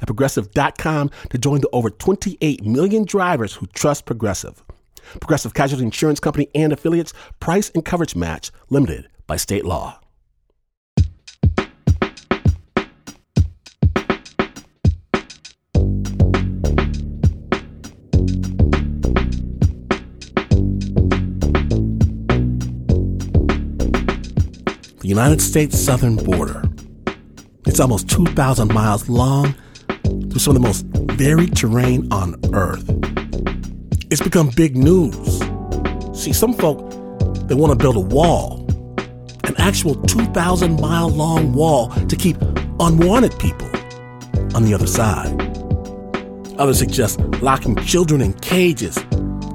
at 0.00 0.06
progressive.com 0.06 1.10
to 1.30 1.38
join 1.38 1.60
the 1.60 1.68
over 1.72 1.90
28 1.90 2.64
million 2.64 3.04
drivers 3.04 3.54
who 3.54 3.66
trust 3.68 4.06
Progressive. 4.06 4.62
Progressive 5.20 5.54
Casualty 5.54 5.84
Insurance 5.84 6.20
Company 6.20 6.48
and 6.54 6.72
affiliates, 6.72 7.12
price 7.40 7.70
and 7.70 7.84
coverage 7.84 8.14
match 8.14 8.50
limited 8.70 9.08
by 9.26 9.36
state 9.36 9.64
law. 9.64 10.00
The 25.00 25.12
United 25.14 25.40
States 25.40 25.78
southern 25.78 26.16
border. 26.16 26.62
It's 27.66 27.80
almost 27.80 28.10
2,000 28.10 28.72
miles 28.74 29.08
long 29.08 29.54
through 30.30 30.40
some 30.40 30.56
of 30.56 30.62
the 30.62 30.66
most 30.66 30.86
varied 31.16 31.56
terrain 31.56 32.06
on 32.12 32.36
Earth. 32.52 32.84
It's 34.10 34.22
become 34.22 34.50
big 34.56 34.76
news. 34.76 35.38
See, 36.14 36.32
some 36.32 36.54
folk, 36.54 36.78
they 37.48 37.54
want 37.54 37.72
to 37.72 37.76
build 37.76 37.96
a 37.96 38.00
wall, 38.00 38.66
an 39.44 39.54
actual 39.58 39.94
2,000 39.94 40.80
mile 40.80 41.08
long 41.08 41.52
wall 41.52 41.90
to 41.90 42.16
keep 42.16 42.36
unwanted 42.80 43.38
people 43.38 43.68
on 44.54 44.64
the 44.64 44.72
other 44.74 44.86
side. 44.86 45.34
Others 46.58 46.78
suggest 46.78 47.20
locking 47.42 47.76
children 47.76 48.20
in 48.20 48.32
cages 48.34 48.96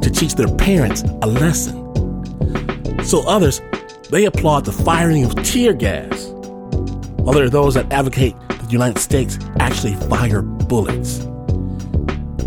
to 0.02 0.09
teach 0.11 0.36
their 0.36 0.53
parents 0.55 1.03
a 1.22 1.28
lesson. 1.28 1.80
So 3.03 3.28
others, 3.28 3.61
they 4.09 4.26
applaud 4.26 4.66
the 4.66 4.72
firing 4.72 5.26
of 5.26 5.36
tear 5.44 5.73
gas. 5.73 6.28
While 7.17 7.33
there 7.33 7.45
are 7.45 7.50
those 7.50 7.73
that 7.73 7.92
advocate 7.92 8.36
that 8.48 8.59
the 8.59 8.72
United 8.72 9.00
States 9.00 9.38
actually 9.59 9.95
fire 10.08 10.44
bullets. 10.74 11.20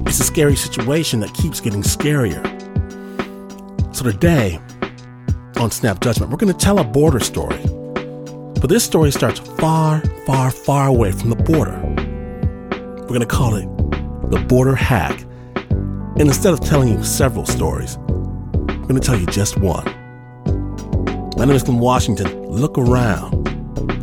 It's 0.05 0.19
a 0.19 0.25
scary 0.25 0.57
situation 0.57 1.21
that 1.21 1.33
keeps 1.33 1.61
getting 1.61 1.83
scarier. 1.83 2.43
So 3.95 4.03
today, 4.03 4.59
on 5.59 5.71
Snap 5.71 6.01
Judgment, 6.01 6.33
we're 6.33 6.37
going 6.37 6.53
to 6.53 6.59
tell 6.59 6.81
a 6.81 6.85
border 6.85 7.21
story. 7.21 7.61
But 8.61 8.67
this 8.69 8.83
story 8.83 9.13
starts 9.13 9.39
far, 9.39 10.01
far, 10.27 10.51
far 10.51 10.89
away 10.89 11.13
from 11.13 11.31
the 11.31 11.37
border. 11.37 11.81
We're 13.03 13.17
going 13.17 13.21
to 13.21 13.27
call 13.27 13.55
it 13.55 13.69
the 14.33 14.45
border 14.49 14.75
hack. 14.75 15.25
And 16.19 16.23
instead 16.23 16.53
of 16.53 16.59
telling 16.59 16.89
you 16.89 17.05
several 17.05 17.47
stories, 17.47 17.95
I'm 17.95 18.89
going 18.89 19.01
to 19.01 19.07
tell 19.07 19.17
you 19.17 19.27
just 19.27 19.57
one. 19.57 19.85
My 21.37 21.45
name 21.45 21.55
is 21.55 21.63
Glynn 21.63 21.79
Washington. 21.79 22.51
Look 22.51 22.77
around. 22.77 23.45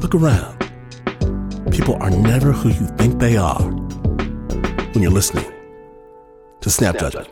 Look 0.01 0.15
around. 0.15 0.59
People 1.73 1.95
are 1.95 2.09
never 2.09 2.53
who 2.53 2.69
you 2.69 2.87
think 2.95 3.19
they 3.19 3.35
are 3.35 3.82
when 4.93 5.01
you're 5.01 5.11
listening 5.11 5.51
to 6.61 6.69
Snap, 6.69 6.97
Judgment. 6.99 7.27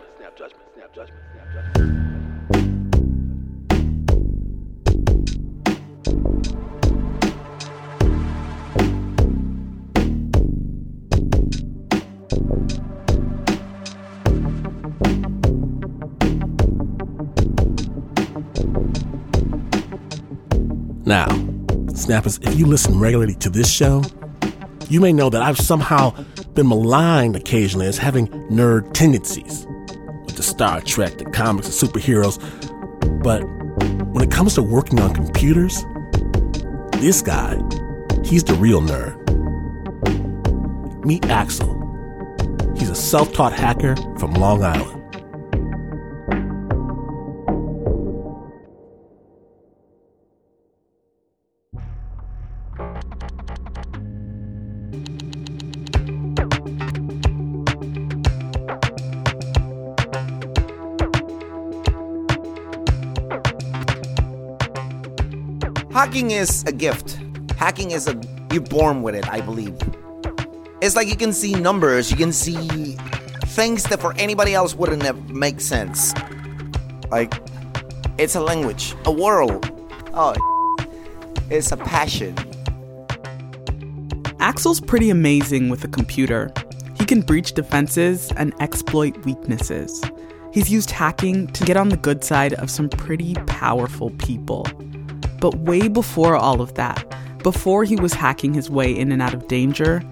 Now, 21.03 21.27
Snappers, 21.93 22.39
if 22.41 22.57
you 22.57 22.65
listen 22.65 22.97
regularly 22.99 23.35
to 23.35 23.49
this 23.49 23.69
show, 23.69 24.01
you 24.89 24.99
may 24.99 25.13
know 25.13 25.29
that 25.29 25.41
I've 25.41 25.57
somehow 25.57 26.13
been 26.53 26.67
maligned 26.67 27.35
occasionally 27.35 27.87
as 27.87 27.97
having 27.97 28.27
nerd 28.49 28.93
tendencies 28.93 29.65
with 30.25 30.35
the 30.35 30.43
Star 30.43 30.81
Trek, 30.81 31.17
the 31.17 31.25
comics, 31.25 31.67
the 31.67 31.87
superheroes. 31.87 32.37
But 33.23 33.43
when 34.13 34.23
it 34.23 34.31
comes 34.31 34.55
to 34.55 34.63
working 34.63 34.99
on 34.99 35.13
computers, 35.13 35.85
this 36.93 37.21
guy, 37.21 37.55
he's 38.23 38.43
the 38.43 38.55
real 38.59 38.81
nerd. 38.81 39.17
Meet 41.05 41.25
Axel. 41.25 41.77
He's 42.77 42.89
a 42.89 42.95
self 42.95 43.33
taught 43.33 43.53
hacker 43.53 43.95
from 44.17 44.33
Long 44.33 44.63
Island. 44.63 45.00
Hacking 66.11 66.31
is 66.31 66.65
a 66.65 66.73
gift. 66.73 67.17
Hacking 67.57 67.91
is 67.91 68.05
a 68.05 68.21
you're 68.51 68.61
born 68.61 69.01
with 69.01 69.15
it, 69.15 69.29
I 69.29 69.39
believe. 69.39 69.77
It's 70.81 70.93
like 70.93 71.07
you 71.07 71.15
can 71.15 71.31
see 71.31 71.53
numbers, 71.53 72.11
you 72.11 72.17
can 72.17 72.33
see 72.33 72.97
things 73.45 73.83
that 73.83 74.01
for 74.01 74.13
anybody 74.17 74.53
else 74.53 74.75
wouldn't 74.75 75.03
have 75.03 75.29
make 75.29 75.61
sense. 75.61 76.13
Like 77.09 77.33
it's 78.17 78.35
a 78.35 78.41
language, 78.41 78.93
a 79.05 79.11
world. 79.13 79.71
Oh, 80.13 80.35
it's 81.49 81.71
a 81.71 81.77
passion. 81.77 82.35
Axel's 84.41 84.81
pretty 84.81 85.09
amazing 85.11 85.69
with 85.69 85.85
a 85.85 85.87
computer. 85.87 86.51
He 86.99 87.05
can 87.05 87.21
breach 87.21 87.53
defenses 87.53 88.33
and 88.35 88.53
exploit 88.59 89.23
weaknesses. 89.23 90.03
He's 90.51 90.69
used 90.69 90.91
hacking 90.91 91.47
to 91.53 91.63
get 91.63 91.77
on 91.77 91.87
the 91.87 91.95
good 91.95 92.21
side 92.25 92.55
of 92.55 92.69
some 92.69 92.89
pretty 92.89 93.35
powerful 93.47 94.09
people. 94.17 94.67
But 95.41 95.55
way 95.55 95.87
before 95.87 96.35
all 96.35 96.61
of 96.61 96.75
that, 96.75 97.03
before 97.41 97.83
he 97.83 97.95
was 97.95 98.13
hacking 98.13 98.53
his 98.53 98.69
way 98.69 98.95
in 98.95 99.11
and 99.11 99.23
out 99.23 99.33
of 99.33 99.47
danger, 99.47 100.03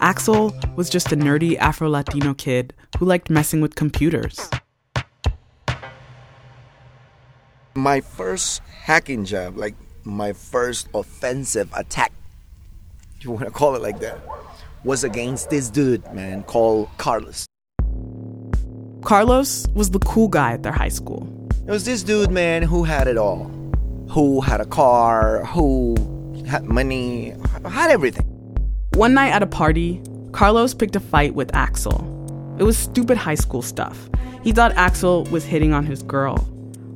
Axel 0.00 0.56
was 0.76 0.88
just 0.88 1.12
a 1.12 1.16
nerdy 1.16 1.58
Afro 1.58 1.90
Latino 1.90 2.32
kid 2.32 2.72
who 2.98 3.04
liked 3.04 3.28
messing 3.28 3.60
with 3.60 3.74
computers. 3.74 4.48
My 7.74 8.00
first 8.00 8.62
hacking 8.80 9.26
job, 9.26 9.58
like 9.58 9.74
my 10.04 10.32
first 10.32 10.88
offensive 10.94 11.68
attack, 11.74 12.10
if 13.18 13.24
you 13.24 13.30
want 13.30 13.44
to 13.44 13.50
call 13.50 13.74
it 13.76 13.82
like 13.82 14.00
that, 14.00 14.18
was 14.84 15.04
against 15.04 15.50
this 15.50 15.68
dude, 15.68 16.02
man, 16.14 16.42
called 16.44 16.88
Carlos. 16.96 17.44
Carlos 19.02 19.66
was 19.74 19.90
the 19.90 19.98
cool 19.98 20.28
guy 20.28 20.52
at 20.52 20.62
their 20.62 20.72
high 20.72 20.88
school. 20.88 21.28
It 21.66 21.70
was 21.70 21.84
this 21.84 22.02
dude, 22.02 22.30
man, 22.30 22.62
who 22.62 22.84
had 22.84 23.06
it 23.06 23.18
all. 23.18 23.57
Who 24.10 24.40
had 24.40 24.60
a 24.60 24.66
car, 24.66 25.44
who 25.44 25.94
had 26.46 26.64
money, 26.64 27.34
had 27.70 27.90
everything. 27.90 28.24
One 28.94 29.14
night 29.14 29.30
at 29.30 29.42
a 29.42 29.46
party, 29.46 30.02
Carlos 30.32 30.74
picked 30.74 30.96
a 30.96 31.00
fight 31.00 31.34
with 31.34 31.54
Axel. 31.54 32.04
It 32.58 32.62
was 32.64 32.76
stupid 32.76 33.16
high 33.16 33.34
school 33.34 33.62
stuff. 33.62 34.08
He 34.42 34.52
thought 34.52 34.72
Axel 34.72 35.24
was 35.24 35.44
hitting 35.44 35.72
on 35.72 35.84
his 35.84 36.02
girl. 36.02 36.36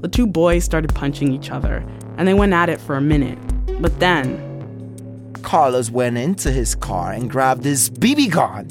The 0.01 0.09
two 0.09 0.27
boys 0.27 0.65
started 0.65 0.95
punching 0.95 1.33
each 1.33 1.51
other, 1.51 1.85
and 2.17 2.27
they 2.27 2.35
went 2.35 2.53
at 2.53 2.69
it 2.69 2.81
for 2.81 2.97
a 2.97 3.01
minute. 3.01 3.39
But 3.81 4.01
then, 4.01 5.33
Carlos 5.43 5.91
went 5.91 6.17
into 6.19 6.51
his 6.51 6.75
car 6.75 7.13
and 7.13 7.31
grabbed 7.31 7.65
his 7.65 7.91
BB 7.91 8.31
gun. 8.33 8.69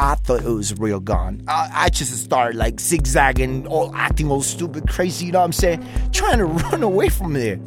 I 0.00 0.14
thought 0.14 0.40
it 0.40 0.48
was 0.48 0.78
real 0.78 0.98
gone. 0.98 1.42
I, 1.46 1.70
I 1.74 1.88
just 1.90 2.16
started 2.24 2.56
like 2.56 2.80
zigzagging, 2.80 3.66
all 3.66 3.94
acting 3.94 4.30
all 4.30 4.40
stupid, 4.40 4.88
crazy, 4.88 5.26
you 5.26 5.32
know 5.32 5.40
what 5.40 5.44
I'm 5.44 5.52
saying? 5.52 5.86
Trying 6.10 6.38
to 6.38 6.44
run 6.70 6.82
away 6.82 7.10
from 7.10 7.34
there. 7.34 7.60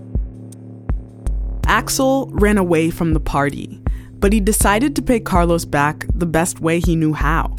Axel 1.68 2.32
ran 2.34 2.58
away 2.58 2.90
from 2.90 3.14
the 3.14 3.20
party, 3.20 3.80
but 4.14 4.34
he 4.34 4.40
decided 4.40 4.96
to 4.96 5.04
pay 5.04 5.20
Carlos 5.20 5.64
back 5.64 6.08
the 6.12 6.26
best 6.26 6.60
way 6.60 6.80
he 6.80 6.96
knew 6.96 7.14
how. 7.14 7.56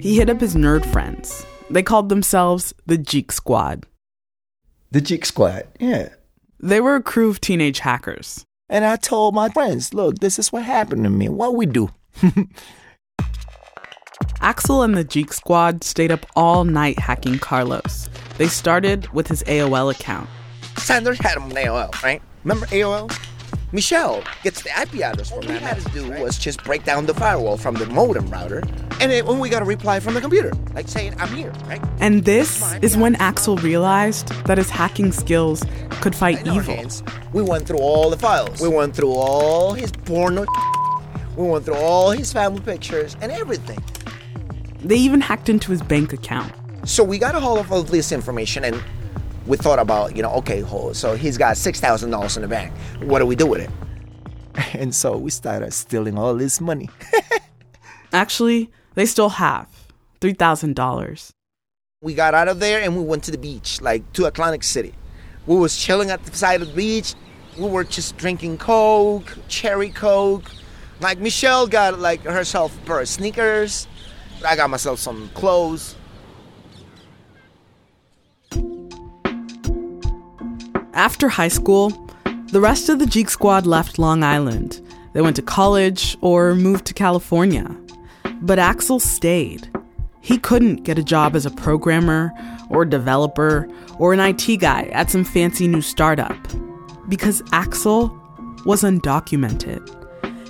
He 0.00 0.16
hit 0.16 0.28
up 0.28 0.40
his 0.40 0.54
nerd 0.54 0.84
friends. 0.92 1.46
They 1.70 1.82
called 1.82 2.10
themselves 2.10 2.74
the 2.84 2.98
Geek 2.98 3.32
Squad. 3.32 3.86
The 4.90 5.00
Geek 5.00 5.24
Squad, 5.24 5.66
yeah. 5.78 6.10
They 6.58 6.82
were 6.82 6.96
a 6.96 7.02
crew 7.02 7.30
of 7.30 7.40
teenage 7.40 7.78
hackers. 7.78 8.44
And 8.68 8.84
I 8.84 8.96
told 8.96 9.34
my 9.34 9.48
friends, 9.48 9.94
look, 9.94 10.18
this 10.18 10.38
is 10.38 10.52
what 10.52 10.64
happened 10.64 11.04
to 11.04 11.10
me. 11.10 11.30
What 11.30 11.54
we 11.54 11.64
do? 11.64 11.88
Axel 14.40 14.82
and 14.82 14.96
the 14.96 15.04
Geek 15.04 15.32
Squad 15.32 15.84
stayed 15.84 16.10
up 16.10 16.24
all 16.34 16.64
night 16.64 16.98
hacking 16.98 17.38
Carlos. 17.38 18.08
They 18.38 18.48
started 18.48 19.08
with 19.12 19.28
his 19.28 19.42
AOL 19.44 19.90
account. 19.90 20.28
Sanders 20.78 21.18
had 21.18 21.36
him 21.36 21.44
on 21.44 21.50
AOL, 21.50 22.02
right? 22.02 22.22
Remember 22.44 22.66
AOL? 22.66 23.10
Michelle 23.72 24.24
gets 24.42 24.62
the 24.62 24.70
IP 24.70 25.00
address 25.02 25.30
that. 25.30 25.36
All 25.36 25.40
we 25.42 25.58
had 25.58 25.78
to 25.78 25.88
do 25.90 26.10
was 26.22 26.38
just 26.38 26.64
break 26.64 26.84
down 26.84 27.06
the 27.06 27.14
firewall 27.14 27.56
from 27.56 27.76
the 27.76 27.86
modem 27.86 28.28
router, 28.28 28.62
and 29.00 29.12
then 29.12 29.26
when 29.26 29.38
we 29.38 29.48
got 29.48 29.62
a 29.62 29.64
reply 29.64 30.00
from 30.00 30.14
the 30.14 30.20
computer, 30.20 30.52
like 30.74 30.88
saying, 30.88 31.14
I'm 31.18 31.32
here, 31.34 31.52
right? 31.66 31.80
And 32.00 32.24
this 32.24 32.74
is 32.82 32.96
when 32.96 33.14
Axel 33.16 33.56
realized 33.58 34.28
that 34.46 34.58
his 34.58 34.70
hacking 34.70 35.12
skills 35.12 35.62
could 36.00 36.16
fight 36.16 36.44
evil. 36.46 36.62
Hands, 36.74 37.02
we 37.32 37.42
went 37.42 37.66
through 37.68 37.78
all 37.78 38.10
the 38.10 38.18
files. 38.18 38.60
We 38.60 38.68
went 38.68 38.96
through 38.96 39.12
all 39.12 39.74
his 39.74 39.92
porno. 39.92 40.46
We 41.36 41.46
went 41.46 41.64
through 41.64 41.76
all 41.76 42.10
his 42.10 42.32
family 42.32 42.60
pictures 42.60 43.16
and 43.22 43.32
everything. 43.32 43.78
They 44.82 44.96
even 44.96 45.20
hacked 45.20 45.48
into 45.48 45.70
his 45.70 45.82
bank 45.82 46.12
account. 46.12 46.52
So 46.84 47.04
we 47.04 47.18
got 47.18 47.34
a 47.34 47.40
hold 47.40 47.58
of 47.58 47.70
all 47.70 47.82
this 47.82 48.12
information 48.12 48.64
and 48.64 48.82
we 49.46 49.56
thought 49.56 49.78
about, 49.78 50.16
you 50.16 50.22
know, 50.22 50.32
okay, 50.34 50.62
so 50.92 51.14
he's 51.14 51.36
got 51.36 51.56
$6,000 51.56 52.36
in 52.36 52.42
the 52.42 52.48
bank. 52.48 52.72
What 53.02 53.18
do 53.18 53.26
we 53.26 53.36
do 53.36 53.46
with 53.46 53.60
it? 53.60 53.70
And 54.74 54.94
so 54.94 55.16
we 55.16 55.30
started 55.30 55.72
stealing 55.72 56.18
all 56.18 56.36
his 56.36 56.60
money. 56.60 56.90
Actually, 58.12 58.70
they 58.94 59.06
still 59.06 59.28
have 59.28 59.68
$3,000. 60.20 61.30
We 62.02 62.14
got 62.14 62.34
out 62.34 62.48
of 62.48 62.60
there 62.60 62.80
and 62.80 62.96
we 62.96 63.02
went 63.02 63.24
to 63.24 63.30
the 63.30 63.38
beach, 63.38 63.80
like 63.80 64.12
to 64.14 64.26
Atlantic 64.26 64.62
City. 64.64 64.94
We 65.46 65.56
was 65.56 65.76
chilling 65.76 66.10
at 66.10 66.24
the 66.24 66.36
side 66.36 66.62
of 66.62 66.68
the 66.68 66.74
beach. 66.74 67.14
We 67.58 67.68
were 67.68 67.84
just 67.84 68.16
drinking 68.16 68.58
Coke, 68.58 69.36
cherry 69.48 69.90
Coke. 69.90 70.50
Like 71.00 71.18
Michelle 71.18 71.66
got 71.66 71.98
like 71.98 72.22
herself 72.22 72.76
a 72.82 72.86
pair 72.86 73.00
of 73.00 73.08
sneakers. 73.08 73.86
I 74.44 74.56
got 74.56 74.70
myself 74.70 74.98
some 74.98 75.28
clothes. 75.34 75.96
After 80.94 81.28
high 81.28 81.48
school, 81.48 81.90
the 82.48 82.60
rest 82.60 82.88
of 82.88 82.98
the 82.98 83.06
Geek 83.06 83.30
Squad 83.30 83.66
left 83.66 83.98
Long 83.98 84.22
Island. 84.22 84.80
They 85.12 85.20
went 85.20 85.36
to 85.36 85.42
college 85.42 86.16
or 86.20 86.54
moved 86.54 86.84
to 86.86 86.94
California. 86.94 87.76
But 88.42 88.58
Axel 88.58 88.98
stayed. 88.98 89.70
He 90.20 90.38
couldn't 90.38 90.84
get 90.84 90.98
a 90.98 91.02
job 91.02 91.36
as 91.36 91.46
a 91.46 91.50
programmer 91.50 92.32
or 92.68 92.84
developer 92.84 93.68
or 93.98 94.12
an 94.12 94.20
IT 94.20 94.56
guy 94.58 94.84
at 94.92 95.10
some 95.10 95.24
fancy 95.24 95.68
new 95.68 95.82
startup 95.82 96.36
because 97.08 97.42
Axel 97.52 98.08
was 98.64 98.82
undocumented. 98.82 99.96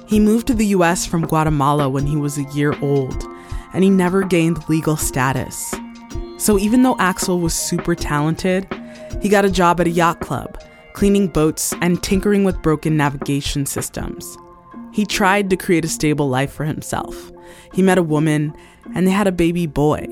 He 0.09 0.19
moved 0.19 0.47
to 0.49 0.55
the 0.55 0.67
US 0.67 1.07
from 1.07 1.27
Guatemala 1.27 1.89
when 1.89 2.07
he 2.07 2.17
was 2.17 2.37
a 2.37 2.43
year 2.55 2.75
old, 2.83 3.25
and 3.73 3.85
he 3.85 3.91
never 3.91 4.23
gained 4.23 4.69
legal 4.69 4.97
status. 4.97 5.75
So 6.39 6.59
even 6.59 6.83
though 6.83 6.97
Axel 6.99 7.39
was 7.39 7.55
super 7.55 7.95
talented, 7.95 8.67
he 9.21 9.29
got 9.29 9.45
a 9.45 9.51
job 9.51 9.81
at 9.81 9.87
a 9.87 9.91
yacht 9.91 10.21
club, 10.21 10.59
cleaning 10.95 11.29
boats 11.29 11.75
and 11.81 12.03
tinkering 12.03 12.45
with 12.45 12.63
broken 12.63 12.97
navigation 12.97 13.67
systems. 13.67 14.39
He 14.93 15.05
tried 15.05 15.51
to 15.51 15.57
create 15.57 15.85
a 15.85 15.89
stable 15.89 16.29
life 16.29 16.53
for 16.53 16.65
himself. 16.65 17.31
He 17.75 17.83
met 17.83 17.99
a 17.99 18.03
woman, 18.03 18.55
and 18.95 19.07
they 19.07 19.11
had 19.13 19.27
a 19.27 19.33
baby 19.33 19.67
boy. 19.67 20.07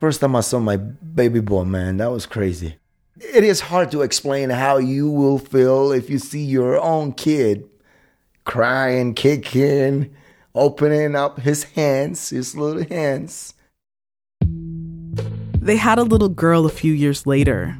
First 0.00 0.20
time 0.20 0.36
I 0.36 0.40
saw 0.40 0.60
my 0.60 0.76
baby 0.76 1.40
boy, 1.40 1.64
man, 1.64 1.96
that 1.96 2.10
was 2.10 2.26
crazy. 2.26 2.76
It 3.16 3.44
is 3.44 3.60
hard 3.60 3.90
to 3.90 4.02
explain 4.02 4.50
how 4.50 4.76
you 4.76 5.10
will 5.10 5.38
feel 5.38 5.92
if 5.92 6.10
you 6.10 6.18
see 6.18 6.44
your 6.44 6.80
own 6.80 7.12
kid 7.12 7.68
crying, 8.44 9.14
kicking, 9.14 10.14
opening 10.54 11.16
up 11.16 11.40
his 11.40 11.64
hands, 11.64 12.30
his 12.30 12.56
little 12.56 12.84
hands 12.84 13.54
they 15.64 15.76
had 15.76 15.98
a 15.98 16.02
little 16.02 16.28
girl 16.28 16.66
a 16.66 16.70
few 16.70 16.92
years 16.92 17.26
later, 17.26 17.74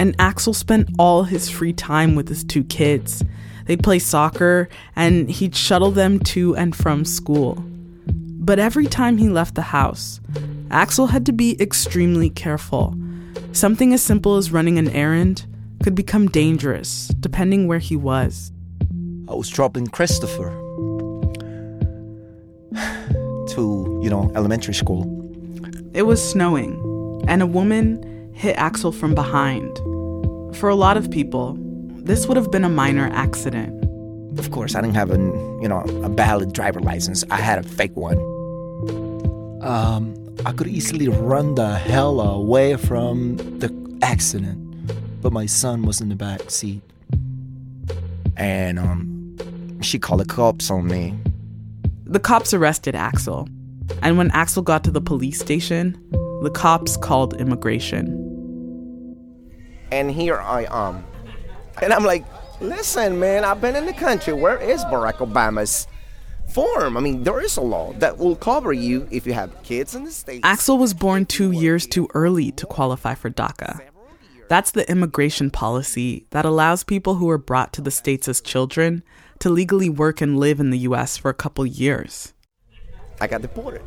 and 0.00 0.16
Axel 0.18 0.52
spent 0.52 0.88
all 0.98 1.22
his 1.22 1.48
free 1.48 1.72
time 1.72 2.16
with 2.16 2.28
his 2.28 2.42
two 2.42 2.64
kids. 2.64 3.22
They'd 3.66 3.84
play 3.84 4.00
soccer, 4.00 4.68
and 4.96 5.30
he'd 5.30 5.54
shuttle 5.54 5.92
them 5.92 6.18
to 6.34 6.56
and 6.56 6.74
from 6.74 7.04
school. 7.04 7.62
But 8.06 8.58
every 8.58 8.86
time 8.86 9.16
he 9.16 9.28
left 9.28 9.54
the 9.54 9.62
house, 9.62 10.20
Axel 10.72 11.06
had 11.06 11.24
to 11.26 11.32
be 11.32 11.56
extremely 11.62 12.30
careful. 12.30 12.96
Something 13.52 13.92
as 13.92 14.02
simple 14.02 14.36
as 14.36 14.50
running 14.50 14.76
an 14.76 14.90
errand 14.90 15.46
could 15.84 15.94
become 15.94 16.26
dangerous, 16.26 17.14
depending 17.20 17.68
where 17.68 17.78
he 17.78 17.94
was. 17.94 18.50
I 19.30 19.34
was 19.34 19.48
dropping 19.48 19.86
Christopher 19.86 20.50
to, 22.74 24.00
you 24.02 24.10
know, 24.10 24.28
elementary 24.34 24.74
school. 24.74 25.06
It 25.94 26.02
was 26.02 26.20
snowing, 26.20 26.74
and 27.28 27.40
a 27.40 27.46
woman 27.46 28.32
hit 28.34 28.56
Axel 28.56 28.90
from 28.90 29.14
behind. 29.14 29.76
For 30.56 30.68
a 30.68 30.74
lot 30.74 30.96
of 30.96 31.12
people, 31.12 31.56
this 31.92 32.26
would 32.26 32.36
have 32.36 32.50
been 32.50 32.64
a 32.64 32.68
minor 32.68 33.08
accident. 33.12 33.70
Of 34.36 34.50
course, 34.50 34.74
I 34.74 34.80
didn't 34.80 34.96
have 34.96 35.12
a 35.12 35.18
you 35.62 35.68
know 35.68 35.82
a 36.02 36.08
valid 36.08 36.52
driver 36.52 36.80
license. 36.80 37.22
I 37.30 37.36
had 37.36 37.64
a 37.64 37.68
fake 37.68 37.94
one. 37.94 38.18
Um, 39.62 40.12
I 40.44 40.50
could 40.50 40.66
easily 40.66 41.06
run 41.06 41.54
the 41.54 41.78
hell 41.78 42.20
away 42.20 42.74
from 42.74 43.36
the 43.36 43.70
accident, 44.02 44.58
but 45.22 45.32
my 45.32 45.46
son 45.46 45.82
was 45.82 46.00
in 46.00 46.08
the 46.08 46.16
back 46.16 46.50
seat, 46.50 46.82
and 48.36 48.78
um, 48.80 49.19
she 49.80 49.98
called 49.98 50.20
the 50.20 50.24
cops 50.24 50.70
on 50.70 50.86
me. 50.86 51.16
The 52.04 52.20
cops 52.20 52.52
arrested 52.52 52.94
Axel, 52.94 53.48
and 54.02 54.18
when 54.18 54.30
Axel 54.32 54.62
got 54.62 54.84
to 54.84 54.90
the 54.90 55.00
police 55.00 55.38
station, 55.38 55.96
the 56.42 56.50
cops 56.50 56.96
called 56.96 57.40
immigration. 57.40 58.16
And 59.92 60.10
here 60.10 60.38
I 60.38 60.66
am. 60.70 61.04
And 61.82 61.92
I'm 61.92 62.04
like, 62.04 62.24
listen, 62.60 63.18
man, 63.18 63.44
I've 63.44 63.60
been 63.60 63.76
in 63.76 63.86
the 63.86 63.92
country. 63.92 64.32
Where 64.32 64.58
is 64.58 64.84
Barack 64.84 65.18
Obama's 65.18 65.86
form? 66.52 66.96
I 66.96 67.00
mean, 67.00 67.24
there 67.24 67.40
is 67.40 67.56
a 67.56 67.60
law 67.60 67.92
that 67.94 68.18
will 68.18 68.36
cover 68.36 68.72
you 68.72 69.08
if 69.10 69.26
you 69.26 69.32
have 69.32 69.62
kids 69.62 69.94
in 69.94 70.04
the 70.04 70.10
States. 70.10 70.40
Axel 70.44 70.78
was 70.78 70.94
born 70.94 71.26
two 71.26 71.52
years 71.52 71.86
too 71.86 72.08
early 72.14 72.52
to 72.52 72.66
qualify 72.66 73.14
for 73.14 73.30
DACA. 73.30 73.80
That's 74.48 74.72
the 74.72 74.88
immigration 74.90 75.50
policy 75.50 76.26
that 76.30 76.44
allows 76.44 76.82
people 76.82 77.14
who 77.14 77.30
are 77.30 77.38
brought 77.38 77.72
to 77.74 77.80
the 77.80 77.92
States 77.92 78.26
as 78.26 78.40
children 78.40 79.04
to 79.40 79.50
legally 79.50 79.88
work 79.88 80.20
and 80.20 80.38
live 80.38 80.60
in 80.60 80.70
the 80.70 80.78
US 80.78 81.16
for 81.16 81.30
a 81.30 81.34
couple 81.34 81.66
years. 81.66 82.34
I 83.20 83.26
got 83.26 83.42
deported. 83.42 83.82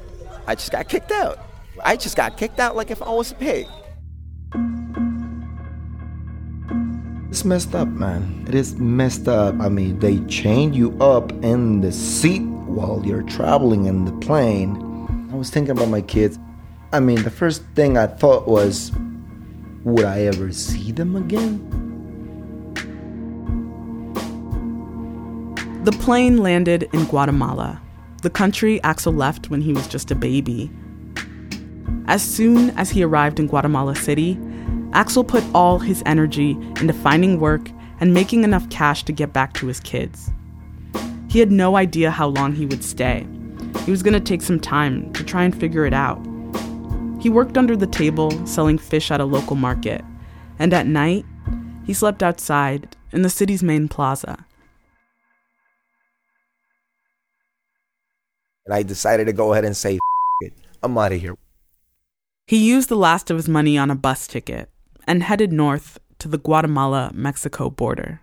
I 0.46 0.56
just 0.56 0.72
got 0.72 0.90
kicked 0.90 1.12
out. 1.12 1.40
I 1.84 1.96
just 1.96 2.18
got 2.18 2.38
kicked 2.38 2.60
out 2.60 2.76
like 2.76 2.92
if 2.92 3.02
I 3.02 3.10
was 3.10 3.32
a 3.32 3.36
pig. 3.36 3.68
It's 7.30 7.46
messed 7.46 7.74
up, 7.74 7.88
man. 7.88 8.46
It 8.48 8.54
is 8.54 8.76
messed 8.76 9.28
up. 9.28 9.56
I 9.60 9.70
mean, 9.70 9.98
they 10.00 10.20
chain 10.26 10.74
you 10.74 10.96
up 11.00 11.32
in 11.44 11.82
the 11.82 11.92
seat 11.92 12.44
while 12.44 13.02
you're 13.04 13.24
traveling 13.24 13.86
in 13.86 14.06
the 14.06 14.12
plane. 14.14 14.78
I 15.32 15.36
was 15.36 15.50
thinking 15.50 15.72
about 15.72 15.90
my 15.90 16.02
kids. 16.02 16.38
I 16.92 17.00
mean, 17.00 17.24
the 17.24 17.32
first 17.32 17.64
thing 17.74 17.98
I 17.98 18.06
thought 18.06 18.48
was, 18.48 18.92
would 19.84 20.06
I 20.06 20.22
ever 20.22 20.52
see 20.52 20.92
them 20.92 21.16
again? 21.16 21.83
The 25.84 25.92
plane 25.92 26.38
landed 26.38 26.88
in 26.94 27.04
Guatemala, 27.04 27.82
the 28.22 28.30
country 28.30 28.82
Axel 28.84 29.12
left 29.12 29.50
when 29.50 29.60
he 29.60 29.74
was 29.74 29.86
just 29.86 30.12
a 30.12 30.16
baby. 30.16 30.72
As 32.08 32.24
soon 32.24 32.70
as 32.78 32.90
he 32.90 33.04
arrived 33.04 33.38
in 33.38 33.48
Guatemala 33.48 33.94
City, 33.94 34.40
Axel 34.94 35.26
put 35.26 35.44
all 35.54 35.80
his 35.80 36.02
energy 36.06 36.52
into 36.80 36.94
finding 36.94 37.38
work 37.38 37.70
and 38.00 38.14
making 38.14 38.46
enough 38.46 38.70
cash 38.70 39.04
to 39.04 39.12
get 39.12 39.34
back 39.34 39.54
to 39.56 39.68
his 39.68 39.82
kids. 39.82 40.32
He 41.28 41.40
had 41.40 41.52
no 41.52 41.76
idea 41.76 42.12
how 42.12 42.28
long 42.28 42.54
he 42.54 42.66
would 42.66 42.84
stay. 42.86 43.28
He 43.84 43.92
was 43.92 44.04
going 44.04 44.14
to 44.14 44.22
take 44.22 44.42
some 44.42 44.62
time 44.62 45.12
to 45.12 45.22
try 45.22 45.44
and 45.44 45.54
figure 45.54 45.86
it 45.86 45.94
out. 45.94 46.26
He 47.20 47.30
worked 47.30 47.58
under 47.58 47.76
the 47.76 47.88
table 47.88 48.32
selling 48.48 48.78
fish 48.78 49.12
at 49.12 49.20
a 49.20 49.26
local 49.26 49.58
market, 49.58 50.02
and 50.60 50.74
at 50.74 50.88
night, 50.88 51.26
he 51.86 51.94
slept 51.94 52.24
outside 52.24 52.96
in 53.12 53.22
the 53.22 53.30
city's 53.30 53.62
main 53.62 53.90
plaza. 53.90 54.46
And 58.66 58.74
I 58.74 58.84
decided 58.84 59.26
to 59.26 59.34
go 59.34 59.54
ahead 59.54 59.66
and 59.66 59.76
say, 59.76 60.00
it. 60.42 60.54
I'm 60.82 60.98
out 60.98 61.12
of 61.12 61.22
here. 61.22 61.36
He 62.48 62.58
used 62.58 62.90
the 62.90 62.96
last 62.98 63.30
of 63.30 63.38
his 63.38 63.48
money 63.48 63.78
on 63.78 63.90
a 63.90 63.96
bus 63.96 64.28
ticket 64.28 64.70
and 65.08 65.24
headed 65.24 65.52
north 65.52 66.00
to 66.20 66.28
the 66.28 66.38
Guatemala 66.38 67.12
Mexico 67.14 67.70
border. 67.70 68.22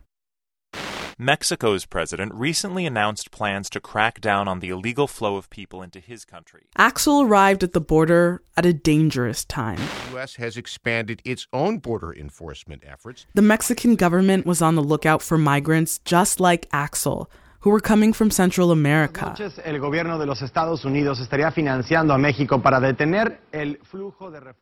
Mexico's 1.19 1.85
president 1.85 2.33
recently 2.33 2.87
announced 2.87 3.31
plans 3.31 3.69
to 3.69 3.79
crack 3.79 4.23
down 4.23 4.49
on 4.49 4.61
the 4.61 4.71
illegal 4.71 5.07
flow 5.07 5.37
of 5.37 5.51
people 5.51 5.83
into 5.83 6.01
his 6.01 6.25
country. 6.25 6.69
Axel 6.79 7.21
arrived 7.21 7.63
at 7.63 7.75
the 7.75 7.81
border 7.81 8.43
at 8.57 8.65
a 8.65 8.73
dangerous 8.73 9.45
time. 9.45 9.77
The 9.77 10.13
U.S. 10.13 10.37
has 10.37 10.57
expanded 10.57 11.21
its 11.23 11.47
own 11.53 11.77
border 11.77 12.15
enforcement 12.15 12.85
efforts. 12.87 13.27
The 13.35 13.43
Mexican 13.43 13.97
government 13.97 14.47
was 14.47 14.63
on 14.63 14.77
the 14.77 14.83
lookout 14.83 15.21
for 15.21 15.37
migrants 15.37 15.99
just 16.07 16.41
like 16.41 16.67
Axel 16.73 17.31
who 17.61 17.71
were 17.71 17.81
coming 17.81 18.13
from 18.13 18.31
Central 18.31 18.71
America. 18.71 19.35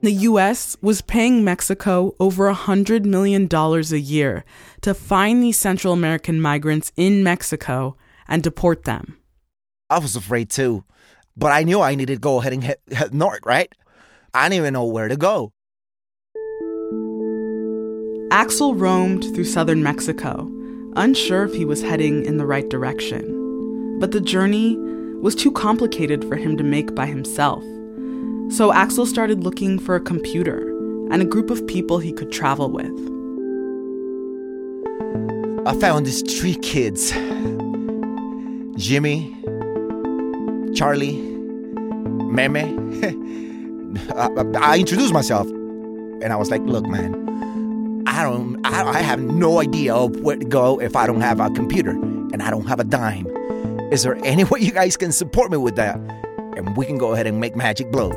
The 0.00 0.12
U.S. 0.12 0.76
was 0.82 1.00
paying 1.02 1.44
Mexico 1.44 2.14
over 2.18 2.52
$100 2.52 3.04
million 3.04 3.48
a 3.52 3.96
year 3.96 4.44
to 4.80 4.94
find 4.94 5.42
these 5.42 5.58
Central 5.58 5.92
American 5.92 6.40
migrants 6.40 6.92
in 6.96 7.22
Mexico 7.22 7.96
and 8.26 8.42
deport 8.42 8.84
them. 8.84 9.18
I 9.88 9.98
was 10.00 10.16
afraid 10.16 10.50
too, 10.50 10.84
but 11.36 11.52
I 11.52 11.62
knew 11.62 11.80
I 11.80 11.94
needed 11.94 12.14
to 12.16 12.20
go 12.20 12.40
ahead 12.40 12.52
and 12.52 12.64
head, 12.64 12.78
head 12.92 13.14
north, 13.14 13.40
right? 13.46 13.72
I 14.34 14.48
didn't 14.48 14.60
even 14.60 14.74
know 14.74 14.84
where 14.84 15.08
to 15.08 15.16
go. 15.16 15.52
Axel 18.30 18.74
roamed 18.74 19.24
through 19.34 19.44
southern 19.44 19.82
Mexico, 19.82 20.50
unsure 20.96 21.44
if 21.44 21.54
he 21.54 21.64
was 21.64 21.82
heading 21.82 22.24
in 22.24 22.38
the 22.38 22.46
right 22.46 22.68
direction. 22.68 23.98
But 23.98 24.12
the 24.12 24.20
journey 24.20 24.76
was 25.20 25.34
too 25.34 25.50
complicated 25.50 26.24
for 26.24 26.36
him 26.36 26.56
to 26.56 26.64
make 26.64 26.94
by 26.94 27.06
himself. 27.06 27.62
So 28.50 28.72
Axel 28.72 29.06
started 29.06 29.44
looking 29.44 29.78
for 29.78 29.94
a 29.94 30.00
computer 30.00 30.68
and 31.10 31.20
a 31.20 31.24
group 31.24 31.50
of 31.50 31.66
people 31.66 31.98
he 31.98 32.12
could 32.12 32.32
travel 32.32 32.70
with. 32.70 32.86
I 35.66 35.78
found 35.78 36.06
these 36.06 36.22
three 36.22 36.54
kids 36.54 37.10
Jimmy, 38.78 39.34
Charlie, 40.74 41.18
Meme. 41.18 42.56
I, 44.16 44.28
I 44.60 44.78
introduced 44.78 45.12
myself 45.12 45.46
and 45.48 46.32
I 46.32 46.36
was 46.36 46.50
like, 46.50 46.62
look, 46.62 46.86
man, 46.86 47.12
I 48.08 48.22
don't, 48.22 48.66
I, 48.66 48.88
I 48.88 48.98
have 49.02 49.20
no 49.20 49.60
idea 49.60 49.94
of 49.94 50.18
where 50.20 50.36
to 50.36 50.44
go 50.44 50.80
if 50.80 50.96
I 50.96 51.06
don't 51.06 51.20
have 51.20 51.40
a 51.40 51.50
computer 51.50 51.90
and 51.90 52.42
I 52.42 52.48
don't 52.48 52.66
have 52.66 52.80
a 52.80 52.84
dime. 52.84 53.26
Is 53.92 54.02
there 54.02 54.16
any 54.24 54.44
way 54.50 54.60
you 54.60 54.72
guys 54.72 54.96
can 54.96 55.12
support 55.12 55.50
me 55.50 55.58
with 55.58 55.76
that? 55.76 55.96
And 56.56 56.74
we 56.74 56.86
can 56.86 56.96
go 56.96 57.12
ahead 57.12 57.26
and 57.26 57.38
make 57.38 57.54
magic 57.54 57.92
blow. 57.92 58.12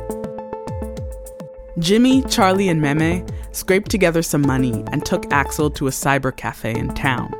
Jimmy, 1.78 2.22
Charlie, 2.22 2.70
and 2.70 2.80
Meme 2.80 3.26
scraped 3.52 3.90
together 3.90 4.22
some 4.22 4.40
money 4.40 4.82
and 4.92 5.04
took 5.04 5.30
Axel 5.30 5.70
to 5.72 5.88
a 5.88 5.90
cyber 5.90 6.34
cafe 6.34 6.74
in 6.74 6.88
town. 6.94 7.30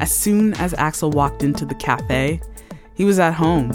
As 0.00 0.14
soon 0.14 0.54
as 0.54 0.74
Axel 0.74 1.10
walked 1.10 1.42
into 1.42 1.66
the 1.66 1.74
cafe, 1.74 2.40
he 2.94 3.04
was 3.04 3.18
at 3.18 3.34
home. 3.34 3.72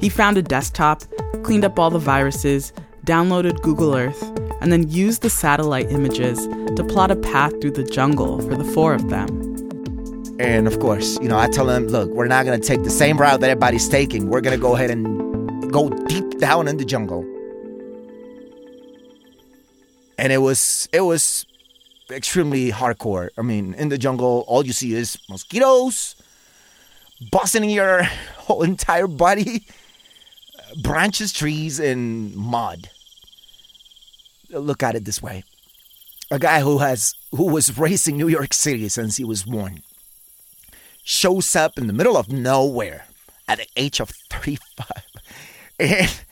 He 0.00 0.08
found 0.08 0.38
a 0.38 0.42
desktop, 0.42 1.02
cleaned 1.42 1.64
up 1.64 1.76
all 1.76 1.90
the 1.90 1.98
viruses, 1.98 2.72
downloaded 3.04 3.60
Google 3.62 3.96
Earth, 3.96 4.22
and 4.62 4.72
then 4.72 4.88
used 4.88 5.22
the 5.22 5.30
satellite 5.30 5.90
images 5.90 6.46
to 6.76 6.84
plot 6.84 7.10
a 7.10 7.16
path 7.16 7.52
through 7.60 7.72
the 7.72 7.82
jungle 7.82 8.40
for 8.40 8.54
the 8.54 8.64
four 8.64 8.94
of 8.94 9.10
them. 9.10 9.28
And 10.38 10.66
of 10.66 10.78
course, 10.78 11.18
you 11.20 11.28
know, 11.28 11.38
I 11.38 11.48
tell 11.48 11.66
them, 11.66 11.88
look, 11.88 12.08
we're 12.10 12.28
not 12.28 12.46
going 12.46 12.60
to 12.60 12.66
take 12.66 12.84
the 12.84 12.90
same 12.90 13.18
route 13.18 13.40
that 13.40 13.50
everybody's 13.50 13.88
taking. 13.88 14.28
We're 14.28 14.40
going 14.40 14.56
to 14.56 14.62
go 14.62 14.74
ahead 14.74 14.90
and 14.90 15.70
go 15.72 15.88
deep 15.88 16.38
down 16.38 16.68
in 16.68 16.76
the 16.76 16.84
jungle. 16.84 17.22
And 20.16 20.32
it 20.32 20.38
was 20.38 20.88
it 20.92 21.00
was 21.00 21.44
extremely 22.10 22.70
hardcore. 22.70 23.30
I 23.36 23.42
mean, 23.42 23.74
in 23.74 23.88
the 23.88 23.98
jungle, 23.98 24.44
all 24.46 24.64
you 24.64 24.72
see 24.72 24.94
is 24.94 25.18
mosquitoes 25.28 26.14
busting 27.30 27.64
in 27.64 27.70
your 27.70 28.02
whole 28.36 28.62
entire 28.62 29.06
body, 29.06 29.66
branches, 30.82 31.32
trees, 31.32 31.80
and 31.80 32.34
mud. 32.36 32.90
Look 34.52 34.82
at 34.82 34.94
it 34.94 35.04
this 35.04 35.22
way 35.22 35.44
a 36.30 36.38
guy 36.38 36.60
who 36.60 36.78
has 36.78 37.14
who 37.30 37.44
was 37.52 37.76
in 38.08 38.16
New 38.16 38.28
York 38.28 38.54
City 38.54 38.88
since 38.88 39.18
he 39.18 39.24
was 39.24 39.42
born 39.42 39.82
shows 41.04 41.54
up 41.54 41.76
in 41.76 41.88
the 41.88 41.92
middle 41.92 42.16
of 42.16 42.32
nowhere 42.32 43.04
at 43.48 43.58
the 43.58 43.66
age 43.76 44.00
of 44.00 44.08
35 44.30 44.86
and 45.78 46.24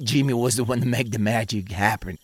Jimmy 0.00 0.34
was 0.34 0.56
the 0.56 0.64
one 0.64 0.80
to 0.80 0.86
make 0.86 1.10
the 1.10 1.18
magic 1.18 1.72
happen. 1.72 2.18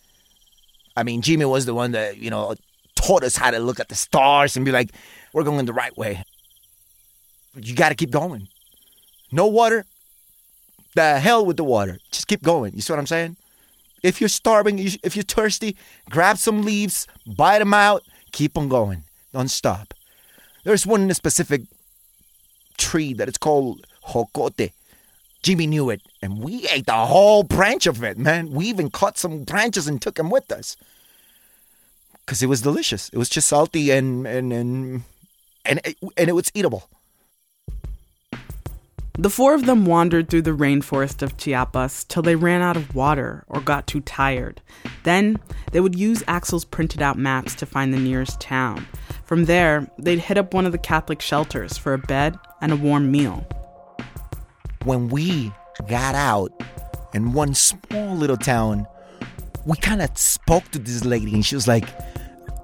I 0.95 1.03
mean, 1.03 1.21
Jimmy 1.21 1.45
was 1.45 1.65
the 1.65 1.73
one 1.73 1.91
that, 1.93 2.17
you 2.17 2.29
know, 2.29 2.53
taught 2.95 3.23
us 3.23 3.35
how 3.35 3.49
to 3.49 3.59
look 3.59 3.79
at 3.79 3.89
the 3.89 3.95
stars 3.95 4.55
and 4.55 4.63
be 4.63 4.71
like, 4.71 4.91
we're 5.33 5.43
going 5.43 5.65
the 5.65 5.73
right 5.73 5.97
way. 5.97 6.23
You 7.55 7.75
got 7.75 7.89
to 7.89 7.95
keep 7.95 8.11
going. 8.11 8.47
No 9.31 9.47
water, 9.47 9.85
the 10.93 11.19
hell 11.19 11.45
with 11.45 11.57
the 11.57 11.63
water. 11.63 11.97
Just 12.11 12.27
keep 12.27 12.43
going. 12.43 12.73
You 12.75 12.81
see 12.81 12.93
what 12.93 12.99
I'm 12.99 13.07
saying? 13.07 13.35
If 14.03 14.19
you're 14.19 14.27
starving, 14.27 14.79
if 14.79 15.15
you're 15.15 15.23
thirsty, 15.23 15.77
grab 16.09 16.37
some 16.37 16.63
leaves, 16.63 17.07
bite 17.25 17.59
them 17.59 17.73
out, 17.73 18.03
keep 18.33 18.57
on 18.57 18.67
going. 18.67 19.03
Don't 19.31 19.47
stop. 19.47 19.93
There's 20.65 20.85
one 20.85 21.01
in 21.01 21.11
a 21.11 21.13
specific 21.15 21.63
tree 22.77 23.13
that 23.13 23.27
it's 23.29 23.37
called 23.37 23.87
jocote. 24.09 24.71
Jimmy 25.41 25.67
knew 25.67 25.89
it, 25.89 26.01
and 26.21 26.41
we 26.41 26.67
ate 26.69 26.85
the 26.85 26.93
whole 26.93 27.43
branch 27.43 27.85
of 27.85 28.03
it, 28.03 28.17
man. 28.17 28.51
We 28.51 28.65
even 28.67 28.89
cut 28.89 29.17
some 29.17 29.43
branches 29.43 29.87
and 29.87 30.01
took 30.01 30.15
them 30.15 30.29
with 30.29 30.51
us. 30.51 30.77
Because 32.25 32.41
it 32.41 32.47
was 32.47 32.61
delicious. 32.61 33.09
It 33.09 33.17
was 33.17 33.29
just 33.29 33.49
salty 33.49 33.91
and 33.91 34.25
and 34.25 34.53
and 34.53 35.03
and 35.65 35.81
it, 35.83 35.97
and 36.17 36.29
it 36.29 36.33
was 36.33 36.49
eatable. 36.53 36.89
The 39.15 39.29
four 39.29 39.53
of 39.53 39.67
them 39.67 39.85
wandered 39.85 40.27
through 40.27 40.41
the 40.41 40.51
rainforest 40.51 41.21
of 41.21 41.37
Chiapas 41.37 42.03
till 42.05 42.23
they 42.23 42.35
ran 42.35 42.63
out 42.63 42.75
of 42.75 42.95
water 42.95 43.43
or 43.47 43.61
got 43.61 43.85
too 43.85 44.01
tired. 44.01 44.59
Then 45.03 45.37
they 45.71 45.79
would 45.79 45.93
use 45.93 46.23
Axel's 46.27 46.65
printed 46.65 46.99
out 46.99 47.15
maps 47.15 47.53
to 47.55 47.67
find 47.67 47.93
the 47.93 47.99
nearest 47.99 48.41
town. 48.41 48.87
From 49.25 49.45
there, 49.45 49.87
they'd 49.99 50.17
hit 50.17 50.39
up 50.39 50.53
one 50.55 50.65
of 50.65 50.71
the 50.71 50.79
Catholic 50.79 51.21
shelters 51.21 51.77
for 51.77 51.93
a 51.93 51.99
bed 51.99 52.39
and 52.59 52.71
a 52.71 52.75
warm 52.75 53.11
meal. 53.11 53.45
When 54.83 55.09
we 55.09 55.51
got 55.87 56.15
out 56.15 56.51
in 57.13 57.33
one 57.33 57.53
small 57.53 58.15
little 58.15 58.37
town, 58.37 58.87
we 59.65 59.77
kind 59.77 60.01
of 60.01 60.17
spoke 60.17 60.69
to 60.71 60.79
this 60.79 61.05
lady, 61.05 61.35
and 61.35 61.45
she 61.45 61.53
was 61.53 61.67
like, 61.67 61.87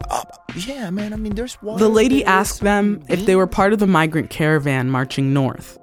uh, 0.09 0.23
Yeah, 0.55 0.89
man, 0.89 1.13
I 1.13 1.15
mean, 1.15 1.35
there's 1.35 1.61
water. 1.61 1.79
The 1.79 1.89
lady 1.89 2.25
asked 2.25 2.61
them 2.61 3.03
if 3.07 3.27
they 3.27 3.35
were 3.35 3.47
part 3.47 3.71
of 3.71 3.79
the 3.79 3.87
migrant 3.87 4.31
caravan 4.31 4.89
marching 4.89 5.31
north. 5.31 5.78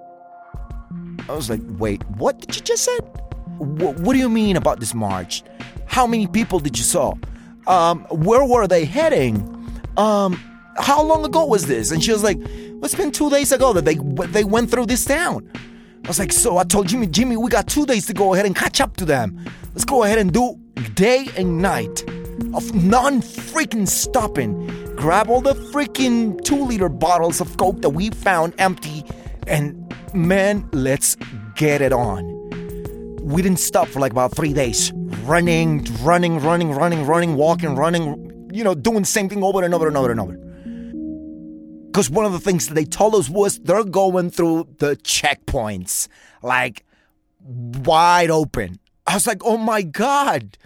I 1.29 1.35
was 1.35 1.51
like, 1.51 1.61
wait, 1.79 2.03
what 2.11 2.41
did 2.41 2.57
you 2.57 2.63
just 2.63 2.85
say? 2.85 2.97
What, 3.59 4.13
do 4.13 4.19
you 4.19 4.29
mean 4.29 4.57
about 4.57 4.81
this 4.81 4.95
march? 4.95 5.43
How 5.87 6.07
many 6.07 6.27
people 6.27 6.61
did 6.61 6.79
you 6.79 6.85
saw? 6.85 7.15
Um, 7.67 8.05
where 8.11 8.45
were 8.45 8.67
they 8.67 8.85
heading? 8.85 9.37
Um, 9.97 10.35
how 10.79 11.03
long 11.03 11.25
ago 11.25 11.47
was 11.47 11.67
this? 11.67 11.91
And 11.91 12.03
she 12.03 12.13
was 12.13 12.23
like, 12.23 12.39
it's 12.41 12.95
been 12.95 13.11
two 13.11 13.31
days 13.31 13.51
ago 13.51 13.73
that 13.73 13.85
they 13.85 13.97
they 14.27 14.45
went 14.45 14.71
through 14.71 14.87
this 14.87 15.05
town. 15.05 15.51
I 16.05 16.09
was 16.09 16.19
like, 16.19 16.33
so 16.33 16.59
I 16.59 16.65
told 16.65 16.87
Jimmy, 16.87 17.07
Jimmy, 17.09 17.37
we 17.37 17.51
got 17.51 17.67
two 17.67 17.87
days 17.87 18.07
to 18.07 18.15
go 18.15 18.35
ahead 18.35 18.47
and 18.47 18.55
catch 18.55 18.81
up 18.81 18.97
to 18.99 19.05
them. 19.05 19.45
Let's 19.73 19.85
go 19.85 20.05
ahead 20.05 20.19
and 20.19 20.33
do 20.33 20.61
day 20.95 21.27
and 21.37 21.61
night 21.61 22.03
of 22.55 22.75
non 22.75 23.23
freaking 23.23 23.89
stopping. 23.89 24.67
Grab 24.95 25.29
all 25.29 25.41
the 25.41 25.55
freaking 25.55 26.43
two 26.45 26.65
liter 26.65 26.89
bottles 26.89 27.41
of 27.41 27.57
Coke 27.57 27.83
that 27.83 27.91
we 27.91 28.11
found 28.11 28.55
empty 28.59 29.05
and 29.47 29.95
man, 30.15 30.69
let's 30.73 31.17
get 31.55 31.81
it 31.81 31.93
on. 31.93 32.25
We 33.23 33.43
didn't 33.43 33.59
stop 33.59 33.89
for 33.89 34.01
like 34.01 34.13
about 34.13 34.35
three 34.35 34.53
days. 34.53 34.93
Running, 35.25 35.85
running, 36.03 36.39
running, 36.39 36.73
running, 36.73 37.05
running, 37.07 37.35
walking, 37.37 37.75
running, 37.75 38.51
you 38.53 38.63
know, 38.63 38.75
doing 38.75 39.05
same 39.05 39.29
thing 39.29 39.43
over 39.43 39.65
and 39.65 39.75
over 39.75 39.89
and 39.89 39.97
over 39.97 40.11
and 40.11 40.21
over. 40.21 40.37
Because 41.87 42.11
one 42.11 42.25
of 42.25 42.33
the 42.33 42.41
things 42.41 42.69
that 42.69 42.75
they 42.75 42.85
told 42.85 43.15
us 43.15 43.29
was 43.29 43.59
they're 43.59 43.83
going 43.83 44.31
through 44.31 44.69
the 44.79 44.97
checkpoints 44.97 46.09
like 46.43 46.85
wide 47.41 48.31
open. 48.31 48.79
I 49.07 49.15
was 49.15 49.27
like, 49.27 49.43
oh 49.45 49.57
my 49.57 49.83
God. 49.83 50.59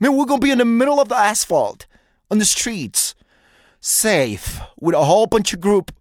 Man, 0.00 0.16
we're 0.16 0.24
going 0.24 0.40
to 0.40 0.44
be 0.44 0.50
in 0.50 0.58
the 0.58 0.64
middle 0.64 0.98
of 0.98 1.08
the 1.08 1.16
asphalt 1.16 1.86
on 2.30 2.38
the 2.38 2.44
streets, 2.44 3.14
safe 3.80 4.60
with 4.80 4.94
a 4.94 5.04
whole 5.04 5.26
bunch 5.26 5.52
of 5.52 5.60
group. 5.60 5.92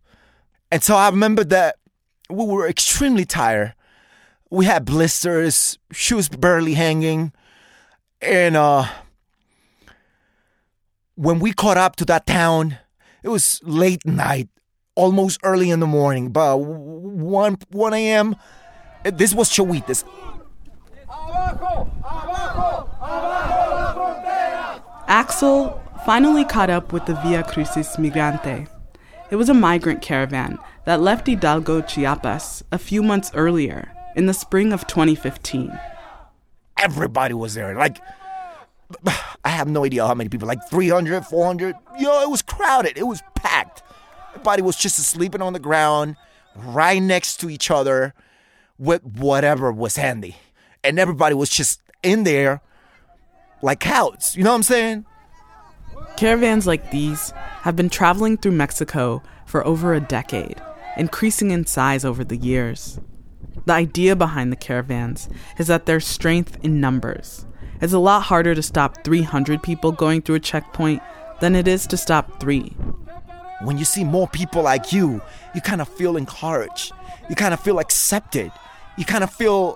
And 0.71 0.81
so 0.81 0.95
I 0.95 1.09
remember 1.09 1.43
that 1.43 1.75
we 2.31 2.45
were 2.45 2.67
extremely 2.67 3.25
tired. 3.25 3.75
We 4.49 4.65
had 4.65 4.85
blisters, 4.85 5.77
shoes 5.91 6.27
barely 6.29 6.73
hanging, 6.73 7.31
and 8.21 8.55
uh, 8.55 8.85
when 11.15 11.39
we 11.39 11.53
caught 11.53 11.77
up 11.77 11.95
to 11.97 12.05
that 12.05 12.25
town, 12.25 12.77
it 13.23 13.29
was 13.29 13.61
late 13.63 14.05
night, 14.05 14.49
almost 14.95 15.39
early 15.43 15.69
in 15.69 15.79
the 15.79 15.87
morning, 15.87 16.31
but 16.31 16.57
1, 16.57 17.57
1 17.69 17.93
a.m. 17.93 18.35
This 19.03 19.33
was 19.33 19.49
Chahuites. 19.49 20.03
Axel 25.07 25.81
finally 26.05 26.45
caught 26.45 26.69
up 26.69 26.93
with 26.93 27.05
the 27.05 27.15
Via 27.15 27.43
Crucis 27.43 27.97
Migrante. 27.97 28.67
It 29.31 29.37
was 29.37 29.47
a 29.47 29.53
migrant 29.53 30.01
caravan 30.01 30.59
that 30.83 30.99
left 30.99 31.25
Hidalgo, 31.25 31.81
Chiapas, 31.81 32.63
a 32.69 32.77
few 32.77 33.01
months 33.01 33.31
earlier, 33.33 33.89
in 34.13 34.25
the 34.25 34.33
spring 34.33 34.73
of 34.73 34.85
2015. 34.87 35.71
Everybody 36.77 37.33
was 37.33 37.53
there. 37.53 37.73
Like, 37.73 38.01
I 39.45 39.49
have 39.49 39.69
no 39.69 39.85
idea 39.85 40.05
how 40.05 40.13
many 40.13 40.27
people, 40.27 40.49
like 40.49 40.59
300, 40.69 41.25
400. 41.25 41.75
Yo, 41.97 42.21
it 42.21 42.29
was 42.29 42.41
crowded. 42.41 42.97
It 42.97 43.07
was 43.07 43.23
packed. 43.35 43.83
Everybody 44.31 44.63
was 44.63 44.75
just 44.75 44.97
sleeping 44.97 45.41
on 45.41 45.53
the 45.53 45.59
ground, 45.59 46.17
right 46.53 47.01
next 47.01 47.37
to 47.37 47.49
each 47.49 47.71
other 47.71 48.13
with 48.77 49.01
whatever 49.03 49.71
was 49.71 49.95
handy. 49.95 50.35
And 50.83 50.99
everybody 50.99 51.35
was 51.35 51.49
just 51.49 51.81
in 52.03 52.25
there 52.25 52.61
like 53.61 53.79
cows. 53.79 54.35
You 54.35 54.43
know 54.43 54.49
what 54.49 54.57
I'm 54.57 54.63
saying? 54.63 55.05
Caravans 56.21 56.67
like 56.67 56.91
these 56.91 57.31
have 57.63 57.75
been 57.75 57.89
traveling 57.89 58.37
through 58.37 58.51
Mexico 58.51 59.23
for 59.47 59.65
over 59.65 59.95
a 59.95 59.99
decade, 59.99 60.61
increasing 60.95 61.49
in 61.49 61.65
size 61.65 62.05
over 62.05 62.23
the 62.23 62.37
years. 62.37 62.99
The 63.65 63.73
idea 63.73 64.15
behind 64.15 64.51
the 64.51 64.55
caravans 64.55 65.29
is 65.57 65.65
that 65.65 65.87
there's 65.87 66.05
strength 66.05 66.59
in 66.61 66.79
numbers. 66.79 67.47
It's 67.81 67.91
a 67.91 67.97
lot 67.97 68.21
harder 68.21 68.53
to 68.53 68.61
stop 68.61 69.03
300 69.03 69.63
people 69.63 69.91
going 69.91 70.21
through 70.21 70.35
a 70.35 70.39
checkpoint 70.39 71.01
than 71.39 71.55
it 71.55 71.67
is 71.67 71.87
to 71.87 71.97
stop 71.97 72.39
three. 72.39 72.77
When 73.63 73.79
you 73.79 73.83
see 73.83 74.03
more 74.03 74.27
people 74.27 74.61
like 74.61 74.93
you, 74.93 75.23
you 75.55 75.61
kind 75.61 75.81
of 75.81 75.89
feel 75.89 76.17
encouraged. 76.17 76.93
You 77.31 77.35
kind 77.35 77.51
of 77.51 77.61
feel 77.61 77.79
accepted. 77.79 78.51
You 78.95 79.05
kind 79.05 79.23
of 79.23 79.33
feel 79.33 79.75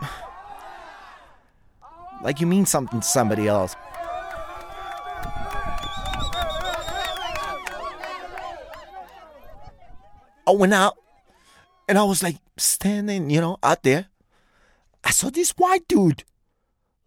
like 2.22 2.40
you 2.40 2.46
mean 2.46 2.64
something 2.64 3.00
to 3.00 3.06
somebody 3.06 3.48
else. 3.48 3.74
I 10.46 10.52
went 10.52 10.74
out 10.74 10.96
and 11.88 11.98
I 11.98 12.04
was 12.04 12.22
like 12.22 12.36
standing, 12.56 13.30
you 13.30 13.40
know, 13.40 13.58
out 13.62 13.82
there. 13.82 14.06
I 15.04 15.10
saw 15.10 15.30
this 15.30 15.50
white 15.52 15.86
dude 15.88 16.24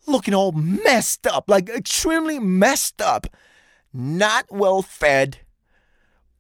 looking 0.08 0.34
all 0.34 0.52
messed 0.52 1.28
up, 1.28 1.50
like 1.50 1.70
extremely 1.70 2.40
messed 2.40 3.02
up, 3.02 3.28
not 3.94 4.46
well 4.50 4.82
fed, 4.82 5.38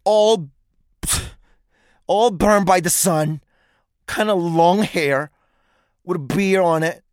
all 0.04 0.50
all 2.08 2.32
burned 2.32 2.66
by 2.66 2.80
the 2.80 2.90
sun, 2.90 3.42
kind 4.08 4.30
of 4.30 4.38
long 4.42 4.84
hair 4.84 5.32
with 6.04 6.18
a 6.18 6.20
beer 6.20 6.62
on 6.62 6.84
it. 6.84 7.04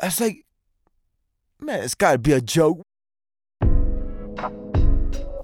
I 0.00 0.06
was 0.06 0.20
like, 0.20 0.44
man, 1.60 1.84
it's 1.84 1.94
got 1.94 2.12
to 2.12 2.18
be 2.18 2.32
a 2.32 2.40
joke. 2.40 2.82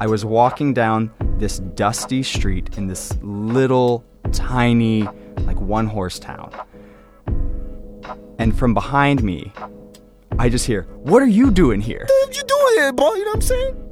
I 0.01 0.07
was 0.07 0.25
walking 0.25 0.75
down 0.75 1.13
this 1.39 1.59
dusty 1.59 2.23
street 2.23 2.77
in 2.77 2.87
this 2.87 3.17
little 3.23 4.05
tiny, 4.33 5.09
like 5.47 5.61
one 5.61 5.87
horse 5.87 6.19
town. 6.19 6.53
And 8.39 8.57
from 8.57 8.75
behind 8.75 9.23
me, 9.23 9.53
I 10.39 10.49
just 10.49 10.67
hear, 10.67 10.83
What 11.03 11.23
are 11.23 11.27
you 11.27 11.51
doing 11.51 11.81
here? 11.81 12.07
What 12.09 12.37
you 12.37 12.43
doing 12.45 12.75
here, 12.77 12.93
boy? 12.93 13.15
You 13.15 13.25
know 13.25 13.31
what 13.31 13.37
I'm 13.37 13.43
saying? 13.43 13.85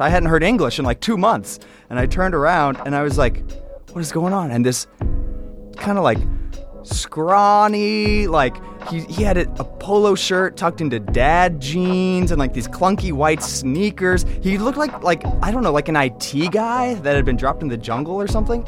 I 0.00 0.08
hadn't 0.08 0.28
heard 0.28 0.42
English 0.42 0.78
in 0.78 0.84
like 0.84 1.00
two 1.00 1.16
months. 1.16 1.58
And 1.90 1.98
I 1.98 2.06
turned 2.06 2.34
around 2.34 2.78
and 2.84 2.94
I 2.94 3.02
was 3.02 3.18
like, 3.18 3.42
What 3.92 4.00
is 4.00 4.12
going 4.12 4.32
on? 4.32 4.50
And 4.50 4.64
this 4.64 4.86
kind 5.76 5.98
of 5.98 6.04
like 6.04 6.18
scrawny, 6.88 8.26
like 8.26 8.56
he, 8.88 9.00
he 9.02 9.22
had 9.22 9.36
a, 9.36 9.42
a, 9.60 9.64
polo 9.64 10.14
shirt 10.14 10.56
tucked 10.56 10.80
into 10.80 10.98
dad 10.98 11.60
jeans 11.60 12.30
and 12.30 12.38
like 12.38 12.52
these 12.54 12.68
clunky 12.68 13.12
white 13.12 13.42
sneakers. 13.42 14.24
He 14.42 14.58
looked 14.58 14.78
like 14.78 15.02
like 15.02 15.24
I 15.42 15.50
don't 15.50 15.62
know, 15.62 15.72
like 15.72 15.88
an 15.88 15.96
IT 15.96 16.52
guy 16.52 16.94
that 16.94 17.16
had 17.16 17.24
been 17.24 17.36
dropped 17.36 17.62
in 17.62 17.68
the 17.68 17.76
jungle 17.76 18.14
or 18.14 18.26
something. 18.26 18.62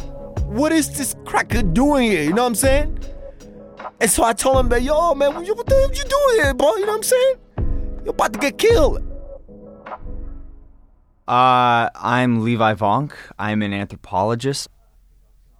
What 0.47 0.73
is 0.73 0.97
this 0.97 1.15
cracker 1.25 1.63
doing 1.63 2.11
here? 2.11 2.23
You 2.23 2.33
know 2.33 2.43
what 2.43 2.49
I'm 2.49 2.55
saying? 2.55 2.99
And 4.01 4.11
so 4.11 4.25
I 4.25 4.33
told 4.33 4.59
him, 4.59 4.69
that, 4.71 4.83
yo, 4.83 5.15
man, 5.15 5.35
what, 5.35 5.47
what 5.57 5.67
the 5.67 5.75
hell 5.75 5.93
you 5.93 6.05
doing 6.05 6.45
here, 6.45 6.55
bro? 6.55 6.75
You 6.77 6.87
know 6.87 6.93
what 6.93 6.97
I'm 6.97 7.03
saying? 7.03 7.35
You're 8.03 8.11
about 8.11 8.33
to 8.33 8.39
get 8.39 8.57
killed. 8.57 9.03
Uh, 11.29 11.91
I'm 11.95 12.43
Levi 12.43 12.75
Vonk. 12.75 13.13
I'm 13.39 13.63
an 13.63 13.73
anthropologist. 13.73 14.69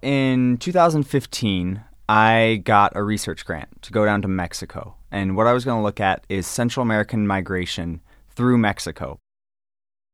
In 0.01 0.57
2015, 0.57 1.83
I 2.11 2.61
got 2.65 2.97
a 2.97 3.03
research 3.03 3.45
grant 3.45 3.83
to 3.83 3.93
go 3.93 4.03
down 4.03 4.21
to 4.23 4.27
Mexico. 4.27 4.97
And 5.11 5.37
what 5.37 5.47
I 5.47 5.53
was 5.53 5.63
going 5.63 5.79
to 5.79 5.83
look 5.83 6.01
at 6.01 6.25
is 6.27 6.45
Central 6.45 6.81
American 6.81 7.25
migration 7.25 8.01
through 8.31 8.57
Mexico. 8.57 9.17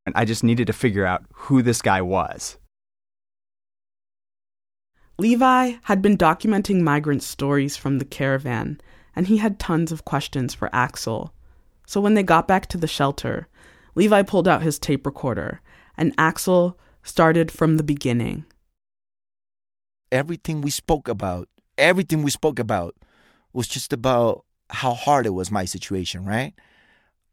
And 0.06 0.14
I 0.16 0.24
just 0.24 0.44
needed 0.44 0.68
to 0.68 0.74
figure 0.74 1.08
out 1.08 1.26
who 1.34 1.64
this 1.64 1.82
guy 1.82 2.04
was. 2.04 2.60
Levi 5.18 5.78
had 5.86 6.04
been 6.04 6.16
documenting 6.16 6.82
migrant 6.82 7.24
stories 7.24 7.76
from 7.76 7.98
the 7.98 8.06
caravan, 8.06 8.80
and 9.16 9.26
he 9.26 9.38
had 9.38 9.58
tons 9.58 9.92
of 9.92 10.06
questions 10.06 10.54
for 10.54 10.70
Axel. 10.72 11.34
So 11.88 12.00
when 12.00 12.14
they 12.14 12.22
got 12.22 12.48
back 12.48 12.68
to 12.68 12.78
the 12.78 12.86
shelter, 12.86 13.48
Levi 13.96 14.22
pulled 14.22 14.48
out 14.48 14.62
his 14.62 14.78
tape 14.78 15.04
recorder, 15.04 15.62
and 15.98 16.14
Axel 16.20 16.78
started 17.02 17.52
from 17.52 17.78
the 17.78 17.84
beginning. 17.84 18.46
Everything 20.12 20.62
we 20.62 20.70
spoke 20.70 21.08
about 21.08 21.50
everything 21.78 22.24
we 22.24 22.32
spoke 22.32 22.60
about 22.60 22.96
was 23.54 23.68
just 23.68 23.94
about 23.94 24.46
how 24.70 24.94
hard 24.94 25.26
it 25.26 25.32
was 25.32 25.52
my 25.52 25.66
situation, 25.66 26.26
right? 26.26 26.54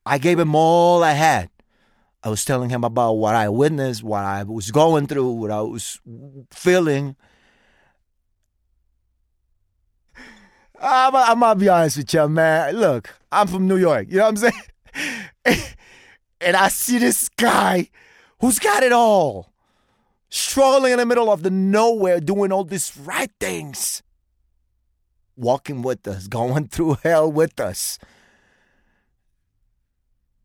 I 0.06 0.18
gave 0.18 0.38
him 0.38 0.54
all 0.54 1.02
I 1.02 1.12
had. 1.12 1.50
I 2.22 2.28
was 2.30 2.44
telling 2.44 2.70
him 2.70 2.84
about 2.84 3.14
what 3.14 3.34
I 3.34 3.48
witnessed, 3.48 4.02
what 4.02 4.24
I 4.24 4.42
was 4.44 4.70
going 4.70 5.06
through, 5.06 5.30
what 5.32 5.50
I 5.50 5.60
was 5.60 6.00
feeling. 6.50 7.16
I'm, 10.80 11.14
I'm 11.14 11.40
gonna 11.40 11.56
be 11.58 11.68
honest 11.68 11.98
with 11.98 12.14
you, 12.14 12.28
man. 12.28 12.76
Look, 12.76 13.10
I'm 13.30 13.46
from 13.46 13.66
New 13.66 13.76
York. 13.76 14.06
You 14.08 14.18
know 14.18 14.30
what 14.30 14.42
I'm 14.42 14.52
saying? 15.44 15.64
and 16.40 16.56
I 16.56 16.68
see 16.68 16.98
this 16.98 17.28
guy 17.28 17.90
who's 18.40 18.58
got 18.58 18.82
it 18.82 18.92
all, 18.92 19.52
struggling 20.30 20.92
in 20.92 20.98
the 20.98 21.06
middle 21.06 21.30
of 21.30 21.42
the 21.42 21.50
nowhere, 21.50 22.20
doing 22.20 22.52
all 22.52 22.64
these 22.64 22.96
right 22.96 23.30
things 23.38 24.02
walking 25.36 25.82
with 25.82 26.06
us, 26.06 26.26
going 26.28 26.68
through 26.68 26.98
hell 27.02 27.30
with 27.30 27.58
us, 27.60 27.98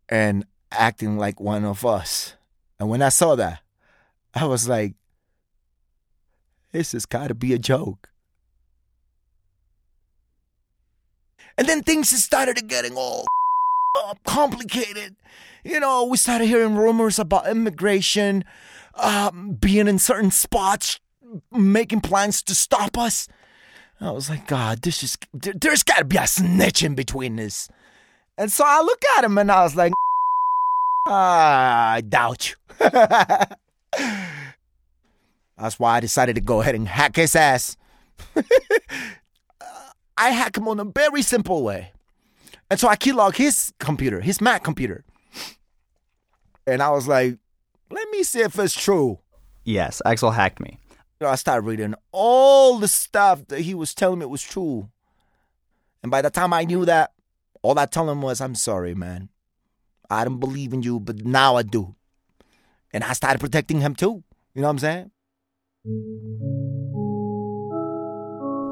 and 0.08 0.46
acting 0.72 1.18
like 1.18 1.40
one 1.40 1.66
of 1.66 1.86
us. 1.86 2.36
And 2.80 2.90
when 2.90 3.02
I 3.02 3.10
saw 3.10 3.36
that, 3.36 3.62
I 4.34 4.46
was 4.46 4.70
like, 4.70 4.94
this 6.72 6.92
has 6.92 7.06
got 7.06 7.28
to 7.28 7.36
be 7.36 7.54
a 7.54 7.60
joke. 7.60 8.10
And 11.58 11.68
then 11.68 11.84
things 11.84 12.10
started 12.10 12.68
getting 12.68 12.96
all 12.96 13.26
complicated. 14.26 15.16
You 15.64 15.80
know, 15.80 16.06
we 16.06 16.16
started 16.16 16.46
hearing 16.46 16.76
rumors 16.76 17.20
about 17.20 17.50
immigration 17.50 18.46
um, 18.96 19.58
being 19.60 19.88
in 19.88 20.00
certain 20.00 20.32
spots, 20.32 21.00
making 21.52 22.02
plans 22.02 22.42
to 22.44 22.56
stop 22.56 22.98
us. 22.98 23.28
I 24.02 24.12
was 24.12 24.30
like, 24.30 24.48
God, 24.48 24.82
this 24.82 25.04
is 25.04 25.18
there's 25.34 25.84
got 25.84 25.98
to 25.98 26.06
be 26.06 26.18
a 26.18 26.26
snitch 26.26 26.84
in 26.84 26.96
between 26.96 27.36
this. 27.36 27.68
And 28.38 28.52
so 28.52 28.64
I 28.66 28.82
look 28.82 29.04
at 29.18 29.26
him 29.26 29.38
and 29.38 29.52
I 29.52 29.64
was 29.64 29.76
like, 29.76 29.92
I 31.08 32.02
doubt 32.08 32.50
you. 32.50 32.56
That's 35.58 35.78
why 35.78 35.98
I 35.98 36.00
decided 36.00 36.36
to 36.36 36.42
go 36.42 36.62
ahead 36.62 36.76
and 36.76 36.88
hack 36.88 37.18
his 37.18 37.36
ass. 37.36 37.76
I 40.18 40.30
hack 40.30 40.56
him 40.58 40.70
on 40.70 40.80
a 40.80 40.86
very 40.86 41.22
simple 41.22 41.64
way. 41.64 41.92
And 42.70 42.80
so 42.80 42.88
I 42.88 42.96
keylog 42.96 43.36
his 43.36 43.74
computer, 43.80 44.22
his 44.22 44.40
Mac 44.40 44.64
computer. 44.64 45.04
And 46.66 46.82
I 46.82 46.92
was 46.92 47.08
like, 47.08 47.38
let 47.92 48.10
me 48.12 48.24
see 48.24 48.42
if 48.42 48.58
it's 48.60 48.80
true. 48.80 49.20
Yes, 49.66 50.02
Axel 50.06 50.32
hacked 50.32 50.60
me. 50.60 50.78
I 51.28 51.36
started 51.36 51.68
reading 51.68 51.96
all 52.12 52.80
the 52.80 52.88
stuff 52.88 53.46
that 53.48 53.62
he 53.62 53.74
was 53.74 53.94
telling 53.94 54.20
me 54.20 54.26
was 54.26 54.42
true. 54.42 54.90
And 56.02 56.10
by 56.10 56.22
the 56.22 56.30
time 56.30 56.54
I 56.54 56.64
knew 56.64 56.86
that, 56.86 57.12
all 57.62 57.78
I 57.78 57.86
told 57.88 58.10
him 58.10 58.22
was, 58.22 58.40
I'm 58.40 58.56
sorry, 58.56 58.96
man. 58.96 59.28
I 60.10 60.24
don't 60.24 60.40
believe 60.40 60.72
in 60.72 60.82
you, 60.82 61.00
but 61.00 61.26
now 61.26 61.58
I 61.58 61.64
do. 61.64 61.96
And 62.94 63.04
I 63.04 63.14
started 63.14 63.40
protecting 63.40 63.82
him 63.82 63.96
too. 63.96 64.24
You 64.54 64.62
know 64.62 64.68
what 64.68 64.72
I'm 64.72 64.80
saying? 64.80 65.12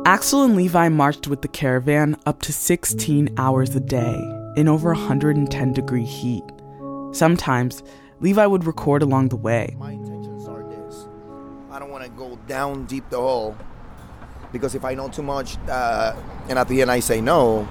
Axel 0.05 0.43
and 0.43 0.55
Levi 0.55 0.87
marched 0.87 1.27
with 1.27 1.41
the 1.41 1.49
caravan 1.49 2.15
up 2.25 2.41
to 2.43 2.53
16 2.53 3.29
hours 3.37 3.75
a 3.75 3.81
day 3.81 4.15
in 4.55 4.69
over 4.69 4.93
110 4.93 5.73
degree 5.73 6.05
heat. 6.05 6.43
Sometimes, 7.11 7.83
Levi 8.21 8.45
would 8.45 8.65
record 8.65 9.01
along 9.01 9.29
the 9.29 9.35
way 9.35 9.75
go 12.17 12.35
down 12.47 12.85
deep 12.85 13.07
the 13.11 13.17
hole 13.17 13.55
because 14.51 14.73
if 14.73 14.83
I 14.83 14.95
know 14.95 15.07
too 15.07 15.21
much 15.21 15.57
uh, 15.69 16.15
and 16.49 16.57
at 16.57 16.67
the 16.67 16.81
end 16.81 16.89
I 16.89 16.99
say 16.99 17.21
no, 17.21 17.67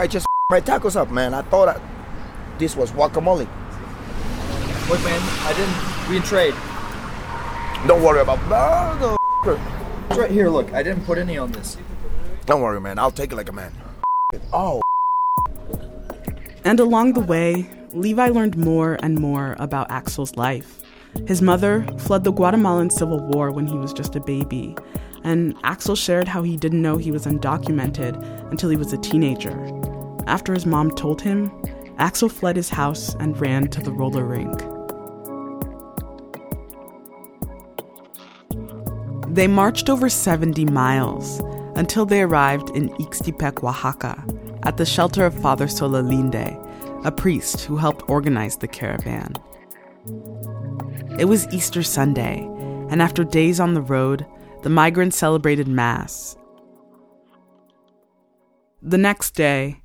I 0.00 0.08
just 0.08 0.26
my 0.50 0.60
tacos 0.60 0.96
up, 0.96 1.10
man. 1.10 1.32
I 1.32 1.42
thought 1.42 1.68
I, 1.68 1.80
this 2.58 2.74
was 2.74 2.90
guacamole. 2.90 3.46
Look, 4.88 5.04
man, 5.04 5.20
I 5.46 5.52
didn't. 5.54 6.10
We 6.10 6.16
in 6.16 6.22
trade. 6.22 6.54
Don't 7.86 8.02
worry 8.02 8.20
about 8.20 8.40
that. 8.48 9.18
It's 10.10 10.18
right 10.18 10.30
here. 10.30 10.48
Look, 10.48 10.72
I 10.72 10.82
didn't 10.82 11.04
put 11.04 11.18
any 11.18 11.38
on 11.38 11.52
this. 11.52 11.76
Don't 12.46 12.62
worry, 12.62 12.80
man. 12.80 12.98
I'll 12.98 13.10
take 13.10 13.30
it 13.30 13.36
like 13.36 13.50
a 13.50 13.52
man. 13.52 13.72
Oh. 14.52 14.80
And 16.64 16.80
along 16.80 17.12
the 17.12 17.20
way, 17.20 17.70
Levi 17.92 18.30
learned 18.30 18.56
more 18.56 18.98
and 19.02 19.20
more 19.20 19.54
about 19.58 19.90
Axel's 19.90 20.36
life 20.36 20.78
His 21.26 21.42
mother 21.42 21.86
fled 21.98 22.24
the 22.24 22.32
Guatemalan 22.32 22.90
Civil 22.90 23.20
War 23.20 23.50
when 23.50 23.66
he 23.66 23.76
was 23.76 23.92
just 23.92 24.16
a 24.16 24.20
baby, 24.20 24.76
and 25.24 25.54
Axel 25.62 25.96
shared 25.96 26.28
how 26.28 26.42
he 26.42 26.56
didn't 26.56 26.82
know 26.82 26.96
he 26.96 27.12
was 27.12 27.26
undocumented 27.26 28.22
until 28.50 28.70
he 28.70 28.76
was 28.76 28.92
a 28.92 28.98
teenager. 28.98 29.56
After 30.26 30.54
his 30.54 30.66
mom 30.66 30.90
told 30.90 31.20
him, 31.20 31.50
Axel 31.98 32.28
fled 32.28 32.56
his 32.56 32.70
house 32.70 33.14
and 33.16 33.38
ran 33.40 33.68
to 33.68 33.80
the 33.80 33.92
roller 33.92 34.24
rink. 34.24 34.58
They 39.34 39.46
marched 39.46 39.88
over 39.88 40.08
70 40.08 40.64
miles 40.64 41.40
until 41.76 42.06
they 42.06 42.22
arrived 42.22 42.70
in 42.70 42.88
Ixtepec, 42.94 43.62
Oaxaca, 43.62 44.24
at 44.64 44.76
the 44.76 44.86
shelter 44.86 45.24
of 45.24 45.34
Father 45.40 45.66
Solalinde, 45.66 47.04
a 47.04 47.12
priest 47.12 47.60
who 47.60 47.76
helped 47.76 48.08
organize 48.08 48.56
the 48.56 48.66
caravan. 48.66 49.34
It 51.18 51.24
was 51.24 51.52
Easter 51.52 51.82
Sunday, 51.82 52.48
and 52.90 53.02
after 53.02 53.24
days 53.24 53.58
on 53.58 53.74
the 53.74 53.82
road, 53.82 54.24
the 54.62 54.70
migrants 54.70 55.16
celebrated 55.16 55.66
Mass. 55.66 56.36
The 58.80 58.98
next 58.98 59.34
day, 59.34 59.82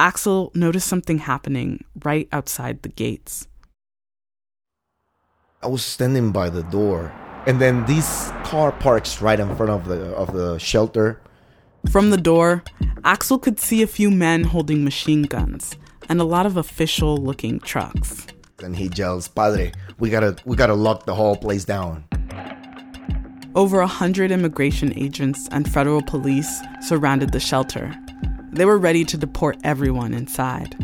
Axel 0.00 0.50
noticed 0.52 0.88
something 0.88 1.18
happening 1.18 1.84
right 2.02 2.28
outside 2.32 2.82
the 2.82 2.88
gates. 2.88 3.46
I 5.62 5.68
was 5.68 5.84
standing 5.84 6.32
by 6.32 6.50
the 6.50 6.64
door, 6.64 7.12
and 7.46 7.60
then 7.60 7.86
this 7.86 8.32
car 8.42 8.72
parks 8.72 9.22
right 9.22 9.38
in 9.38 9.54
front 9.54 9.70
of 9.70 9.86
the 9.86 10.10
of 10.16 10.32
the 10.32 10.58
shelter. 10.58 11.20
From 11.88 12.10
the 12.10 12.16
door, 12.16 12.64
Axel 13.04 13.38
could 13.38 13.60
see 13.60 13.80
a 13.80 13.86
few 13.86 14.10
men 14.10 14.42
holding 14.42 14.82
machine 14.82 15.22
guns 15.22 15.76
and 16.08 16.20
a 16.20 16.24
lot 16.24 16.46
of 16.46 16.56
official 16.56 17.16
looking 17.16 17.60
trucks. 17.60 18.26
And 18.62 18.76
he 18.76 18.90
yells, 18.94 19.28
"Padre, 19.28 19.72
we 19.98 20.10
gotta 20.10 20.36
we 20.44 20.56
gotta 20.56 20.74
lock 20.74 21.06
the 21.06 21.14
whole 21.14 21.36
place 21.36 21.64
down." 21.64 22.04
Over 23.54 23.80
a 23.80 23.86
hundred 23.86 24.30
immigration 24.30 24.92
agents 24.96 25.48
and 25.50 25.70
federal 25.70 26.02
police 26.02 26.60
surrounded 26.80 27.32
the 27.32 27.40
shelter. 27.40 27.94
They 28.52 28.64
were 28.64 28.78
ready 28.78 29.04
to 29.04 29.16
deport 29.16 29.58
everyone 29.64 30.14
inside. 30.14 30.76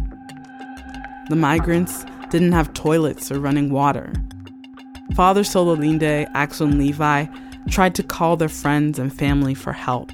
The 1.28 1.36
migrants 1.36 2.04
didn't 2.30 2.52
have 2.52 2.72
toilets 2.74 3.30
or 3.30 3.38
running 3.38 3.70
water. 3.70 4.12
Father 5.14 5.42
Solalinde, 5.42 6.28
Axel, 6.34 6.68
and 6.68 6.78
Levi 6.78 7.26
tried 7.68 7.94
to 7.96 8.02
call 8.02 8.36
their 8.36 8.48
friends 8.48 8.98
and 8.98 9.12
family 9.12 9.54
for 9.54 9.72
help, 9.72 10.10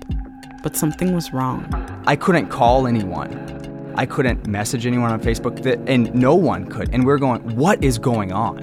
but 0.63 0.77
something 0.77 1.15
was 1.15 1.33
wrong. 1.33 1.67
I 2.07 2.17
couldn't 2.17 2.49
call 2.49 2.87
anyone. 2.87 3.31
I 3.99 4.05
couldn't 4.05 4.47
message 4.47 4.85
anyone 4.85 5.11
on 5.11 5.21
Facebook, 5.21 5.63
that, 5.63 5.79
and 5.89 6.15
no 6.15 6.35
one 6.35 6.67
could. 6.67 6.93
And 6.93 7.07
we 7.07 7.13
are 7.15 7.19
going, 7.19 7.57
what 7.57 7.83
is 7.83 7.97
going 7.97 8.31
on? 8.31 8.59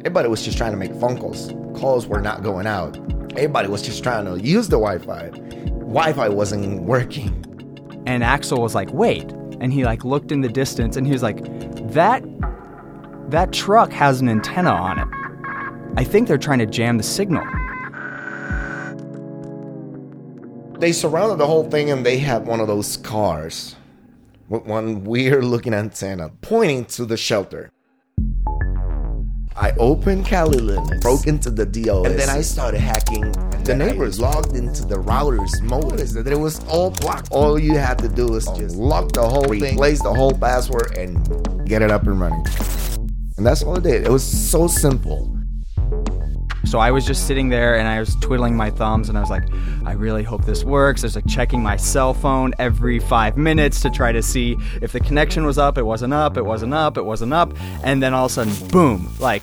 Everybody 0.00 0.28
was 0.28 0.44
just 0.44 0.58
trying 0.58 0.72
to 0.72 0.76
make 0.76 0.92
phone 0.96 1.16
calls. 1.16 1.52
Calls 1.78 2.08
were 2.08 2.20
not 2.20 2.42
going 2.42 2.66
out. 2.66 2.96
Everybody 3.36 3.68
was 3.68 3.82
just 3.82 4.02
trying 4.02 4.24
to 4.24 4.40
use 4.40 4.68
the 4.68 4.78
Wi 4.80 4.98
Fi. 4.98 5.28
Wi 5.28 6.12
Fi 6.12 6.28
wasn't 6.28 6.82
working. 6.82 7.44
And 8.04 8.24
Axel 8.24 8.60
was 8.60 8.74
like, 8.74 8.92
wait. 8.92 9.30
And 9.60 9.72
he 9.72 9.84
like 9.84 10.04
looked 10.04 10.32
in 10.32 10.40
the 10.40 10.48
distance 10.48 10.96
and 10.96 11.06
he 11.06 11.12
was 11.12 11.22
like, 11.22 11.44
that 11.92 12.24
that 13.30 13.52
truck 13.52 13.92
has 13.92 14.20
an 14.20 14.28
antenna 14.28 14.70
on 14.70 14.98
it. 14.98 15.08
I 15.96 16.02
think 16.02 16.26
they're 16.26 16.38
trying 16.38 16.58
to 16.58 16.66
jam 16.66 16.96
the 16.96 17.04
signal. 17.04 17.44
They 20.80 20.90
surrounded 20.90 21.38
the 21.38 21.46
whole 21.46 21.70
thing 21.70 21.90
and 21.90 22.04
they 22.04 22.18
had 22.18 22.46
one 22.46 22.58
of 22.58 22.66
those 22.66 22.96
cars 22.96 23.76
with 24.50 24.64
one 24.64 25.04
weird 25.04 25.44
looking 25.44 25.72
antenna 25.72 26.28
pointing 26.42 26.84
to 26.84 27.06
the 27.06 27.16
shelter. 27.16 27.70
I 29.56 29.72
opened 29.78 30.26
Kali 30.26 30.58
Linux, 30.58 31.00
broke 31.00 31.26
into 31.26 31.50
the 31.50 31.66
DOS, 31.66 32.06
and 32.06 32.18
then 32.18 32.28
I 32.28 32.40
started 32.40 32.80
hacking. 32.80 33.32
The 33.64 33.74
neighbors 33.76 34.18
logged 34.18 34.56
into 34.56 34.84
the 34.84 34.98
router's 34.98 35.60
modem. 35.62 35.96
That 35.98 36.26
it 36.26 36.38
was 36.38 36.64
all 36.66 36.90
blocked. 36.90 37.28
All 37.30 37.58
you 37.58 37.76
had 37.76 37.98
to 37.98 38.08
do 38.08 38.26
was 38.26 38.46
just 38.56 38.76
lock 38.76 39.12
the 39.12 39.28
whole 39.28 39.44
thing, 39.44 39.74
replace 39.74 40.02
the 40.02 40.12
whole 40.12 40.32
password, 40.32 40.96
and 40.96 41.16
get 41.68 41.82
it 41.82 41.90
up 41.90 42.06
and 42.06 42.20
running. 42.20 42.44
And 43.36 43.46
that's 43.46 43.62
all 43.62 43.76
it 43.76 43.82
did. 43.82 44.06
It 44.06 44.10
was 44.10 44.24
so 44.24 44.66
simple. 44.66 45.39
So 46.70 46.78
I 46.78 46.92
was 46.92 47.04
just 47.04 47.26
sitting 47.26 47.48
there 47.48 47.76
and 47.76 47.88
I 47.88 47.98
was 47.98 48.14
twiddling 48.14 48.56
my 48.56 48.70
thumbs 48.70 49.08
and 49.08 49.18
I 49.18 49.20
was 49.20 49.28
like, 49.28 49.42
I 49.84 49.94
really 49.94 50.22
hope 50.22 50.44
this 50.44 50.62
works. 50.62 51.02
I 51.02 51.06
was 51.06 51.16
like 51.16 51.26
checking 51.26 51.60
my 51.60 51.76
cell 51.76 52.14
phone 52.14 52.54
every 52.60 53.00
five 53.00 53.36
minutes 53.36 53.80
to 53.80 53.90
try 53.90 54.12
to 54.12 54.22
see 54.22 54.56
if 54.80 54.92
the 54.92 55.00
connection 55.00 55.44
was 55.44 55.58
up. 55.58 55.78
It 55.78 55.82
wasn't 55.82 56.14
up, 56.14 56.36
it 56.36 56.44
wasn't 56.44 56.72
up, 56.72 56.96
it 56.96 57.04
wasn't 57.04 57.32
up. 57.32 57.54
And 57.82 58.00
then 58.00 58.14
all 58.14 58.26
of 58.26 58.30
a 58.30 58.34
sudden, 58.34 58.68
boom, 58.68 59.12
like 59.18 59.42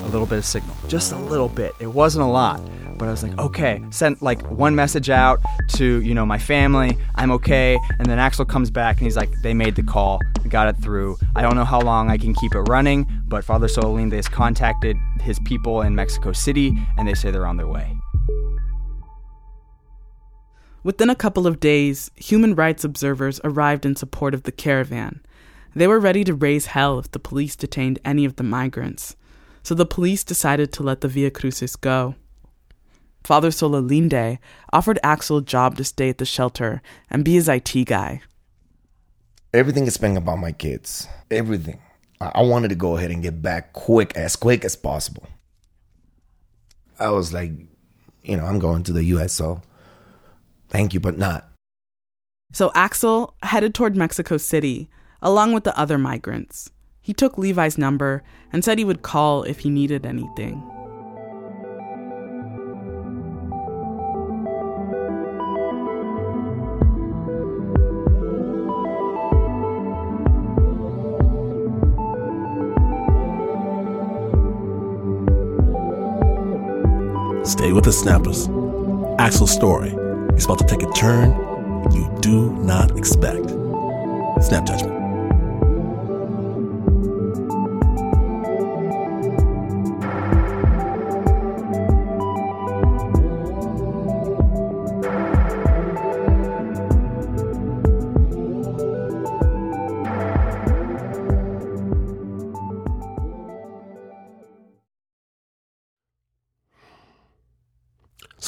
a 0.00 0.08
little 0.08 0.26
bit 0.26 0.36
of 0.36 0.44
signal. 0.44 0.76
Just 0.86 1.12
a 1.12 1.16
little 1.16 1.48
bit. 1.48 1.74
It 1.80 1.86
wasn't 1.86 2.24
a 2.24 2.28
lot. 2.28 2.60
But 2.98 3.08
I 3.08 3.10
was 3.10 3.22
like, 3.22 3.38
okay, 3.38 3.82
sent 3.90 4.22
like 4.22 4.40
one 4.50 4.74
message 4.74 5.10
out 5.10 5.40
to, 5.74 6.00
you 6.00 6.14
know, 6.14 6.24
my 6.24 6.38
family, 6.38 6.96
I'm 7.16 7.30
okay. 7.32 7.78
And 7.98 8.06
then 8.06 8.18
Axel 8.18 8.44
comes 8.44 8.70
back 8.70 8.96
and 8.96 9.06
he's 9.06 9.16
like, 9.16 9.30
they 9.42 9.52
made 9.52 9.76
the 9.76 9.82
call, 9.82 10.20
got 10.48 10.68
it 10.68 10.76
through. 10.82 11.16
I 11.34 11.42
don't 11.42 11.56
know 11.56 11.64
how 11.64 11.80
long 11.80 12.10
I 12.10 12.16
can 12.16 12.34
keep 12.34 12.54
it 12.54 12.62
running, 12.62 13.06
but 13.28 13.44
Father 13.44 13.66
Solalinde 13.66 14.14
has 14.14 14.28
contacted 14.28 14.96
his 15.20 15.38
people 15.40 15.82
in 15.82 15.94
Mexico 15.94 16.32
City 16.32 16.72
and 16.96 17.06
they 17.06 17.14
say 17.14 17.30
they're 17.30 17.46
on 17.46 17.56
their 17.56 17.66
way. 17.66 17.96
Within 20.82 21.10
a 21.10 21.16
couple 21.16 21.46
of 21.46 21.58
days, 21.58 22.12
human 22.14 22.54
rights 22.54 22.84
observers 22.84 23.40
arrived 23.42 23.84
in 23.84 23.96
support 23.96 24.34
of 24.34 24.44
the 24.44 24.52
caravan. 24.52 25.20
They 25.74 25.88
were 25.88 25.98
ready 25.98 26.24
to 26.24 26.32
raise 26.32 26.66
hell 26.66 26.98
if 26.98 27.10
the 27.10 27.18
police 27.18 27.56
detained 27.56 27.98
any 28.04 28.24
of 28.24 28.36
the 28.36 28.44
migrants. 28.44 29.16
So 29.62 29.74
the 29.74 29.84
police 29.84 30.22
decided 30.22 30.72
to 30.72 30.84
let 30.84 31.00
the 31.00 31.08
Via 31.08 31.30
Crucis 31.32 31.74
go. 31.74 32.14
Father 33.26 33.50
Solalinde 33.50 34.38
offered 34.72 35.00
Axel 35.02 35.38
a 35.38 35.42
job 35.42 35.76
to 35.78 35.84
stay 35.84 36.08
at 36.08 36.18
the 36.18 36.24
shelter 36.24 36.80
and 37.10 37.24
be 37.24 37.34
his 37.34 37.48
IT 37.48 37.72
guy. 37.84 38.22
Everything 39.52 39.82
has 39.86 39.96
been 39.96 40.16
about 40.16 40.38
my 40.38 40.52
kids. 40.52 41.08
Everything. 41.28 41.80
I 42.20 42.42
wanted 42.42 42.68
to 42.68 42.76
go 42.76 42.96
ahead 42.96 43.10
and 43.10 43.24
get 43.24 43.42
back 43.42 43.72
quick, 43.72 44.16
as 44.16 44.36
quick 44.36 44.64
as 44.64 44.76
possible. 44.76 45.26
I 47.00 47.10
was 47.10 47.34
like, 47.34 47.50
you 48.22 48.36
know, 48.36 48.44
I'm 48.44 48.60
going 48.60 48.84
to 48.84 48.92
the 48.92 49.02
US, 49.16 49.32
so 49.32 49.60
thank 50.68 50.94
you, 50.94 51.00
but 51.00 51.18
not. 51.18 51.48
So 52.52 52.70
Axel 52.76 53.34
headed 53.42 53.74
toward 53.74 53.96
Mexico 53.96 54.36
City, 54.36 54.88
along 55.20 55.52
with 55.52 55.64
the 55.64 55.76
other 55.76 55.98
migrants. 55.98 56.70
He 57.00 57.12
took 57.12 57.36
Levi's 57.36 57.76
number 57.76 58.22
and 58.52 58.64
said 58.64 58.78
he 58.78 58.84
would 58.84 59.02
call 59.02 59.42
if 59.42 59.58
he 59.58 59.68
needed 59.68 60.06
anything. 60.06 60.62
With 77.72 77.84
the 77.84 77.92
snappers. 77.92 78.48
Axel's 79.18 79.52
story 79.52 79.90
is 80.34 80.44
about 80.44 80.58
to 80.60 80.66
take 80.66 80.82
a 80.82 80.90
turn 80.92 81.32
you 81.92 82.08
do 82.20 82.52
not 82.52 82.96
expect. 82.96 83.50
Snap 84.40 84.66
judgment. 84.66 84.95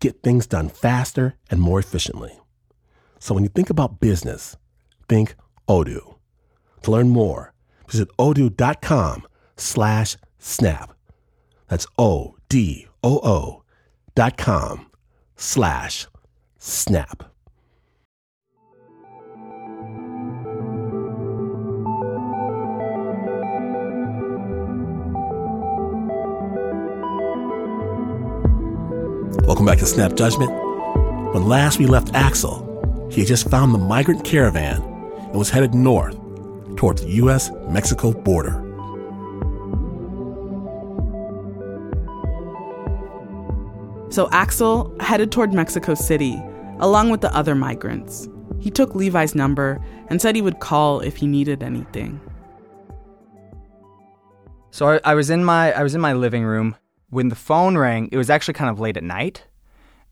get 0.00 0.22
things 0.22 0.46
done 0.46 0.68
faster 0.68 1.34
and 1.50 1.60
more 1.60 1.78
efficiently. 1.78 2.38
So 3.18 3.34
when 3.34 3.44
you 3.44 3.50
think 3.50 3.70
about 3.70 4.00
business, 4.00 4.56
think 5.08 5.34
Odoo. 5.68 6.16
To 6.82 6.90
learn 6.90 7.08
more, 7.08 7.54
visit 7.88 8.08
odoo.com 8.18 9.26
slash 9.56 10.16
snap. 10.38 10.94
That's 11.68 11.86
O-D-O-O 11.98 13.62
dot 14.14 14.36
com 14.36 14.90
slash 15.36 16.06
snap. 16.58 17.33
Welcome 29.46 29.66
back 29.66 29.76
to 29.80 29.86
Snap 29.86 30.14
Judgment. 30.14 30.50
When 31.34 31.46
last 31.46 31.78
we 31.78 31.84
left 31.84 32.14
Axel, 32.14 33.08
he 33.12 33.20
had 33.20 33.28
just 33.28 33.50
found 33.50 33.74
the 33.74 33.78
migrant 33.78 34.24
caravan 34.24 34.80
and 34.80 35.34
was 35.34 35.50
headed 35.50 35.74
north 35.74 36.16
towards 36.76 37.02
the 37.02 37.10
U.S. 37.10 37.50
Mexico 37.68 38.12
border. 38.12 38.54
So 44.10 44.30
Axel 44.32 44.96
headed 45.00 45.30
toward 45.30 45.52
Mexico 45.52 45.92
City, 45.92 46.42
along 46.78 47.10
with 47.10 47.20
the 47.20 47.32
other 47.36 47.54
migrants. 47.54 48.30
He 48.60 48.70
took 48.70 48.94
Levi's 48.94 49.34
number 49.34 49.78
and 50.08 50.22
said 50.22 50.36
he 50.36 50.40
would 50.40 50.60
call 50.60 51.00
if 51.00 51.18
he 51.18 51.26
needed 51.26 51.62
anything. 51.62 52.18
So 54.70 54.88
I, 54.88 55.00
I 55.04 55.14
was 55.14 55.28
in 55.28 55.44
my 55.44 55.72
I 55.72 55.82
was 55.82 55.94
in 55.94 56.00
my 56.00 56.14
living 56.14 56.44
room 56.44 56.76
when 57.14 57.28
the 57.28 57.36
phone 57.36 57.78
rang. 57.78 58.08
It 58.10 58.16
was 58.16 58.28
actually 58.28 58.54
kind 58.54 58.70
of 58.70 58.80
late 58.80 58.96
at 58.96 59.04
night, 59.04 59.44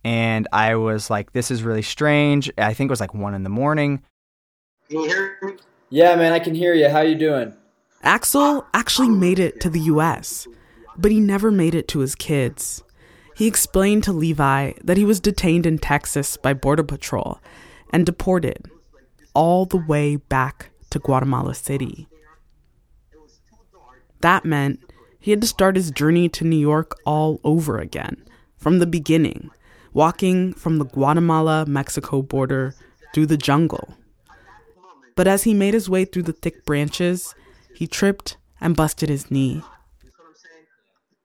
and 0.04 0.46
I 0.52 0.76
was 0.76 1.10
like, 1.10 1.32
"This 1.32 1.50
is 1.50 1.64
really 1.64 1.82
strange." 1.82 2.50
I 2.56 2.72
think 2.72 2.88
it 2.88 2.92
was 2.92 3.00
like 3.00 3.12
one 3.12 3.34
in 3.34 3.42
the 3.42 3.50
morning. 3.50 4.02
Can 4.88 5.00
you 5.00 5.08
hear 5.08 5.38
me? 5.42 5.54
Yeah, 5.90 6.14
man, 6.14 6.32
I 6.32 6.38
can 6.38 6.54
hear 6.54 6.74
you. 6.74 6.88
How 6.88 7.00
you 7.00 7.16
doing? 7.16 7.54
Axel 8.04 8.64
actually 8.72 9.08
made 9.08 9.38
it 9.38 9.60
to 9.60 9.68
the 9.68 9.80
US, 9.80 10.46
but 10.96 11.10
he 11.10 11.20
never 11.20 11.50
made 11.50 11.74
it 11.74 11.88
to 11.88 11.98
his 11.98 12.14
kids. 12.14 12.82
He 13.34 13.46
explained 13.46 14.04
to 14.04 14.12
Levi 14.12 14.72
that 14.84 14.96
he 14.96 15.04
was 15.04 15.18
detained 15.18 15.66
in 15.66 15.78
Texas 15.78 16.36
by 16.36 16.54
Border 16.54 16.84
Patrol 16.84 17.40
and 17.90 18.06
deported 18.06 18.70
all 19.34 19.66
the 19.66 19.76
way 19.88 20.16
back 20.16 20.70
to 20.90 20.98
Guatemala 20.98 21.54
City. 21.54 22.06
That 24.20 24.44
meant 24.44 24.80
he 25.22 25.30
had 25.30 25.40
to 25.40 25.46
start 25.46 25.76
his 25.76 25.90
journey 25.90 26.28
to 26.30 26.44
New 26.44 26.56
York 26.58 26.98
all 27.06 27.40
over 27.44 27.78
again, 27.78 28.24
from 28.56 28.78
the 28.78 28.86
beginning, 28.86 29.50
walking 29.92 30.52
from 30.52 30.78
the 30.78 30.84
Guatemala 30.84 31.64
Mexico 31.66 32.22
border 32.22 32.74
through 33.14 33.26
the 33.26 33.36
jungle. 33.36 33.96
But 35.14 35.28
as 35.28 35.44
he 35.44 35.54
made 35.54 35.74
his 35.74 35.88
way 35.88 36.04
through 36.04 36.24
the 36.24 36.32
thick 36.32 36.64
branches, 36.64 37.34
he 37.74 37.86
tripped 37.86 38.36
and 38.60 38.74
busted 38.76 39.08
his 39.08 39.30
knee. 39.30 39.56
what 39.56 39.64
I'm 40.26 40.34
saying? 40.34 40.64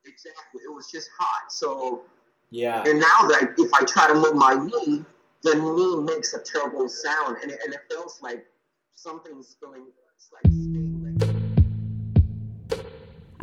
Exactly. 0.04 0.60
It 0.64 0.72
was 0.74 0.90
just 0.90 1.08
hot. 1.18 1.50
So, 1.50 2.02
Yeah. 2.50 2.82
and 2.86 3.00
now 3.00 3.26
that 3.28 3.54
if 3.58 3.72
I 3.74 3.84
try 3.84 4.06
to 4.08 4.14
move 4.14 4.34
my 4.36 4.54
knee, 4.54 5.04
the 5.42 5.54
knee 5.54 6.14
makes 6.14 6.34
a 6.34 6.40
terrible 6.40 6.88
sound, 6.88 7.38
and 7.42 7.50
it, 7.50 7.60
and 7.64 7.72
it 7.74 7.80
feels 7.90 8.20
like 8.22 8.46
something's 8.94 9.56
going. 9.60 9.86
It's 10.16 10.30
like 10.32 10.44
stinging. 10.52 11.18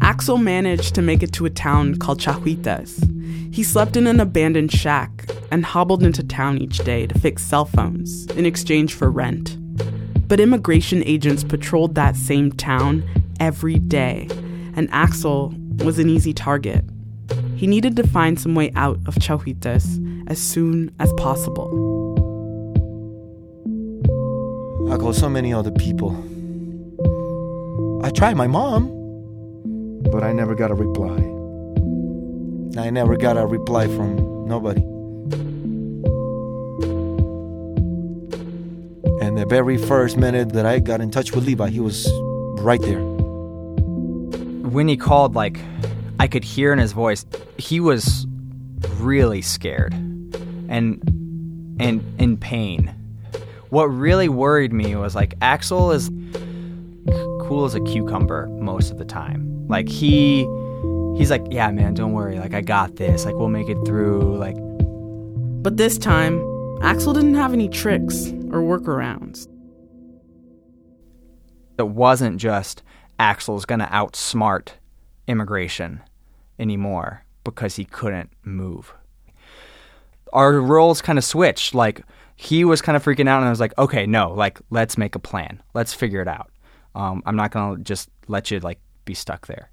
Axel 0.01 0.37
managed 0.37 0.95
to 0.95 1.01
make 1.01 1.23
it 1.23 1.31
to 1.33 1.45
a 1.45 1.49
town 1.49 1.95
called 1.95 2.19
Chahuites. 2.19 3.53
He 3.53 3.63
slept 3.63 3.95
in 3.95 4.07
an 4.07 4.19
abandoned 4.19 4.71
shack 4.71 5.29
and 5.51 5.65
hobbled 5.65 6.03
into 6.03 6.23
town 6.23 6.57
each 6.57 6.79
day 6.79 7.07
to 7.07 7.19
fix 7.19 7.43
cell 7.43 7.65
phones 7.65 8.25
in 8.31 8.45
exchange 8.45 8.93
for 8.93 9.09
rent. 9.09 9.57
But 10.27 10.39
immigration 10.39 11.03
agents 11.05 11.43
patrolled 11.43 11.95
that 11.95 12.15
same 12.15 12.51
town 12.51 13.03
every 13.39 13.79
day, 13.79 14.27
and 14.75 14.89
Axel 14.91 15.53
was 15.77 15.99
an 15.99 16.09
easy 16.09 16.33
target. 16.33 16.83
He 17.55 17.67
needed 17.67 17.95
to 17.95 18.07
find 18.07 18.39
some 18.39 18.55
way 18.55 18.71
out 18.75 18.99
of 19.05 19.15
Chahuites 19.15 20.27
as 20.27 20.39
soon 20.39 20.93
as 20.99 21.13
possible. 21.13 21.69
I 24.91 24.97
call 24.97 25.13
so 25.13 25.29
many 25.29 25.53
other 25.53 25.71
people. 25.71 26.11
I 28.03 28.09
tried 28.09 28.35
my 28.35 28.47
mom, 28.47 28.91
but 30.11 30.23
I 30.23 30.31
never 30.33 30.55
got 30.55 30.71
a 30.71 30.75
reply. 30.75 31.17
I 32.79 32.89
never 32.89 33.15
got 33.15 33.37
a 33.37 33.45
reply 33.45 33.87
from 33.87 34.47
nobody. 34.47 34.81
And 39.25 39.37
the 39.37 39.45
very 39.45 39.77
first 39.77 40.17
minute 40.17 40.49
that 40.53 40.65
I 40.65 40.79
got 40.79 41.01
in 41.01 41.09
touch 41.09 41.31
with 41.33 41.45
Levi, 41.45 41.69
he 41.69 41.79
was 41.79 42.09
right 42.59 42.81
there. 42.81 43.01
When 44.69 44.87
he 44.87 44.97
called, 44.97 45.35
like 45.35 45.59
I 46.19 46.27
could 46.27 46.43
hear 46.43 46.73
in 46.73 46.79
his 46.79 46.91
voice, 46.91 47.25
he 47.57 47.79
was 47.79 48.27
really 48.97 49.41
scared 49.41 49.93
and 50.69 51.01
and 51.79 52.03
in 52.19 52.37
pain. 52.37 52.93
What 53.69 53.85
really 53.85 54.29
worried 54.29 54.73
me 54.73 54.95
was 54.95 55.15
like 55.15 55.33
Axel 55.41 55.91
is 55.91 56.09
cool 57.41 57.65
as 57.65 57.75
a 57.75 57.81
cucumber 57.81 58.47
most 58.47 58.91
of 58.91 58.97
the 58.97 59.05
time. 59.05 59.44
Like 59.67 59.89
he 59.89 60.45
he's 61.17 61.31
like, 61.31 61.43
"Yeah, 61.49 61.71
man, 61.71 61.93
don't 61.93 62.13
worry. 62.13 62.39
Like 62.39 62.53
I 62.53 62.61
got 62.61 62.95
this. 62.97 63.25
Like 63.25 63.35
we'll 63.35 63.49
make 63.49 63.69
it 63.69 63.77
through." 63.85 64.37
Like 64.37 64.55
But 65.63 65.77
this 65.77 65.97
time, 65.97 66.43
Axel 66.81 67.13
didn't 67.13 67.35
have 67.35 67.53
any 67.53 67.69
tricks 67.69 68.27
or 68.51 68.61
workarounds. 68.61 69.47
it 71.77 71.87
wasn't 71.89 72.37
just 72.37 72.83
Axel's 73.19 73.65
going 73.65 73.79
to 73.79 73.85
outsmart 73.87 74.69
immigration 75.27 76.01
anymore 76.57 77.25
because 77.43 77.75
he 77.75 77.83
couldn't 77.83 78.29
move. 78.43 78.93
Our 80.31 80.59
roles 80.61 81.01
kind 81.01 81.17
of 81.17 81.23
switched. 81.25 81.73
Like 81.75 82.01
he 82.35 82.63
was 82.63 82.81
kind 82.81 82.95
of 82.95 83.03
freaking 83.03 83.27
out, 83.27 83.39
and 83.39 83.47
I 83.47 83.49
was 83.49 83.59
like, 83.59 83.77
"Okay, 83.77 84.05
no, 84.05 84.31
like 84.33 84.59
let's 84.69 84.97
make 84.97 85.15
a 85.15 85.19
plan. 85.19 85.61
Let's 85.73 85.93
figure 85.93 86.21
it 86.21 86.27
out. 86.27 86.51
Um, 86.93 87.21
I'm 87.25 87.35
not 87.35 87.51
gonna 87.51 87.77
just 87.83 88.09
let 88.27 88.51
you 88.51 88.59
like 88.59 88.79
be 89.05 89.13
stuck 89.13 89.47
there." 89.47 89.69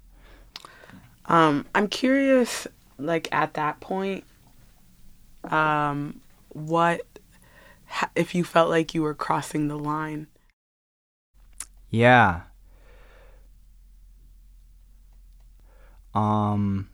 Um, 1.25 1.65
I'm 1.73 1.87
curious, 1.87 2.67
like 2.97 3.27
at 3.31 3.53
that 3.55 3.79
point, 3.79 4.23
um, 5.45 6.21
what 6.49 7.01
if 8.15 8.33
you 8.35 8.43
felt 8.43 8.69
like 8.69 8.93
you 8.93 9.01
were 9.01 9.13
crossing 9.13 9.67
the 9.67 9.77
line? 9.77 10.27
Yeah. 11.89 12.41
Um 16.13 16.89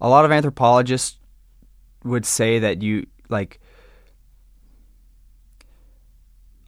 a 0.00 0.08
lot 0.08 0.24
of 0.24 0.32
anthropologists 0.32 1.18
would 2.04 2.26
say 2.26 2.58
that 2.58 2.82
you 2.82 3.06
like 3.28 3.60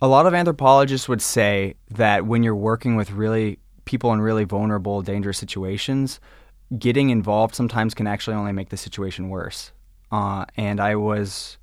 a 0.01 0.09
lot 0.09 0.27
of 0.27 0.35
anthropologists 0.35 1.09
would 1.09 1.23
say 1.23 1.75
that 1.91 2.27
when 2.27 2.43
you're 2.43 2.55
working 2.55 2.97
with 2.97 3.11
really 3.11 3.59
people 3.87 4.13
in 4.13 4.21
really 4.21 4.45
vulnerable 4.45 5.01
dangerous 5.01 5.39
situations 5.39 6.21
getting 6.79 7.11
involved 7.11 7.55
sometimes 7.55 7.95
can 7.95 8.07
actually 8.07 8.37
only 8.37 8.53
make 8.53 8.69
the 8.69 8.77
situation 8.77 9.31
worse 9.31 9.73
uh, 10.13 10.45
and 10.57 10.81
i 10.81 10.95
was 10.95 11.57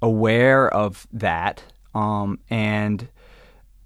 aware 0.00 0.72
of 0.72 1.06
that 1.12 1.64
um, 1.94 2.38
and 2.50 3.08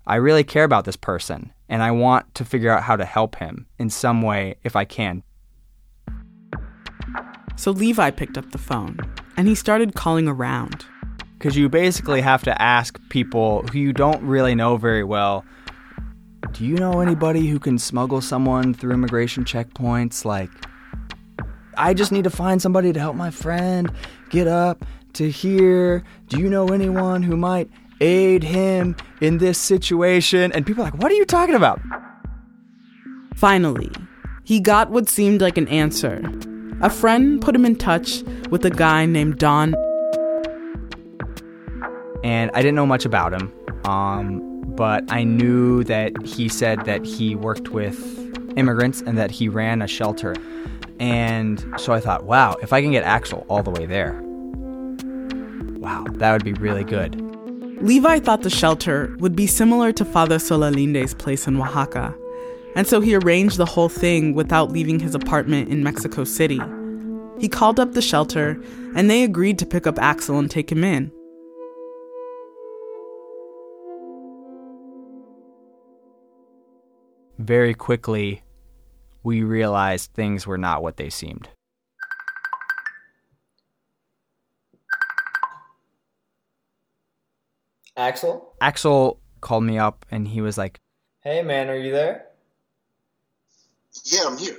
I 0.07 0.17
really 0.17 0.43
care 0.43 0.65
about 0.65 0.85
this 0.85 0.97
person 0.97 1.53
and 1.69 1.83
I 1.83 1.93
want 1.93 2.35
to 2.35 2.45
figure 2.45 2.71
out 2.71 2.83
how 2.83 2.97
to 2.97 3.05
help 3.05 3.37
him 3.37 3.67
in 3.79 3.91
some 3.91 4.23
way 4.23 4.57
if 4.65 4.75
I 4.75 4.85
can. 4.85 5.23
So 7.55 7.71
Levi 7.71 8.11
picked 8.11 8.37
up 8.37 8.51
the 8.51 8.59
phone 8.59 8.99
and 9.37 9.47
he 9.47 9.55
started 9.55 9.95
calling 9.95 10.27
around. 10.27 10.85
Because 11.39 11.57
you 11.57 11.69
basically 11.69 12.21
have 12.21 12.43
to 12.43 12.61
ask 12.61 12.99
people 13.09 13.63
who 13.69 13.79
you 13.79 13.93
don't 13.93 14.23
really 14.23 14.55
know 14.55 14.77
very 14.77 15.05
well 15.05 15.45
do 16.53 16.65
you 16.65 16.77
know 16.77 17.01
anybody 17.01 17.47
who 17.47 17.59
can 17.59 17.79
smuggle 17.79 18.21
someone 18.21 18.75
through 18.75 18.93
immigration 18.93 19.45
checkpoints? 19.45 20.25
Like, 20.25 20.51
I 21.77 21.95
just 21.95 22.13
need 22.13 22.25
to 22.25 22.31
find 22.31 22.61
somebody 22.61 22.93
to 22.93 23.01
help 23.01 23.17
my 23.17 23.31
friend 23.31 23.91
get 24.31 24.47
up 24.47 24.85
to 25.15 25.31
here. 25.31 26.03
Do 26.29 26.39
you 26.39 26.49
know 26.49 26.69
anyone 26.69 27.23
who 27.23 27.37
might 27.37 27.71
aid 28.01 28.43
him 28.43 28.97
in 29.21 29.39
this 29.39 29.59
situation? 29.59 30.53
And 30.53 30.67
people 30.67 30.83
are 30.83 30.91
like, 30.91 31.01
what 31.01 31.13
are 31.13 31.15
you 31.15 31.25
talking 31.25 31.55
about? 31.55 31.81
Finally, 33.37 33.91
he 34.45 34.61
got 34.61 34.91
what 34.91 35.09
seemed 35.09 35.41
like 35.41 35.57
an 35.57 35.69
answer. 35.69 36.23
A 36.83 36.91
friend 36.91 37.41
put 37.41 37.55
him 37.55 37.65
in 37.65 37.77
touch 37.77 38.23
with 38.51 38.65
a 38.65 38.71
guy 38.71 39.07
named 39.07 39.39
Don. 39.39 39.75
and 42.25 42.51
I 42.55 42.61
didn't 42.63 42.75
know 42.75 42.87
much 42.87 43.05
about 43.05 43.33
him. 43.33 43.53
Um, 43.85 44.50
but 44.77 45.11
I 45.13 45.25
knew 45.25 45.85
that 45.85 46.13
he 46.27 46.49
said 46.49 46.85
that 46.85 47.05
he 47.05 47.35
worked 47.35 47.69
with 47.69 47.99
immigrants 48.57 49.03
and 49.03 49.19
that 49.19 49.31
he 49.31 49.49
ran 49.49 49.83
a 49.83 49.87
shelter. 49.87 50.35
And 50.99 51.65
so 51.79 51.93
I 51.93 52.01
thought, 52.01 52.25
wow, 52.25 52.57
if 52.63 52.73
I 52.73 52.83
can 52.83 52.93
get 52.93 53.05
Axel 53.05 53.47
all 53.49 53.63
the 53.63 53.71
way 53.71 53.87
there, 53.87 54.21
wow, 55.79 56.05
that 56.13 56.33
would 56.33 56.45
be 56.45 56.53
really 56.55 56.85
good. 56.85 57.21
Levi 57.83 58.19
thought 58.19 58.43
the 58.43 58.51
shelter 58.51 59.17
would 59.21 59.35
be 59.35 59.47
similar 59.47 59.91
to 59.93 60.05
Father 60.05 60.37
Solalinde's 60.37 61.15
place 61.15 61.47
in 61.47 61.59
Oaxaca. 61.59 62.15
And 62.77 62.87
so 62.87 63.01
he 63.01 63.15
arranged 63.15 63.57
the 63.57 63.67
whole 63.67 63.89
thing 63.89 64.35
without 64.35 64.71
leaving 64.71 65.01
his 65.01 65.15
apartment 65.15 65.71
in 65.71 65.83
Mexico 65.83 66.25
City. 66.25 66.61
He 67.39 67.49
called 67.49 67.81
up 67.81 67.93
the 67.93 68.03
shelter, 68.03 68.63
and 68.95 69.09
they 69.09 69.25
agreed 69.25 69.59
to 69.61 69.67
pick 69.67 69.87
up 69.87 69.99
Axel 69.99 70.39
and 70.39 70.51
take 70.51 70.71
him 70.71 70.85
in. 70.85 71.11
Very 77.41 77.73
quickly, 77.73 78.43
we 79.23 79.43
realized 79.43 80.13
things 80.13 80.47
were 80.47 80.59
not 80.59 80.83
what 80.83 80.99
they 80.99 81.09
seemed. 81.09 81.49
Axel? 87.97 88.53
Axel 88.61 89.19
called 89.41 89.65
me 89.65 89.79
up 89.79 90.05
and 90.11 90.29
he 90.29 90.43
was 90.43 90.59
like, 90.59 90.81
Hey 91.23 91.41
man, 91.41 91.71
are 91.71 91.79
you 91.79 91.93
there? 91.93 92.27
Yeah, 94.05 94.25
I'm 94.27 94.37
here. 94.37 94.59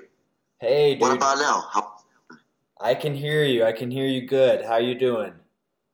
Hey 0.60 0.94
dude. 0.96 1.02
What 1.02 1.18
about 1.18 1.38
now? 1.38 1.64
How, 1.72 1.98
I 2.80 2.96
can 2.96 3.14
hear 3.14 3.44
you. 3.44 3.64
I 3.64 3.74
can 3.74 3.92
hear 3.92 4.08
you 4.08 4.26
good. 4.28 4.66
How 4.66 4.78
you 4.78 4.96
doing? 4.96 5.34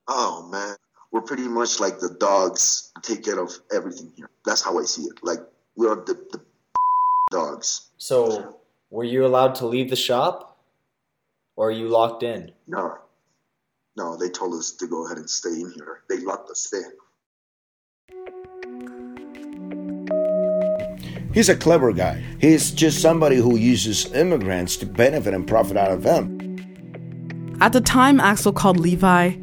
oh 0.08 0.48
man, 0.50 0.78
we're 1.12 1.20
pretty 1.20 1.50
much 1.50 1.82
like 1.82 2.00
the 2.00 2.16
dogs 2.18 2.94
take 3.02 3.26
care 3.26 3.40
of 3.40 3.52
everything 3.76 4.10
here. 4.16 4.30
That's 4.46 4.62
how 4.62 4.80
I 4.80 4.84
see 4.84 5.02
it. 5.02 5.20
Like 5.22 5.40
we 5.76 5.86
are 5.86 5.96
the, 5.96 6.14
the 6.32 6.47
dogs. 7.30 7.90
So, 7.98 8.58
were 8.90 9.04
you 9.04 9.26
allowed 9.26 9.56
to 9.56 9.68
leave 9.68 9.90
the 9.90 9.96
shop? 9.96 10.58
Or 11.56 11.70
are 11.70 11.72
you 11.72 11.88
locked 11.88 12.24
in? 12.24 12.52
No, 12.68 13.00
no, 13.98 14.16
they 14.16 14.30
told 14.30 14.54
us 14.54 14.72
to 14.74 14.88
go 14.88 15.06
ahead 15.06 15.18
and 15.18 15.30
stay 15.30 15.50
in 15.50 15.72
here. 15.76 16.04
They 16.08 16.20
locked 16.20 16.50
us 16.52 16.72
in. 16.72 16.92
He's 21.34 21.50
a 21.50 21.56
clever 21.56 21.92
guy. 21.94 22.24
He's 22.40 22.72
just 22.72 23.02
somebody 23.02 23.36
who 23.38 23.58
uses 23.58 24.12
immigrants 24.14 24.78
to 24.78 24.86
benefit 24.86 25.34
and 25.34 25.48
profit 25.48 25.78
out 25.78 25.92
of 25.92 26.04
them. 26.04 26.38
At 27.60 27.74
the 27.74 27.82
time 27.82 28.20
Axel 28.20 28.54
called 28.54 28.80
Levi, 28.80 29.36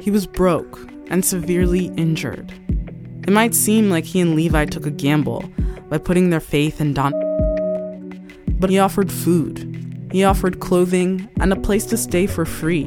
he 0.00 0.10
was 0.10 0.26
broke 0.26 0.78
and 1.08 1.24
severely 1.24 1.86
injured. 1.96 2.52
It 3.26 3.32
might 3.32 3.54
seem 3.54 3.88
like 3.88 4.04
he 4.04 4.20
and 4.20 4.34
Levi 4.34 4.66
took 4.66 4.84
a 4.84 4.90
gamble 4.90 5.44
by 5.88 5.98
putting 5.98 6.30
their 6.30 6.40
faith 6.40 6.80
in 6.80 6.94
Don. 6.94 7.21
But 8.62 8.70
he 8.70 8.78
offered 8.78 9.10
food, 9.10 10.08
he 10.12 10.22
offered 10.22 10.60
clothing, 10.60 11.28
and 11.40 11.52
a 11.52 11.56
place 11.56 11.84
to 11.86 11.96
stay 11.96 12.28
for 12.28 12.44
free. 12.44 12.86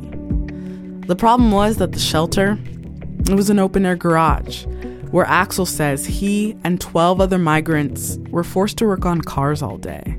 The 1.07 1.17
problem 1.17 1.51
was 1.51 1.75
that 1.77 1.91
the 1.91 1.99
shelter, 1.99 2.57
it 3.27 3.33
was 3.35 3.49
an 3.49 3.59
open 3.59 3.85
air 3.85 3.97
garage 3.97 4.65
where 5.11 5.25
Axel 5.25 5.65
says 5.65 6.05
he 6.05 6.55
and 6.63 6.79
12 6.79 7.19
other 7.19 7.37
migrants 7.37 8.17
were 8.29 8.45
forced 8.45 8.77
to 8.77 8.85
work 8.85 9.05
on 9.05 9.19
cars 9.19 9.61
all 9.61 9.77
day. 9.77 10.17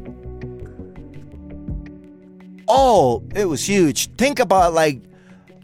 Oh, 2.69 3.25
it 3.35 3.47
was 3.47 3.67
huge. 3.67 4.15
Think 4.17 4.39
about 4.39 4.75
like, 4.75 5.01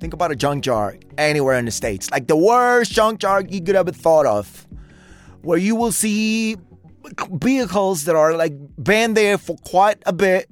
think 0.00 0.14
about 0.14 0.32
a 0.32 0.36
junkyard 0.36 1.04
anywhere 1.18 1.58
in 1.58 1.66
the 1.66 1.70
states, 1.70 2.10
like 2.10 2.28
the 2.28 2.36
worst 2.36 2.92
junkyard 2.92 3.52
you 3.52 3.60
could 3.62 3.76
ever 3.76 3.92
thought 3.92 4.24
of, 4.24 4.66
where 5.42 5.58
you 5.58 5.76
will 5.76 5.92
see 5.92 6.56
vehicles 7.32 8.04
that 8.04 8.16
are 8.16 8.34
like 8.36 8.61
been 8.80 9.14
there 9.14 9.38
for 9.38 9.56
quite 9.58 10.02
a 10.06 10.12
bit. 10.12 10.48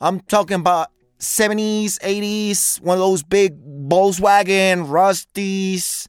I'm 0.00 0.20
talking 0.20 0.56
about 0.56 0.88
70s, 1.18 1.98
80s, 1.98 2.80
one 2.80 2.94
of 2.96 3.00
those 3.00 3.22
big 3.22 3.60
Volkswagen 3.88 4.86
Rusties 4.86 6.08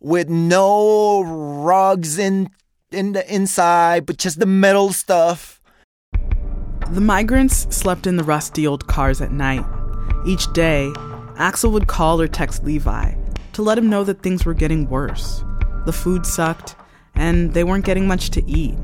with 0.00 0.28
no 0.28 1.22
rugs 1.22 2.18
in 2.18 2.50
in 2.90 3.12
the 3.12 3.34
inside, 3.34 4.06
but 4.06 4.16
just 4.16 4.38
the 4.38 4.46
metal 4.46 4.92
stuff. 4.92 5.60
The 6.90 7.02
migrants 7.02 7.66
slept 7.74 8.06
in 8.06 8.16
the 8.16 8.24
rusty 8.24 8.66
old 8.66 8.86
cars 8.86 9.20
at 9.20 9.30
night. 9.30 9.66
Each 10.26 10.50
day, 10.54 10.90
Axel 11.36 11.70
would 11.72 11.86
call 11.86 12.20
or 12.20 12.28
text 12.28 12.64
Levi 12.64 13.14
to 13.52 13.62
let 13.62 13.76
him 13.76 13.90
know 13.90 14.04
that 14.04 14.22
things 14.22 14.46
were 14.46 14.54
getting 14.54 14.88
worse. 14.88 15.44
The 15.84 15.92
food 15.92 16.24
sucked, 16.24 16.76
and 17.14 17.52
they 17.52 17.64
weren't 17.64 17.84
getting 17.84 18.06
much 18.06 18.30
to 18.30 18.50
eat. 18.50 18.78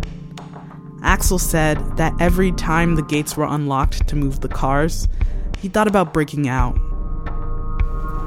Axel 1.04 1.38
said 1.38 1.98
that 1.98 2.14
every 2.18 2.50
time 2.52 2.94
the 2.94 3.02
gates 3.02 3.36
were 3.36 3.44
unlocked 3.44 4.08
to 4.08 4.16
move 4.16 4.40
the 4.40 4.48
cars, 4.48 5.06
he 5.58 5.68
thought 5.68 5.86
about 5.86 6.14
breaking 6.14 6.48
out. 6.48 6.78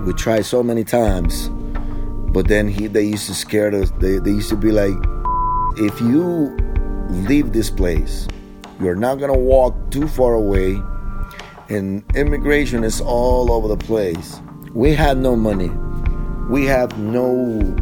We 0.05 0.13
tried 0.13 0.45
so 0.45 0.61
many 0.61 0.83
times, 0.83 1.49
but 2.31 2.47
then 2.47 2.67
he 2.67 2.85
they 2.85 3.03
used 3.03 3.25
to 3.25 3.33
scare 3.33 3.73
us. 3.73 3.91
They, 3.99 4.19
they 4.19 4.29
used 4.29 4.49
to 4.49 4.55
be 4.55 4.71
like, 4.71 4.95
if 5.77 5.99
you 5.99 6.55
leave 7.27 7.51
this 7.51 7.71
place, 7.71 8.27
you're 8.79 8.95
not 8.95 9.15
gonna 9.15 9.37
walk 9.37 9.73
too 9.89 10.07
far 10.07 10.35
away, 10.35 10.79
and 11.69 12.03
immigration 12.15 12.83
is 12.83 13.01
all 13.01 13.51
over 13.51 13.67
the 13.67 13.77
place. 13.77 14.39
We 14.73 14.93
had 14.93 15.17
no 15.17 15.35
money. 15.35 15.71
We 16.47 16.65
have 16.65 16.97
no 16.99 17.33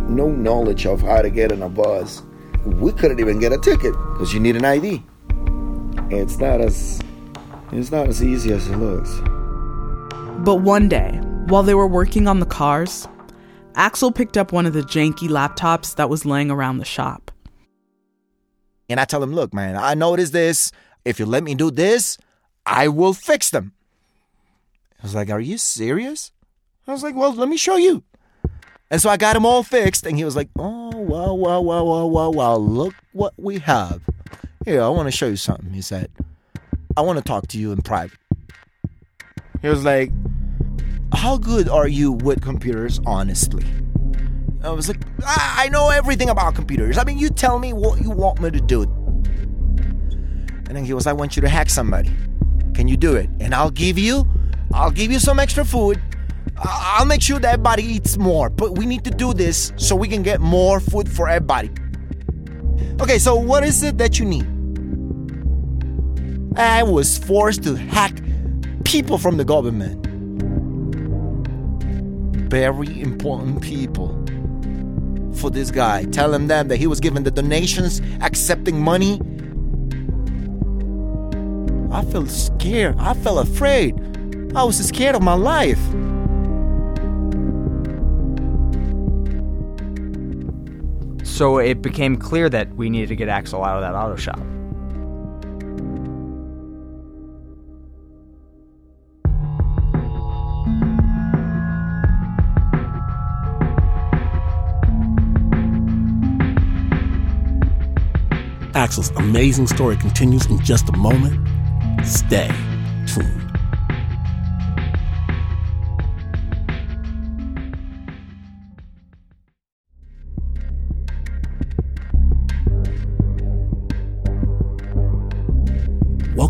no 0.07 0.29
knowledge 0.29 0.85
of 0.85 1.01
how 1.01 1.21
to 1.21 1.29
get 1.29 1.51
in 1.51 1.61
a 1.61 1.69
bus. 1.69 2.23
We 2.65 2.91
couldn't 2.91 3.19
even 3.19 3.39
get 3.39 3.53
a 3.53 3.57
ticket 3.57 3.93
because 4.13 4.33
you 4.33 4.39
need 4.39 4.55
an 4.55 4.65
ID. 4.65 5.03
It's 6.09 6.37
not 6.37 6.61
as 6.61 6.99
it's 7.71 7.91
not 7.91 8.07
as 8.07 8.23
easy 8.23 8.51
as 8.51 8.67
it 8.67 8.77
looks. 8.77 9.19
But 10.43 10.61
one 10.61 10.89
day, 10.89 11.19
while 11.47 11.63
they 11.63 11.75
were 11.75 11.87
working 11.87 12.27
on 12.27 12.39
the 12.39 12.45
cars, 12.45 13.07
Axel 13.75 14.11
picked 14.11 14.37
up 14.37 14.51
one 14.51 14.65
of 14.65 14.73
the 14.73 14.81
janky 14.81 15.29
laptops 15.29 15.95
that 15.95 16.09
was 16.09 16.25
laying 16.25 16.49
around 16.49 16.77
the 16.77 16.85
shop. 16.85 17.31
And 18.89 18.99
I 18.99 19.05
tell 19.05 19.21
him, 19.21 19.33
look, 19.33 19.53
man, 19.53 19.75
I 19.75 19.93
noticed 19.93 20.33
this. 20.33 20.71
If 21.03 21.19
you 21.19 21.25
let 21.25 21.43
me 21.43 21.55
do 21.55 21.71
this, 21.71 22.17
I 22.65 22.87
will 22.87 23.13
fix 23.13 23.49
them. 23.49 23.73
I 24.99 25.03
was 25.03 25.15
like, 25.15 25.29
are 25.29 25.39
you 25.39 25.57
serious? 25.57 26.31
I 26.87 26.91
was 26.91 27.03
like, 27.03 27.15
well, 27.15 27.33
let 27.33 27.49
me 27.49 27.57
show 27.57 27.75
you. 27.75 28.03
And 28.91 29.01
so 29.01 29.09
I 29.09 29.17
got 29.17 29.35
him 29.35 29.45
all 29.45 29.63
fixed, 29.63 30.05
and 30.05 30.15
he 30.15 30.23
was 30.23 30.35
like, 30.35 30.49
oh, 30.57 30.95
wow, 30.95 31.33
wow, 31.33 31.59
wow, 31.59 31.83
wow, 31.83 32.05
wow, 32.05 32.29
wow, 32.29 32.55
look 32.55 32.93
what 33.13 33.33
we 33.37 33.59
have. 33.59 34.01
Here, 34.63 34.81
I 34.81 34.89
want 34.89 35.07
to 35.07 35.11
show 35.11 35.27
you 35.27 35.35
something. 35.35 35.71
He 35.73 35.81
said, 35.81 36.09
I 36.95 37.01
want 37.01 37.17
to 37.17 37.23
talk 37.23 37.47
to 37.47 37.57
you 37.57 37.71
in 37.71 37.81
private. 37.81 38.19
He 39.61 39.67
was 39.67 39.83
like, 39.83 40.11
how 41.13 41.37
good 41.37 41.67
are 41.67 41.87
you 41.87 42.11
with 42.11 42.41
computers, 42.41 42.99
honestly? 43.05 43.65
I 44.63 44.69
was 44.69 44.87
like, 44.87 45.01
I 45.25 45.69
know 45.69 45.89
everything 45.89 46.29
about 46.29 46.55
computers. 46.55 46.97
I 46.97 47.03
mean, 47.03 47.17
you 47.17 47.29
tell 47.29 47.59
me 47.59 47.73
what 47.73 48.01
you 48.01 48.09
want 48.11 48.41
me 48.41 48.51
to 48.51 48.61
do. 48.61 48.83
And 50.67 50.75
then 50.75 50.85
he 50.85 50.93
was, 50.93 51.07
I 51.07 51.13
want 51.13 51.35
you 51.35 51.41
to 51.41 51.49
hack 51.49 51.69
somebody. 51.69 52.11
Can 52.73 52.87
you 52.87 52.97
do 52.97 53.15
it? 53.15 53.29
And 53.39 53.53
I'll 53.53 53.71
give 53.71 53.97
you, 53.97 54.27
I'll 54.73 54.91
give 54.91 55.11
you 55.11 55.19
some 55.19 55.39
extra 55.39 55.63
food. 55.65 56.01
I'll 56.57 57.05
make 57.05 57.21
sure 57.21 57.39
that 57.39 57.53
everybody 57.53 57.83
eats 57.83 58.17
more. 58.17 58.49
But 58.49 58.77
we 58.77 58.85
need 58.85 59.03
to 59.03 59.11
do 59.11 59.33
this 59.33 59.73
so 59.77 59.95
we 59.95 60.07
can 60.07 60.23
get 60.23 60.39
more 60.39 60.79
food 60.79 61.09
for 61.09 61.27
everybody. 61.27 61.69
Okay, 63.01 63.19
so 63.19 63.35
what 63.35 63.63
is 63.63 63.83
it 63.83 63.97
that 63.97 64.19
you 64.19 64.25
need? 64.25 64.47
I 66.57 66.83
was 66.83 67.17
forced 67.17 67.63
to 67.63 67.75
hack 67.75 68.21
people 68.85 69.17
from 69.17 69.35
the 69.37 69.43
government. 69.43 70.05
Very 72.49 73.01
important 73.01 73.61
people 73.61 74.09
for 75.35 75.49
this 75.49 75.71
guy, 75.71 76.05
telling 76.05 76.47
them 76.47 76.69
that 76.69 76.77
he 76.77 76.87
was 76.87 77.01
giving 77.01 77.23
the 77.23 77.31
donations, 77.31 78.01
accepting 78.21 78.79
money. 78.79 79.19
I 81.91 82.05
felt 82.05 82.29
scared. 82.29 82.95
I 82.97 83.13
felt 83.15 83.45
afraid. 83.45 83.93
I 84.55 84.63
was 84.63 84.77
scared 84.77 85.15
of 85.15 85.21
my 85.21 85.33
life. 85.33 85.79
So 91.35 91.57
it 91.57 91.81
became 91.81 92.15
clear 92.15 92.47
that 92.47 92.73
we 92.77 92.89
needed 92.89 93.09
to 93.09 93.15
get 93.17 93.27
Axel 93.27 93.61
out 93.61 93.75
of 93.75 93.81
that 93.81 93.93
auto 93.93 94.15
shop. 94.15 94.39
Axel's 108.73 109.09
amazing 109.17 109.67
story 109.67 109.97
continues 109.97 110.45
in 110.45 110.57
just 110.61 110.87
a 110.87 110.93
moment. 110.93 111.45
Stay 112.07 112.49
tuned. 113.07 113.44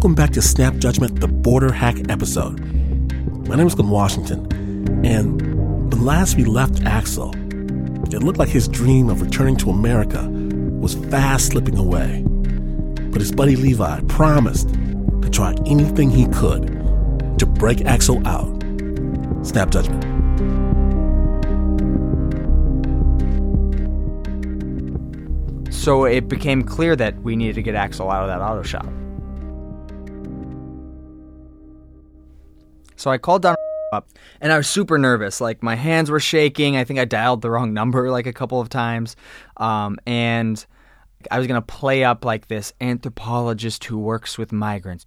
Welcome 0.05 0.23
back 0.23 0.33
to 0.33 0.41
Snap 0.43 0.75
Judgment, 0.75 1.19
the 1.19 1.27
Border 1.27 1.73
Hack 1.73 2.11
episode. 2.11 2.59
My 3.47 3.55
name 3.55 3.65
is 3.65 3.73
Glynn 3.73 3.89
Washington, 3.89 4.45
and 5.03 5.41
when 5.91 6.05
last 6.05 6.37
we 6.37 6.43
left 6.43 6.83
Axel, 6.83 7.31
it 8.13 8.21
looked 8.21 8.37
like 8.37 8.49
his 8.49 8.67
dream 8.67 9.09
of 9.09 9.23
returning 9.23 9.57
to 9.57 9.71
America 9.71 10.29
was 10.29 10.93
fast 11.09 11.47
slipping 11.47 11.79
away. 11.79 12.23
but 13.09 13.19
his 13.19 13.31
buddy 13.31 13.55
Levi 13.55 14.01
promised 14.01 14.69
to 15.23 15.29
try 15.31 15.55
anything 15.65 16.11
he 16.11 16.27
could 16.27 16.67
to 17.39 17.47
break 17.47 17.83
Axel 17.85 18.21
out. 18.27 18.61
Snap 19.43 19.71
judgment. 19.71 20.03
So 25.73 26.05
it 26.05 26.27
became 26.27 26.61
clear 26.61 26.95
that 26.95 27.19
we 27.23 27.35
needed 27.35 27.55
to 27.55 27.63
get 27.63 27.73
Axel 27.73 28.11
out 28.11 28.21
of 28.21 28.27
that 28.27 28.39
auto 28.39 28.61
shop. 28.61 28.85
So 33.05 33.11
I 33.11 33.19
called 33.19 33.43
Don 33.43 33.55
up 33.93 34.09
and 34.41 34.51
I 34.51 34.57
was 34.57 34.67
super 34.67 34.97
nervous. 34.97 35.39
Like 35.39 35.61
my 35.61 35.75
hands 35.75 36.09
were 36.09 36.19
shaking. 36.19 36.75
I 36.75 36.83
think 36.85 36.97
I 36.97 37.05
dialed 37.05 37.43
the 37.43 37.51
wrong 37.51 37.71
number 37.71 38.09
like 38.17 38.25
a 38.25 38.33
couple 38.33 38.59
of 38.59 38.67
times. 38.67 39.15
Um, 39.57 39.99
and 40.07 40.65
I 41.29 41.37
was 41.37 41.45
going 41.45 41.61
to 41.61 41.65
play 41.67 42.03
up 42.03 42.25
like 42.25 42.47
this 42.47 42.73
anthropologist 42.81 43.83
who 43.83 43.99
works 43.99 44.39
with 44.39 44.51
migrants. 44.51 45.05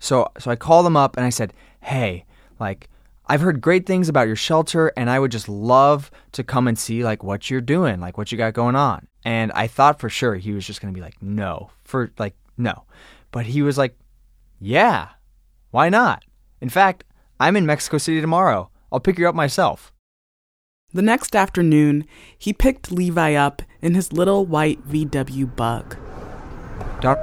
So 0.00 0.32
so 0.40 0.50
I 0.50 0.56
called 0.56 0.84
him 0.84 0.96
up 0.96 1.16
and 1.16 1.24
I 1.24 1.28
said, 1.28 1.52
"Hey, 1.80 2.24
like 2.58 2.88
I've 3.28 3.40
heard 3.40 3.60
great 3.60 3.86
things 3.86 4.08
about 4.08 4.26
your 4.26 4.34
shelter 4.34 4.92
and 4.96 5.08
I 5.08 5.20
would 5.20 5.30
just 5.30 5.48
love 5.48 6.10
to 6.32 6.42
come 6.42 6.66
and 6.66 6.76
see 6.76 7.04
like 7.04 7.22
what 7.22 7.50
you're 7.50 7.60
doing, 7.60 8.00
like 8.00 8.18
what 8.18 8.32
you 8.32 8.36
got 8.36 8.52
going 8.52 8.74
on." 8.74 9.06
And 9.24 9.52
I 9.52 9.68
thought 9.68 10.00
for 10.00 10.08
sure 10.08 10.34
he 10.34 10.50
was 10.50 10.66
just 10.66 10.80
going 10.80 10.92
to 10.92 10.98
be 10.98 11.04
like, 11.04 11.22
"No." 11.22 11.70
For 11.84 12.10
like, 12.18 12.34
"No." 12.58 12.82
But 13.30 13.46
he 13.46 13.62
was 13.62 13.78
like, 13.78 13.96
"Yeah. 14.58 15.10
Why 15.70 15.88
not?" 15.88 16.24
In 16.60 16.68
fact, 16.68 17.04
I'm 17.42 17.56
in 17.56 17.66
Mexico 17.66 17.98
City 17.98 18.20
tomorrow. 18.20 18.70
I'll 18.92 19.00
pick 19.00 19.18
you 19.18 19.28
up 19.28 19.34
myself. 19.34 19.92
The 20.92 21.02
next 21.02 21.34
afternoon, 21.34 22.04
he 22.38 22.52
picked 22.52 22.92
Levi 22.92 23.34
up 23.34 23.62
in 23.80 23.94
his 23.94 24.12
little 24.12 24.46
white 24.46 24.86
VW 24.86 25.56
bug. 25.56 25.96
Don 27.00 27.16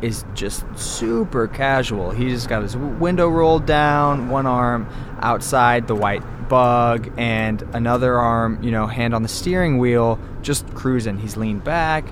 is 0.00 0.24
just 0.32 0.64
super 0.78 1.46
casual. 1.46 2.10
He 2.10 2.30
just 2.30 2.48
got 2.48 2.62
his 2.62 2.74
window 2.74 3.28
rolled 3.28 3.66
down, 3.66 4.30
one 4.30 4.46
arm 4.46 4.88
outside 5.18 5.88
the 5.88 5.94
white 5.94 6.22
bug, 6.48 7.12
and 7.18 7.60
another 7.74 8.16
arm, 8.16 8.62
you 8.62 8.70
know, 8.70 8.86
hand 8.86 9.14
on 9.14 9.22
the 9.22 9.28
steering 9.28 9.76
wheel, 9.76 10.18
just 10.40 10.66
cruising. 10.72 11.18
He's 11.18 11.36
leaned 11.36 11.64
back. 11.64 12.10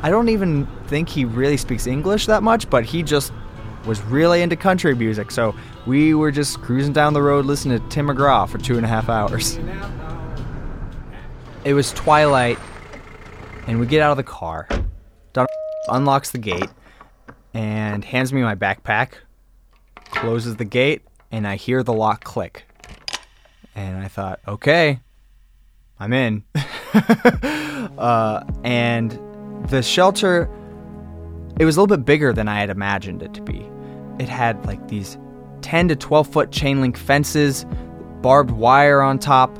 I 0.00 0.08
don't 0.08 0.30
even 0.30 0.66
think 0.86 1.10
he 1.10 1.26
really 1.26 1.58
speaks 1.58 1.86
English 1.86 2.24
that 2.24 2.42
much, 2.42 2.70
but 2.70 2.86
he 2.86 3.02
just 3.02 3.30
was 3.86 4.02
really 4.02 4.42
into 4.42 4.56
country 4.56 4.94
music. 4.94 5.30
So 5.30 5.54
we 5.86 6.14
were 6.14 6.30
just 6.30 6.60
cruising 6.60 6.92
down 6.92 7.14
the 7.14 7.22
road 7.22 7.46
listening 7.46 7.80
to 7.80 7.88
Tim 7.88 8.08
McGraw 8.08 8.48
for 8.48 8.58
two 8.58 8.76
and 8.76 8.84
a 8.84 8.88
half 8.88 9.08
hours. 9.08 9.58
It 11.64 11.74
was 11.74 11.92
twilight, 11.92 12.58
and 13.66 13.80
we 13.80 13.86
get 13.86 14.00
out 14.00 14.12
of 14.12 14.16
the 14.16 14.22
car. 14.22 14.68
Don 15.32 15.46
unlocks 15.88 16.30
the 16.30 16.38
gate 16.38 16.68
and 17.54 18.04
hands 18.04 18.32
me 18.32 18.42
my 18.42 18.54
backpack, 18.54 19.14
closes 20.04 20.56
the 20.56 20.64
gate, 20.64 21.02
and 21.30 21.46
I 21.46 21.56
hear 21.56 21.82
the 21.82 21.92
lock 21.92 22.22
click. 22.22 22.64
And 23.74 23.98
I 23.98 24.08
thought, 24.08 24.40
okay, 24.46 25.00
I'm 25.98 26.12
in. 26.12 26.44
uh, 27.98 28.44
and 28.62 29.18
the 29.68 29.82
shelter, 29.82 30.48
it 31.58 31.64
was 31.64 31.76
a 31.76 31.80
little 31.80 31.96
bit 31.96 32.04
bigger 32.04 32.32
than 32.32 32.48
I 32.48 32.60
had 32.60 32.70
imagined 32.70 33.22
it 33.22 33.34
to 33.34 33.42
be. 33.42 33.68
It 34.18 34.28
had 34.28 34.64
like 34.66 34.88
these 34.88 35.18
10 35.62 35.88
to 35.88 35.96
12 35.96 36.28
foot 36.28 36.50
chain 36.50 36.80
link 36.80 36.96
fences, 36.96 37.66
barbed 38.22 38.50
wire 38.50 39.00
on 39.02 39.18
top. 39.18 39.56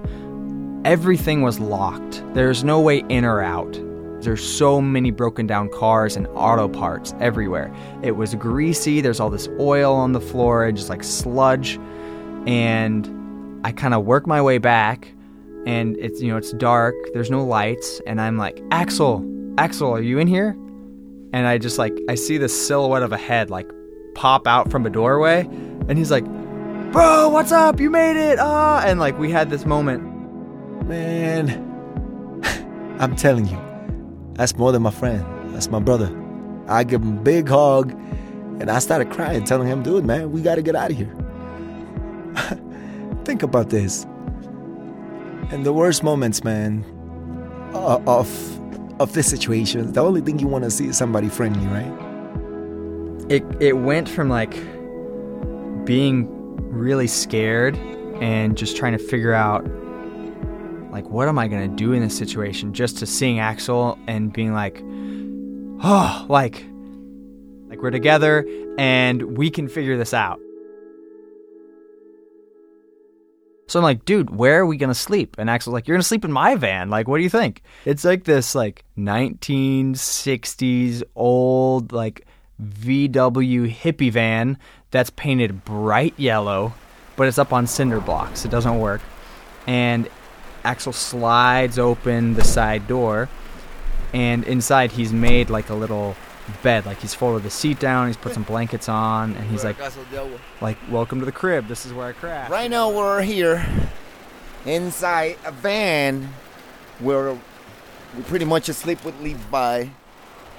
Everything 0.85 1.43
was 1.43 1.59
locked. 1.59 2.23
There's 2.35 2.65
no 2.65 2.81
way 2.81 3.03
in 3.09 3.25
or 3.25 3.43
out. 3.43 3.81
There's 4.23 4.45
so 4.45 4.81
many 4.81 5.11
broken 5.11 5.47
down 5.47 5.69
cars 5.69 6.17
and 6.17 6.27
auto 6.29 6.69
parts 6.69 7.15
everywhere. 7.21 7.73
It 8.03 8.13
was 8.13 8.35
greasy. 8.35 9.01
There's 9.01 9.21
all 9.21 9.31
this 9.31 9.49
oil 9.61 9.95
on 9.95 10.13
the 10.13 10.21
floor 10.21 10.65
and 10.65 10.77
just 10.77 10.89
like 10.89 11.05
sludge. 11.05 11.79
And 12.47 13.61
I 13.65 13.73
kind 13.73 13.95
of 13.95 14.05
work 14.05 14.27
my 14.27 14.41
way 14.41 14.59
back 14.59 15.13
and 15.67 15.97
it's 15.99 16.23
you 16.23 16.29
know 16.29 16.37
it's 16.39 16.53
dark. 16.53 16.95
There's 17.13 17.31
no 17.31 17.45
lights 17.45 18.01
and 18.07 18.21
I'm 18.21 18.39
like, 18.39 18.63
"Axel, 18.71 19.25
Axel, 19.59 19.93
are 19.93 20.01
you 20.01 20.19
in 20.19 20.29
here?" 20.29 20.57
And 21.33 21.47
I 21.47 21.59
just 21.59 21.79
like 21.79 21.99
I 22.09 22.15
see 22.15 22.39
the 22.39 22.49
silhouette 22.49 23.03
of 23.03 23.13
a 23.13 23.19
head 23.19 23.51
like 23.51 23.71
pop 24.17 24.47
out 24.47 24.71
from 24.71 24.87
a 24.87 24.91
doorway 24.91 25.43
and 25.89 25.97
he's 25.97 26.11
like, 26.11 26.25
"Bro, 26.91 27.29
what's 27.29 27.53
up? 27.53 27.79
You 27.79 27.91
made 27.91 28.17
it!" 28.17 28.39
Ah, 28.41 28.83
and 28.85 28.99
like 28.99 29.17
we 29.19 29.31
had 29.31 29.51
this 29.51 29.65
moment. 29.65 30.03
Man, 30.87 31.49
I'm 32.99 33.15
telling 33.15 33.47
you, 33.47 33.61
that's 34.35 34.57
more 34.57 34.73
than 34.73 34.83
my 34.83 34.91
friend. 34.91 35.25
That's 35.55 35.71
my 35.71 35.79
brother. 35.79 36.11
I 36.67 36.83
give 36.83 37.03
him 37.03 37.19
a 37.19 37.21
big 37.21 37.49
hug, 37.49 37.93
and 38.61 38.71
I 38.71 38.81
started 38.81 39.11
crying, 39.11 39.45
telling 39.45 39.69
him, 39.69 39.83
"Dude, 39.83 40.05
man, 40.05 40.33
we 40.33 40.41
gotta 40.43 40.63
get 40.63 40.75
out 40.75 40.91
of 40.91 40.97
here." 40.97 41.15
Think 43.25 43.43
about 43.43 43.71
this. 43.71 44.05
In 45.53 45.63
the 45.63 45.73
worst 45.73 46.03
moments, 46.03 46.43
man, 46.43 46.85
uh, 47.75 48.01
of 48.07 48.29
of 48.99 49.13
this 49.13 49.29
situation, 49.29 49.93
the 49.93 50.01
only 50.01 50.23
thing 50.23 50.39
you 50.39 50.49
want 50.49 50.65
to 50.65 50.71
see 50.71 50.87
is 50.87 50.97
somebody 50.97 51.29
friendly, 51.29 51.67
right? 51.67 52.06
It 53.29 53.45
it 53.61 53.79
went 53.79 54.09
from 54.09 54.29
like 54.29 54.55
being 55.85 56.29
really 56.71 57.07
scared 57.07 57.77
and 58.21 58.57
just 58.57 58.77
trying 58.77 58.93
to 58.93 58.99
figure 58.99 59.33
out 59.33 59.65
like 60.91 61.09
what 61.09 61.29
am 61.29 61.39
I 61.39 61.49
gonna 61.49 61.69
do 61.69 61.93
in 61.93 62.03
this 62.03 62.17
situation 62.17 62.73
just 62.73 62.99
to 62.99 63.07
seeing 63.07 63.41
Axel 63.41 63.99
and 64.07 64.33
being 64.33 64.53
like 64.53 64.83
oh 65.83 66.27
like 66.29 66.65
like 67.69 67.83
we're 67.83 67.91
together 67.91 68.47
and 68.79 69.37
we 69.37 69.51
can 69.51 69.69
figure 69.69 69.97
this 69.97 70.15
out. 70.15 70.41
So 73.69 73.81
I'm 73.81 73.83
like, 73.83 74.05
dude, 74.05 74.31
where 74.31 74.61
are 74.61 74.67
we 74.67 74.77
gonna 74.77 74.95
sleep? 74.95 75.37
And 75.39 75.51
Axel's 75.51 75.75
like, 75.75 75.89
you're 75.89 75.97
gonna 75.97 76.05
sleep 76.05 76.25
in 76.25 76.33
my 76.33 76.55
van. 76.55 76.89
Like, 76.89 77.09
what 77.09 77.19
do 77.19 77.25
you 77.25 77.31
think? 77.31 77.63
It's 77.85 78.05
like 78.05 78.25
this 78.25 78.55
like 78.55 78.85
1960s 78.97 81.03
old 81.17 81.93
like 81.93 82.27
VW 82.63 83.73
hippie 83.75 84.11
van 84.11 84.59
that's 84.91 85.11
painted 85.11 85.65
bright 85.65 86.15
yellow, 86.17 86.75
but 87.17 87.29
it's 87.29 87.39
up 87.39 87.53
on 87.53 87.67
cinder 87.67 88.01
blocks. 88.01 88.45
It 88.45 88.51
doesn't 88.51 88.79
work. 88.79 89.03
And 89.67 90.09
Axel 90.65 90.93
slides 90.93 91.79
open 91.79 92.35
the 92.35 92.45
side 92.45 92.89
door, 92.89 93.29
and 94.13 94.45
inside 94.45 94.93
he's 94.93 95.13
made 95.13 95.51
like 95.51 95.71
a 95.71 95.75
little 95.75 96.17
bed. 96.63 96.87
Like 96.87 97.01
he's 97.01 97.15
folded 97.15 97.43
the 97.43 97.51
seat 97.51 97.79
down, 97.79 98.07
he's 98.07 98.17
put 98.17 98.33
some 98.33 98.43
blankets 98.43 98.89
on, 98.89 99.35
and 99.35 99.51
he's 99.51 99.65
like, 99.65 99.77
like, 100.61 100.79
welcome 100.91 101.21
to 101.21 101.27
the 101.27 101.33
crib. 101.33 101.69
This 101.69 101.87
is 101.87 101.93
where 101.93 102.09
I 102.09 102.13
crash. 102.13 102.51
Right 102.51 102.71
now 102.71 102.91
we're 102.91 103.23
here 103.23 103.67
inside 104.65 105.37
a 105.45 105.53
van 105.53 106.29
where 106.99 107.35
we 108.17 108.23
pretty 108.25 108.45
much 108.45 108.67
sleep 108.67 109.05
with 109.05 109.21
Levi 109.21 109.89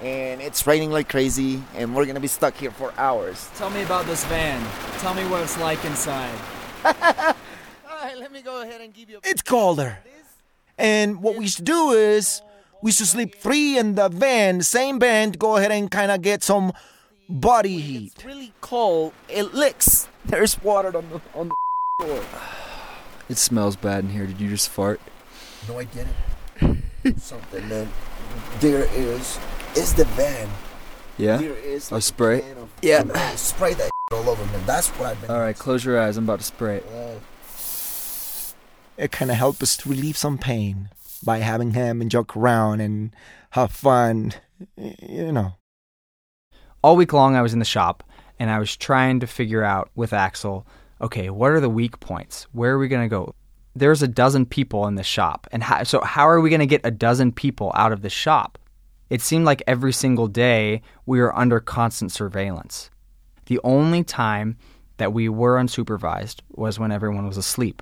and 0.01 0.41
it's 0.41 0.65
raining 0.67 0.91
like 0.91 1.09
crazy 1.09 1.63
and 1.75 1.95
we're 1.95 2.05
gonna 2.05 2.19
be 2.19 2.27
stuck 2.27 2.55
here 2.55 2.71
for 2.71 2.93
hours. 2.97 3.49
Tell 3.55 3.69
me 3.69 3.83
about 3.83 4.05
this 4.05 4.23
van. 4.25 4.65
Tell 4.99 5.13
me 5.13 5.25
what 5.27 5.41
it's 5.41 5.57
like 5.59 5.83
inside. 5.85 6.37
Alright, 6.85 8.17
let 8.17 8.31
me 8.31 8.41
go 8.41 8.61
ahead 8.61 8.81
and 8.81 8.93
give 8.93 9.09
you 9.09 9.19
It's 9.23 9.41
colder. 9.41 9.99
And 10.77 11.21
what 11.23 11.35
we 11.35 11.45
used 11.45 11.57
to 11.57 11.63
do 11.63 11.91
is 11.91 12.41
we 12.81 12.89
used 12.89 12.99
to 12.99 13.05
sleep 13.05 13.35
three 13.35 13.77
in 13.77 13.95
the 13.95 14.09
van, 14.09 14.61
same 14.61 14.99
van, 14.99 15.31
go 15.31 15.57
ahead 15.57 15.71
and 15.71 15.89
kind 15.89 16.11
of 16.11 16.21
get 16.21 16.43
some 16.43 16.73
body 17.27 17.79
heat. 17.79 18.13
It's 18.15 18.25
really 18.25 18.53
cold. 18.61 19.13
It 19.27 19.53
licks. 19.53 20.07
There's 20.25 20.61
water 20.61 20.95
on 20.95 21.09
the 21.09 21.21
on 21.33 21.49
the 21.49 21.55
floor. 22.05 22.23
It 23.29 23.37
smells 23.37 23.75
bad 23.75 24.05
in 24.05 24.11
here. 24.11 24.25
Did 24.25 24.39
you 24.39 24.47
just 24.47 24.69
fart? 24.69 25.01
No, 25.67 25.79
I 25.79 25.83
didn't. 25.83 27.19
Something, 27.21 27.67
man. 27.67 27.89
There 28.61 28.87
is 28.93 29.37
is 29.75 29.93
the 29.93 30.05
van. 30.05 30.49
Yeah? 31.17 31.37
There 31.37 31.53
is 31.53 31.91
oh, 31.91 31.97
A 31.97 32.01
spray? 32.01 32.39
of- 32.51 32.69
Yeah. 32.81 33.03
Spray 33.35 33.73
that 33.75 33.89
all 34.11 34.29
over, 34.29 34.45
man. 34.45 34.65
That's 34.65 34.89
what 34.89 35.09
I've 35.09 35.21
been. 35.21 35.31
All 35.31 35.39
right, 35.39 35.57
close 35.57 35.83
your 35.83 35.99
eyes. 35.99 36.17
I'm 36.17 36.23
about 36.23 36.39
to 36.39 36.45
spray 36.45 36.77
it. 36.77 36.85
It 38.97 39.11
kind 39.11 39.29
of 39.29 39.37
helped 39.37 39.61
us 39.61 39.77
to 39.77 39.89
relieve 39.89 40.17
some 40.17 40.37
pain 40.37 40.89
by 41.23 41.39
having 41.39 41.71
him 41.71 42.01
and 42.01 42.09
joke 42.09 42.35
around 42.35 42.79
and 42.81 43.15
have 43.51 43.71
fun. 43.71 44.33
You 44.75 45.31
know. 45.31 45.53
all 46.83 46.95
week 46.95 47.13
long 47.13 47.35
I 47.35 47.41
was 47.43 47.53
in 47.53 47.59
the 47.59 47.65
shop 47.65 48.03
and 48.39 48.49
I 48.49 48.57
was 48.59 48.75
trying 48.75 49.19
to 49.19 49.27
figure 49.27 49.63
out 49.63 49.89
with 49.95 50.13
Axel, 50.13 50.65
okay, 51.01 51.29
what 51.29 51.51
are 51.51 51.59
the 51.59 51.69
weak 51.69 51.99
points? 51.99 52.47
Where 52.53 52.73
are 52.73 52.79
we 52.79 52.87
going 52.87 53.07
to 53.07 53.13
go? 53.13 53.35
There's 53.75 54.01
a 54.01 54.07
dozen 54.07 54.45
people 54.47 54.87
in 54.87 54.95
the 54.95 55.03
shop. 55.03 55.47
And 55.51 55.61
how, 55.63 55.83
so 55.83 56.01
how 56.01 56.27
are 56.27 56.41
we 56.41 56.49
going 56.49 56.59
to 56.61 56.65
get 56.65 56.81
a 56.83 56.89
dozen 56.91 57.31
people 57.31 57.71
out 57.75 57.91
of 57.91 58.01
the 58.01 58.09
shop? 58.09 58.57
It 59.09 59.21
seemed 59.21 59.45
like 59.45 59.63
every 59.65 59.93
single 59.93 60.27
day 60.27 60.81
we 61.05 61.19
were 61.19 61.37
under 61.37 61.59
constant 61.59 62.11
surveillance. 62.11 62.89
The 63.45 63.59
only 63.63 64.03
time 64.03 64.57
that 64.97 65.13
we 65.13 65.29
were 65.29 65.57
unsupervised 65.57 66.41
was 66.49 66.79
when 66.79 66.91
everyone 66.91 67.27
was 67.27 67.37
asleep. 67.37 67.81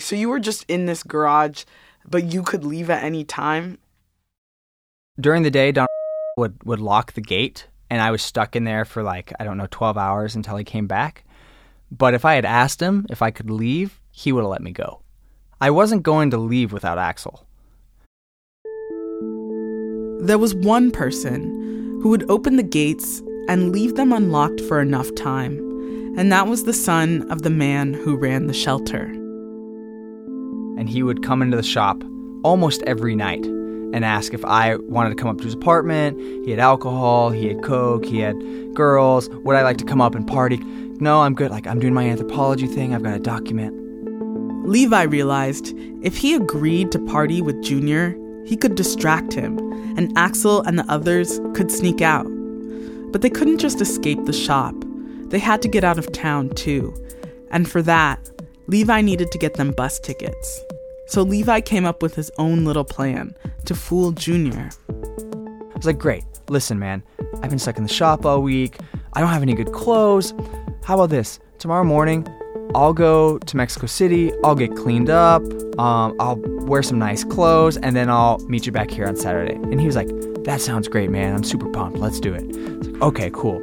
So 0.00 0.16
you 0.16 0.28
were 0.28 0.40
just 0.40 0.64
in 0.68 0.86
this 0.86 1.02
garage, 1.02 1.64
but 2.08 2.32
you 2.32 2.42
could 2.42 2.64
leave 2.64 2.88
at 2.88 3.04
any 3.04 3.24
time? 3.24 3.78
During 5.20 5.42
the 5.42 5.50
day, 5.50 5.72
Don 5.72 5.86
would 6.38 6.62
would 6.64 6.80
lock 6.80 7.12
the 7.12 7.20
gate 7.20 7.66
and 7.90 8.00
I 8.00 8.10
was 8.10 8.22
stuck 8.22 8.56
in 8.56 8.64
there 8.64 8.86
for 8.86 9.02
like 9.02 9.34
I 9.38 9.44
don't 9.44 9.58
know 9.58 9.68
12 9.70 9.98
hours 9.98 10.34
until 10.34 10.56
he 10.56 10.64
came 10.64 10.86
back. 10.86 11.24
But 11.90 12.14
if 12.14 12.24
I 12.24 12.34
had 12.36 12.46
asked 12.46 12.80
him 12.80 13.04
if 13.10 13.20
I 13.20 13.30
could 13.30 13.50
leave, 13.50 14.00
he 14.10 14.32
would 14.32 14.40
have 14.40 14.50
let 14.50 14.62
me 14.62 14.72
go. 14.72 15.02
I 15.60 15.70
wasn't 15.70 16.02
going 16.02 16.30
to 16.30 16.38
leave 16.38 16.72
without 16.72 16.96
Axel. 16.96 17.46
There 20.22 20.38
was 20.38 20.54
one 20.54 20.92
person 20.92 21.98
who 22.00 22.10
would 22.10 22.30
open 22.30 22.54
the 22.54 22.62
gates 22.62 23.20
and 23.48 23.72
leave 23.72 23.96
them 23.96 24.12
unlocked 24.12 24.60
for 24.60 24.80
enough 24.80 25.12
time, 25.16 25.58
and 26.16 26.30
that 26.30 26.46
was 26.46 26.62
the 26.62 26.72
son 26.72 27.28
of 27.28 27.42
the 27.42 27.50
man 27.50 27.92
who 27.92 28.14
ran 28.14 28.46
the 28.46 28.54
shelter. 28.54 29.02
And 30.78 30.88
he 30.88 31.02
would 31.02 31.24
come 31.24 31.42
into 31.42 31.56
the 31.56 31.62
shop 31.64 32.04
almost 32.44 32.84
every 32.86 33.16
night 33.16 33.44
and 33.44 34.04
ask 34.04 34.32
if 34.32 34.44
I 34.44 34.76
wanted 34.76 35.10
to 35.10 35.16
come 35.16 35.28
up 35.28 35.38
to 35.38 35.44
his 35.44 35.54
apartment. 35.54 36.16
He 36.44 36.52
had 36.52 36.60
alcohol, 36.60 37.30
he 37.30 37.48
had 37.48 37.64
coke, 37.64 38.04
he 38.04 38.20
had 38.20 38.36
girls. 38.74 39.28
Would 39.28 39.56
I 39.56 39.62
like 39.62 39.78
to 39.78 39.84
come 39.84 40.00
up 40.00 40.14
and 40.14 40.24
party? 40.24 40.58
No, 41.00 41.22
I'm 41.22 41.34
good. 41.34 41.50
Like, 41.50 41.66
I'm 41.66 41.80
doing 41.80 41.94
my 41.94 42.04
anthropology 42.04 42.68
thing. 42.68 42.94
I've 42.94 43.02
got 43.02 43.16
a 43.16 43.18
document. 43.18 43.76
Levi 44.68 45.02
realized 45.02 45.74
if 46.00 46.16
he 46.16 46.36
agreed 46.36 46.92
to 46.92 47.00
party 47.06 47.42
with 47.42 47.60
Junior, 47.60 48.16
he 48.44 48.56
could 48.56 48.74
distract 48.74 49.32
him, 49.32 49.58
and 49.96 50.16
Axel 50.16 50.62
and 50.62 50.78
the 50.78 50.86
others 50.90 51.40
could 51.54 51.70
sneak 51.70 52.00
out. 52.00 52.26
But 53.12 53.22
they 53.22 53.30
couldn't 53.30 53.58
just 53.58 53.80
escape 53.80 54.24
the 54.24 54.32
shop. 54.32 54.74
They 55.26 55.38
had 55.38 55.62
to 55.62 55.68
get 55.68 55.84
out 55.84 55.98
of 55.98 56.12
town, 56.12 56.50
too. 56.50 56.94
And 57.50 57.68
for 57.68 57.82
that, 57.82 58.30
Levi 58.66 59.00
needed 59.02 59.30
to 59.32 59.38
get 59.38 59.54
them 59.54 59.72
bus 59.72 59.98
tickets. 60.00 60.60
So 61.06 61.22
Levi 61.22 61.60
came 61.60 61.84
up 61.84 62.02
with 62.02 62.14
his 62.14 62.30
own 62.38 62.64
little 62.64 62.84
plan 62.84 63.34
to 63.66 63.74
fool 63.74 64.12
Junior. 64.12 64.70
I 64.88 65.76
was 65.76 65.84
like, 65.84 65.98
great. 65.98 66.24
Listen, 66.48 66.78
man, 66.78 67.02
I've 67.42 67.50
been 67.50 67.58
stuck 67.58 67.76
in 67.76 67.82
the 67.82 67.88
shop 67.92 68.24
all 68.24 68.42
week. 68.42 68.78
I 69.12 69.20
don't 69.20 69.30
have 69.30 69.42
any 69.42 69.54
good 69.54 69.72
clothes. 69.72 70.32
How 70.84 70.94
about 70.94 71.10
this? 71.10 71.38
Tomorrow 71.58 71.84
morning, 71.84 72.26
I'll 72.74 72.94
go 72.94 73.38
to 73.38 73.56
Mexico 73.56 73.86
City. 73.86 74.32
I'll 74.42 74.54
get 74.54 74.74
cleaned 74.74 75.10
up. 75.10 75.42
Um, 75.78 76.16
I'll 76.18 76.36
wear 76.64 76.82
some 76.82 76.98
nice 76.98 77.22
clothes, 77.22 77.76
and 77.76 77.94
then 77.94 78.08
I'll 78.08 78.38
meet 78.48 78.64
you 78.64 78.72
back 78.72 78.90
here 78.90 79.06
on 79.06 79.14
Saturday. 79.14 79.54
And 79.54 79.78
he 79.78 79.86
was 79.86 79.94
like, 79.94 80.08
that 80.44 80.60
sounds 80.60 80.88
great, 80.88 81.10
man. 81.10 81.34
I'm 81.34 81.44
super 81.44 81.68
pumped. 81.68 81.98
Let's 81.98 82.18
do 82.18 82.32
it. 82.32 82.44
Like, 82.56 83.02
okay, 83.02 83.30
cool. 83.34 83.58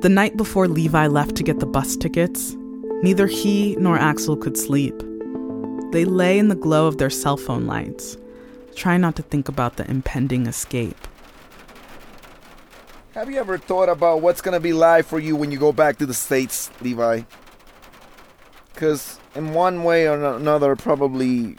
The 0.00 0.08
night 0.08 0.38
before 0.38 0.68
Levi 0.68 1.06
left 1.06 1.36
to 1.36 1.42
get 1.42 1.60
the 1.60 1.66
bus 1.66 1.96
tickets, 1.96 2.56
neither 3.02 3.26
he 3.26 3.76
nor 3.76 3.98
Axel 3.98 4.36
could 4.36 4.56
sleep. 4.56 4.94
They 5.92 6.06
lay 6.06 6.38
in 6.38 6.48
the 6.48 6.54
glow 6.54 6.86
of 6.86 6.96
their 6.96 7.10
cell 7.10 7.36
phone 7.36 7.66
lights, 7.66 8.16
trying 8.74 9.02
not 9.02 9.16
to 9.16 9.22
think 9.22 9.48
about 9.48 9.76
the 9.76 9.88
impending 9.90 10.46
escape. 10.46 10.96
Have 13.12 13.28
you 13.28 13.38
ever 13.38 13.58
thought 13.58 13.90
about 13.90 14.22
what's 14.22 14.40
gonna 14.40 14.60
be 14.60 14.72
live 14.72 15.04
for 15.04 15.18
you 15.18 15.36
when 15.36 15.52
you 15.52 15.58
go 15.58 15.72
back 15.72 15.98
to 15.98 16.06
the 16.06 16.14
States, 16.14 16.70
Levi? 16.80 17.22
Because 18.80 19.20
in 19.34 19.52
one 19.52 19.84
way 19.84 20.08
or 20.08 20.36
another, 20.36 20.74
probably 20.74 21.58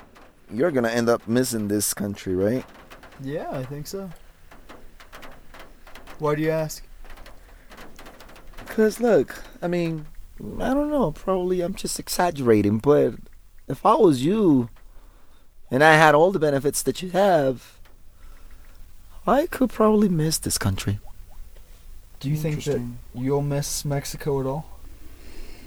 you're 0.52 0.72
gonna 0.72 0.90
end 0.90 1.08
up 1.08 1.28
missing 1.28 1.68
this 1.68 1.94
country, 1.94 2.34
right? 2.34 2.66
Yeah, 3.22 3.48
I 3.52 3.64
think 3.64 3.86
so. 3.86 4.10
Why 6.18 6.34
do 6.34 6.42
you 6.42 6.50
ask? 6.50 6.84
Because, 8.58 9.00
look, 9.00 9.36
I 9.62 9.68
mean, 9.68 10.08
I 10.60 10.74
don't 10.74 10.90
know, 10.90 11.12
probably 11.12 11.62
I'm 11.62 11.76
just 11.76 12.00
exaggerating, 12.00 12.80
but 12.80 13.14
if 13.68 13.86
I 13.86 13.94
was 13.94 14.26
you 14.26 14.70
and 15.70 15.84
I 15.84 15.94
had 15.98 16.16
all 16.16 16.32
the 16.32 16.40
benefits 16.40 16.82
that 16.82 17.04
you 17.04 17.12
have, 17.12 17.78
I 19.28 19.46
could 19.46 19.70
probably 19.70 20.10
miss 20.10 20.40
this 20.40 20.58
country. 20.58 21.00
Do 22.20 22.32
you 22.32 22.36
think 22.36 22.64
that 22.64 22.82
you'll 23.14 23.44
miss 23.44 23.86
Mexico 23.86 24.40
at 24.40 24.48
all 24.48 24.81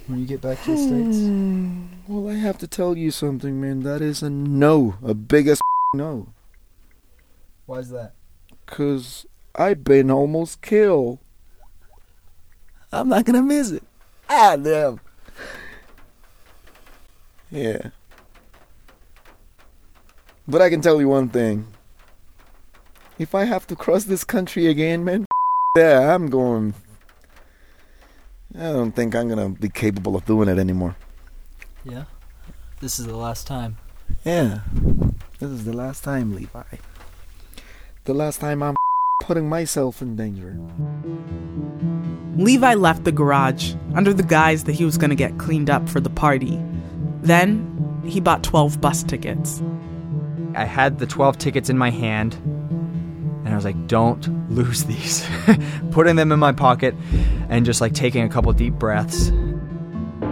when 0.06 0.18
you 0.18 0.26
get 0.26 0.40
back 0.40 0.62
to 0.64 0.70
the 0.70 0.76
States? 0.76 1.18
Well, 2.06 2.28
I 2.28 2.34
have 2.34 2.58
to 2.58 2.66
tell 2.66 2.98
you 2.98 3.10
something, 3.10 3.58
man. 3.58 3.80
That 3.80 4.02
is 4.02 4.22
a 4.22 4.28
no, 4.28 4.96
a 5.02 5.14
biggest 5.14 5.62
no. 5.94 6.28
Why's 7.64 7.88
that? 7.88 8.12
Cause 8.66 9.24
I've 9.54 9.84
been 9.84 10.10
almost 10.10 10.60
killed. 10.60 11.18
I'm 12.92 13.08
not 13.08 13.24
gonna 13.24 13.42
miss 13.42 13.70
it. 13.70 13.82
Ah, 14.28 14.56
damn. 14.56 15.00
Yeah. 17.50 17.88
But 20.46 20.60
I 20.60 20.68
can 20.68 20.82
tell 20.82 21.00
you 21.00 21.08
one 21.08 21.30
thing. 21.30 21.66
If 23.18 23.34
I 23.34 23.44
have 23.44 23.66
to 23.68 23.76
cross 23.76 24.04
this 24.04 24.24
country 24.24 24.66
again, 24.66 25.04
man, 25.04 25.24
yeah, 25.78 26.14
I'm 26.14 26.28
going. 26.28 26.74
I 28.56 28.72
don't 28.72 28.92
think 28.92 29.14
I'm 29.14 29.28
gonna 29.28 29.48
be 29.48 29.68
capable 29.68 30.14
of 30.14 30.24
doing 30.24 30.48
it 30.48 30.58
anymore. 30.58 30.96
Yeah. 31.84 32.04
This 32.80 32.98
is 32.98 33.06
the 33.06 33.16
last 33.16 33.46
time. 33.46 33.78
Yeah. 34.24 34.60
This 35.40 35.50
is 35.50 35.64
the 35.64 35.72
last 35.72 36.04
time, 36.04 36.34
Levi. 36.34 36.62
The 38.04 38.14
last 38.14 38.40
time 38.40 38.62
I'm 38.62 38.76
putting 39.22 39.48
myself 39.48 40.00
in 40.02 40.16
danger. 40.16 40.56
Levi 42.36 42.74
left 42.74 43.04
the 43.04 43.12
garage 43.12 43.74
under 43.94 44.12
the 44.12 44.22
guise 44.22 44.64
that 44.64 44.72
he 44.72 44.84
was 44.84 44.98
going 44.98 45.10
to 45.10 45.16
get 45.16 45.38
cleaned 45.38 45.70
up 45.70 45.88
for 45.88 46.00
the 46.00 46.10
party. 46.10 46.60
Then 47.22 48.02
he 48.04 48.20
bought 48.20 48.42
12 48.42 48.80
bus 48.80 49.02
tickets. 49.02 49.62
I 50.54 50.64
had 50.64 50.98
the 50.98 51.06
12 51.06 51.38
tickets 51.38 51.70
in 51.70 51.78
my 51.78 51.90
hand, 51.90 52.36
and 53.44 53.52
I 53.52 53.56
was 53.56 53.64
like, 53.64 53.86
don't 53.86 54.50
lose 54.50 54.84
these. 54.84 55.28
Putting 55.90 56.16
them 56.16 56.32
in 56.32 56.38
my 56.38 56.52
pocket 56.52 56.94
and 57.48 57.66
just 57.66 57.80
like 57.80 57.92
taking 57.92 58.24
a 58.24 58.28
couple 58.28 58.52
deep 58.52 58.74
breaths. 58.74 59.26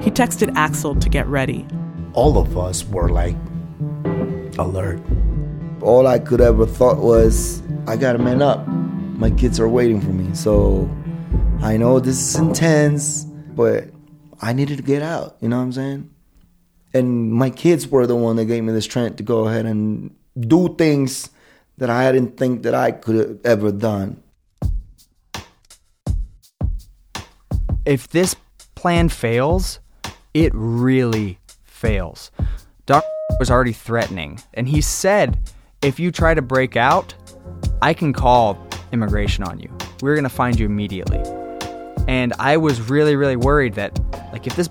He 0.00 0.10
texted 0.10 0.52
Axel 0.56 0.94
to 0.96 1.08
get 1.08 1.26
ready. 1.26 1.66
All 2.14 2.38
of 2.38 2.56
us 2.56 2.84
were 2.84 3.10
like 3.10 3.36
alert. 4.58 5.00
All 5.82 6.06
I 6.06 6.18
could 6.18 6.40
ever 6.40 6.66
thought 6.66 6.98
was, 6.98 7.62
I 7.86 7.96
gotta 7.96 8.18
man 8.18 8.40
up. 8.40 8.66
My 8.66 9.30
kids 9.30 9.60
are 9.60 9.68
waiting 9.68 10.00
for 10.00 10.10
me. 10.10 10.34
So 10.34 10.90
I 11.60 11.76
know 11.76 12.00
this 12.00 12.16
is 12.16 12.36
intense, 12.36 13.24
but 13.24 13.84
I 14.40 14.52
needed 14.52 14.78
to 14.78 14.82
get 14.82 15.02
out. 15.02 15.36
You 15.40 15.48
know 15.48 15.58
what 15.58 15.64
I'm 15.64 15.72
saying? 15.72 16.10
And 16.94 17.32
my 17.32 17.50
kids 17.50 17.88
were 17.88 18.06
the 18.06 18.16
one 18.16 18.36
that 18.36 18.46
gave 18.46 18.64
me 18.64 18.72
the 18.72 18.82
strength 18.82 19.16
to 19.16 19.22
go 19.22 19.46
ahead 19.48 19.66
and 19.66 20.14
do 20.38 20.74
things 20.76 21.30
that 21.78 21.90
I 21.90 22.12
didn't 22.12 22.36
think 22.36 22.62
that 22.62 22.74
I 22.74 22.92
could 22.92 23.16
have 23.16 23.38
ever 23.44 23.72
done. 23.72 24.22
If 27.84 28.08
this 28.08 28.36
plan 28.74 29.08
fails, 29.08 29.80
it 30.34 30.52
really 30.54 31.38
fails. 31.64 32.30
Doc 32.86 33.04
was 33.38 33.50
already 33.50 33.72
threatening, 33.72 34.40
and 34.54 34.68
he 34.68 34.80
said, 34.80 35.38
if 35.82 35.98
you 35.98 36.12
try 36.12 36.34
to 36.34 36.42
break 36.42 36.76
out, 36.76 37.14
I 37.80 37.92
can 37.94 38.12
call 38.12 38.56
immigration 38.92 39.42
on 39.42 39.58
you. 39.58 39.68
We're 40.00 40.14
gonna 40.14 40.28
find 40.28 40.58
you 40.58 40.66
immediately. 40.66 41.20
And 42.06 42.32
I 42.38 42.56
was 42.56 42.80
really, 42.90 43.16
really 43.16 43.36
worried 43.36 43.74
that, 43.74 43.98
like, 44.32 44.46
if 44.46 44.54
this 44.54 44.68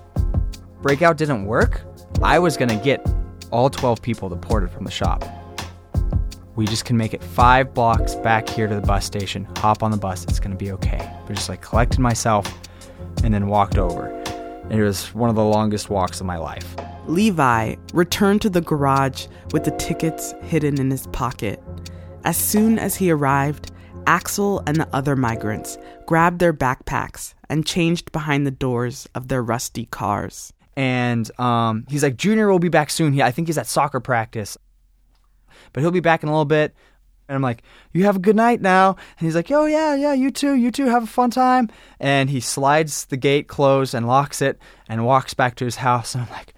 breakout 0.80 1.16
didn't 1.16 1.44
work, 1.44 1.82
I 2.22 2.38
was 2.38 2.56
gonna 2.56 2.82
get 2.82 3.06
all 3.50 3.68
12 3.68 4.00
people 4.00 4.28
deported 4.28 4.70
from 4.70 4.84
the 4.84 4.90
shop. 4.90 5.24
We 6.54 6.66
just 6.66 6.84
can 6.84 6.96
make 6.96 7.14
it 7.14 7.22
five 7.22 7.72
blocks 7.72 8.14
back 8.16 8.48
here 8.48 8.66
to 8.66 8.74
the 8.74 8.82
bus 8.82 9.06
station, 9.06 9.48
hop 9.56 9.82
on 9.82 9.90
the 9.90 9.96
bus, 9.96 10.24
it's 10.24 10.38
gonna 10.38 10.54
be 10.54 10.72
okay. 10.72 11.10
But 11.26 11.34
just 11.34 11.48
like 11.48 11.62
collected 11.62 11.98
myself 11.98 12.52
and 13.24 13.32
then 13.32 13.46
walked 13.46 13.78
over. 13.78 14.08
And 14.64 14.72
it 14.72 14.82
was 14.82 15.14
one 15.14 15.30
of 15.30 15.36
the 15.36 15.44
longest 15.44 15.88
walks 15.88 16.20
of 16.20 16.26
my 16.26 16.36
life. 16.36 16.76
Levi 17.06 17.76
returned 17.94 18.42
to 18.42 18.50
the 18.50 18.60
garage 18.60 19.26
with 19.52 19.64
the 19.64 19.70
tickets 19.72 20.34
hidden 20.42 20.78
in 20.78 20.90
his 20.90 21.06
pocket. 21.08 21.62
As 22.24 22.36
soon 22.36 22.78
as 22.78 22.94
he 22.94 23.10
arrived, 23.10 23.72
Axel 24.06 24.62
and 24.66 24.76
the 24.76 24.88
other 24.94 25.16
migrants 25.16 25.78
grabbed 26.06 26.38
their 26.38 26.52
backpacks 26.52 27.34
and 27.48 27.66
changed 27.66 28.12
behind 28.12 28.46
the 28.46 28.50
doors 28.50 29.08
of 29.14 29.28
their 29.28 29.42
rusty 29.42 29.86
cars. 29.86 30.52
And 30.76 31.30
um, 31.40 31.84
he's 31.88 32.02
like, 32.02 32.16
Junior 32.16 32.50
will 32.50 32.58
be 32.58 32.68
back 32.68 32.90
soon. 32.90 33.12
He, 33.12 33.22
I 33.22 33.30
think 33.30 33.48
he's 33.48 33.58
at 33.58 33.66
soccer 33.66 34.00
practice, 34.00 34.56
but 35.72 35.80
he'll 35.80 35.90
be 35.90 36.00
back 36.00 36.22
in 36.22 36.28
a 36.28 36.32
little 36.32 36.44
bit. 36.44 36.74
And 37.28 37.36
I'm 37.36 37.42
like, 37.42 37.62
you 37.92 38.04
have 38.04 38.16
a 38.16 38.20
good 38.20 38.36
night 38.36 38.60
now. 38.60 38.90
And 39.18 39.26
he's 39.26 39.34
like, 39.34 39.50
oh, 39.50 39.66
yeah, 39.66 39.94
yeah, 39.94 40.12
you 40.12 40.30
too, 40.30 40.54
you 40.54 40.70
too, 40.70 40.86
have 40.86 41.04
a 41.04 41.06
fun 41.06 41.30
time. 41.30 41.70
And 42.00 42.28
he 42.28 42.40
slides 42.40 43.06
the 43.06 43.16
gate 43.16 43.48
closed 43.48 43.94
and 43.94 44.06
locks 44.06 44.42
it 44.42 44.58
and 44.88 45.06
walks 45.06 45.32
back 45.32 45.54
to 45.56 45.64
his 45.64 45.76
house. 45.76 46.14
And 46.14 46.24
I'm 46.24 46.30
like, 46.30 46.54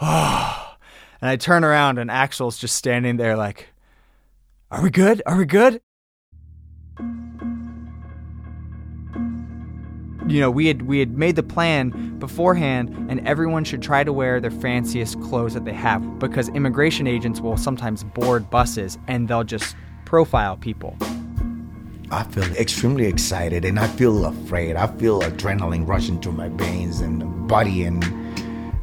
oh. 0.00 0.76
And 1.20 1.30
I 1.30 1.36
turn 1.36 1.64
around 1.64 1.98
and 1.98 2.10
Axel's 2.10 2.58
just 2.58 2.76
standing 2.76 3.16
there 3.16 3.36
like, 3.36 3.68
are 4.70 4.82
we 4.82 4.90
good? 4.90 5.22
Are 5.24 5.36
we 5.36 5.44
good? 5.44 5.80
You 10.32 10.40
know, 10.40 10.50
we 10.50 10.66
had 10.66 10.80
we 10.88 10.98
had 10.98 11.18
made 11.18 11.36
the 11.36 11.42
plan 11.42 12.18
beforehand 12.18 12.88
and 13.10 13.20
everyone 13.28 13.64
should 13.64 13.82
try 13.82 14.02
to 14.02 14.14
wear 14.14 14.40
their 14.40 14.50
fanciest 14.50 15.20
clothes 15.20 15.52
that 15.52 15.66
they 15.66 15.74
have 15.74 16.18
because 16.18 16.48
immigration 16.48 17.06
agents 17.06 17.42
will 17.42 17.58
sometimes 17.58 18.02
board 18.02 18.48
buses 18.48 18.96
and 19.08 19.28
they'll 19.28 19.44
just 19.44 19.76
profile 20.06 20.56
people. 20.56 20.96
I 22.10 22.24
feel 22.24 22.44
extremely 22.56 23.08
excited 23.08 23.66
and 23.66 23.78
I 23.78 23.86
feel 23.88 24.24
afraid. 24.24 24.74
I 24.74 24.86
feel 24.96 25.20
adrenaline 25.20 25.86
rushing 25.86 26.18
through 26.18 26.32
my 26.32 26.48
veins 26.48 27.02
and 27.02 27.46
body 27.46 27.84
and 27.84 28.02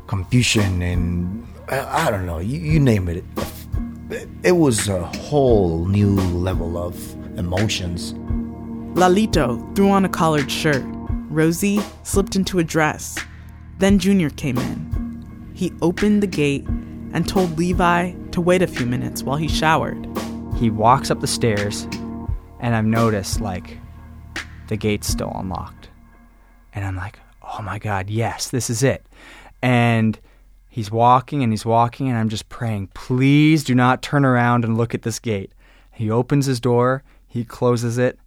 confusion 0.06 0.84
and 0.84 1.48
I, 1.68 2.06
I 2.06 2.12
don't 2.12 2.28
know, 2.28 2.38
you, 2.38 2.60
you 2.60 2.80
name 2.80 3.10
it. 3.10 3.24
It 4.44 4.52
was 4.52 4.88
a 4.88 5.04
whole 5.04 5.88
new 5.88 6.14
level 6.14 6.78
of 6.78 6.96
emotions. 7.40 8.14
Lalito 8.94 9.76
threw 9.76 9.90
on 9.90 10.06
a 10.06 10.10
collared 10.10 10.52
shirt. 10.52 10.86
Rosie 11.30 11.80
slipped 12.04 12.36
into 12.36 12.60
a 12.60 12.64
dress. 12.64 13.18
Then 13.78 14.00
Junior 14.00 14.30
came 14.32 14.58
in. 14.58 15.52
He 15.54 15.72
opened 15.82 16.24
the 16.24 16.28
gate 16.28 16.66
and 17.14 17.28
told 17.28 17.58
Levi 17.58 18.14
to 18.32 18.42
wait 18.42 18.62
a 18.62 18.68
few 18.68 18.86
minutes 18.86 19.24
while 19.24 19.38
he 19.38 19.48
showered. 19.48 20.08
He 20.58 20.70
walks 20.70 21.12
up 21.12 21.22
the 21.22 21.28
stairs, 21.28 21.88
and 22.60 22.76
I've 22.76 22.86
noticed, 22.86 23.42
like, 23.42 23.78
the 24.68 24.78
gate's 24.78 25.08
still 25.08 25.32
unlocked. 25.36 25.90
And 26.74 26.86
I'm 26.86 26.96
like, 26.96 27.20
oh 27.42 27.62
my 27.62 27.80
God, 27.80 28.10
yes, 28.10 28.50
this 28.50 28.70
is 28.70 28.84
it. 28.84 29.06
And 29.62 30.20
he's 30.68 30.92
walking 30.92 31.44
and 31.44 31.52
he's 31.52 31.66
walking, 31.66 32.10
and 32.10 32.18
I'm 32.18 32.30
just 32.30 32.50
praying, 32.50 32.88
please 32.94 33.64
do 33.64 33.76
not 33.76 34.02
turn 34.02 34.26
around 34.26 34.66
and 34.66 34.78
look 34.78 34.94
at 34.94 35.04
this 35.04 35.20
gate. 35.20 35.52
He 35.92 36.10
opens 36.10 36.46
his 36.46 36.60
door, 36.60 37.04
he 37.28 37.44
closes 37.44 37.98
it, 37.98 38.18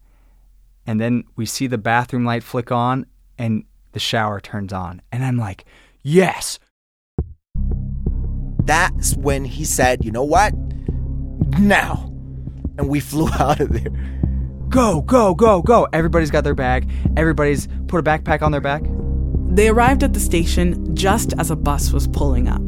and 0.86 1.00
then 1.00 1.24
we 1.36 1.46
see 1.46 1.66
the 1.66 1.78
bathroom 1.78 2.24
light 2.24 2.42
flick 2.42 2.72
on, 2.72 3.06
and 3.38 3.64
the 3.92 4.00
shower 4.00 4.40
turns 4.40 4.72
on. 4.72 5.02
And 5.10 5.24
I'm 5.24 5.36
like, 5.36 5.64
yes. 6.02 6.58
That's 8.64 9.16
when 9.16 9.44
he 9.44 9.64
said, 9.64 10.04
you 10.04 10.10
know 10.10 10.24
what? 10.24 10.54
Now. 11.58 12.08
And 12.78 12.88
we 12.88 13.00
flew 13.00 13.28
out 13.28 13.60
of 13.60 13.72
there. 13.72 13.92
Go, 14.68 15.02
go, 15.02 15.34
go, 15.34 15.60
go. 15.60 15.86
Everybody's 15.92 16.30
got 16.30 16.44
their 16.44 16.54
bag. 16.54 16.90
Everybody's 17.16 17.68
put 17.88 18.00
a 18.00 18.02
backpack 18.02 18.40
on 18.40 18.52
their 18.52 18.60
back. 18.60 18.82
They 19.54 19.68
arrived 19.68 20.02
at 20.02 20.14
the 20.14 20.20
station 20.20 20.96
just 20.96 21.34
as 21.38 21.50
a 21.50 21.56
bus 21.56 21.92
was 21.92 22.08
pulling 22.08 22.48
up. 22.48 22.62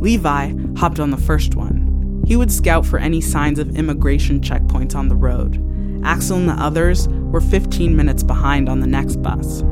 Levi 0.00 0.54
hopped 0.76 1.00
on 1.00 1.10
the 1.10 1.18
first 1.18 1.54
one. 1.54 2.22
He 2.26 2.36
would 2.36 2.50
scout 2.50 2.86
for 2.86 2.98
any 2.98 3.20
signs 3.20 3.58
of 3.58 3.76
immigration 3.76 4.40
checkpoints 4.40 4.94
on 4.94 5.08
the 5.08 5.16
road. 5.16 5.60
Axel 6.04 6.38
and 6.38 6.48
the 6.48 6.52
others 6.52 7.08
were 7.08 7.40
15 7.40 7.96
minutes 7.96 8.22
behind 8.22 8.68
on 8.68 8.80
the 8.80 8.86
next 8.86 9.16
bus. 9.22 9.62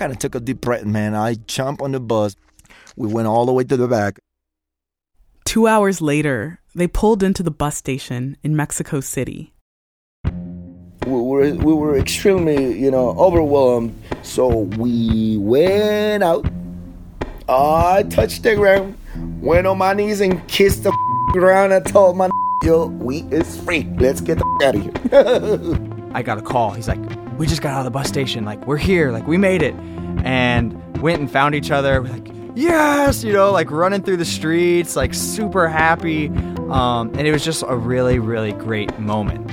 kind 0.00 0.12
of 0.12 0.18
took 0.18 0.34
a 0.34 0.40
deep 0.40 0.62
breath, 0.62 0.86
man. 0.86 1.14
I 1.14 1.34
jumped 1.34 1.82
on 1.82 1.92
the 1.92 2.00
bus. 2.00 2.34
We 2.96 3.06
went 3.06 3.28
all 3.28 3.44
the 3.44 3.52
way 3.52 3.64
to 3.64 3.76
the 3.76 3.86
back. 3.86 4.18
Two 5.44 5.66
hours 5.66 6.00
later, 6.00 6.58
they 6.74 6.88
pulled 6.88 7.22
into 7.22 7.42
the 7.42 7.50
bus 7.50 7.76
station 7.76 8.38
in 8.42 8.56
Mexico 8.56 9.00
City. 9.00 9.52
We 10.24 11.12
were, 11.12 11.52
we 11.52 11.74
were 11.74 11.98
extremely, 11.98 12.80
you 12.80 12.90
know, 12.90 13.10
overwhelmed. 13.10 13.94
So 14.22 14.48
we 14.48 15.36
went 15.36 16.24
out. 16.24 16.50
I 17.46 18.04
touched 18.04 18.42
the 18.42 18.54
ground, 18.54 18.96
went 19.42 19.66
on 19.66 19.76
my 19.76 19.92
knees 19.92 20.22
and 20.22 20.46
kissed 20.48 20.84
the 20.84 20.92
ground. 21.32 21.72
I 21.72 21.80
told 21.80 22.16
my 22.16 22.28
yo, 22.62 22.86
we 22.86 23.20
is 23.30 23.58
free. 23.62 23.84
Let's 23.98 24.20
get 24.20 24.38
the 24.38 24.44
out 24.64 24.74
of 24.74 24.82
here. 24.82 26.10
I 26.14 26.22
got 26.22 26.38
a 26.38 26.42
call. 26.42 26.72
He's 26.72 26.88
like, 26.88 27.00
we 27.38 27.46
just 27.46 27.62
got 27.62 27.72
out 27.72 27.78
of 27.80 27.84
the 27.84 27.90
bus 27.90 28.08
station. 28.08 28.44
Like, 28.44 28.66
we're 28.66 28.76
here. 28.76 29.12
Like, 29.12 29.26
we 29.26 29.36
made 29.36 29.62
it. 29.62 29.74
And 30.24 30.76
went 31.00 31.20
and 31.20 31.30
found 31.30 31.54
each 31.54 31.70
other. 31.70 32.02
We're 32.02 32.10
like, 32.10 32.28
yes, 32.54 33.24
you 33.24 33.32
know, 33.32 33.50
like 33.52 33.70
running 33.70 34.02
through 34.02 34.18
the 34.18 34.24
streets, 34.24 34.96
like 34.96 35.14
super 35.14 35.68
happy. 35.68 36.28
Um, 36.70 37.12
and 37.14 37.26
it 37.26 37.32
was 37.32 37.44
just 37.44 37.64
a 37.66 37.76
really, 37.76 38.18
really 38.18 38.52
great 38.52 38.98
moment. 38.98 39.50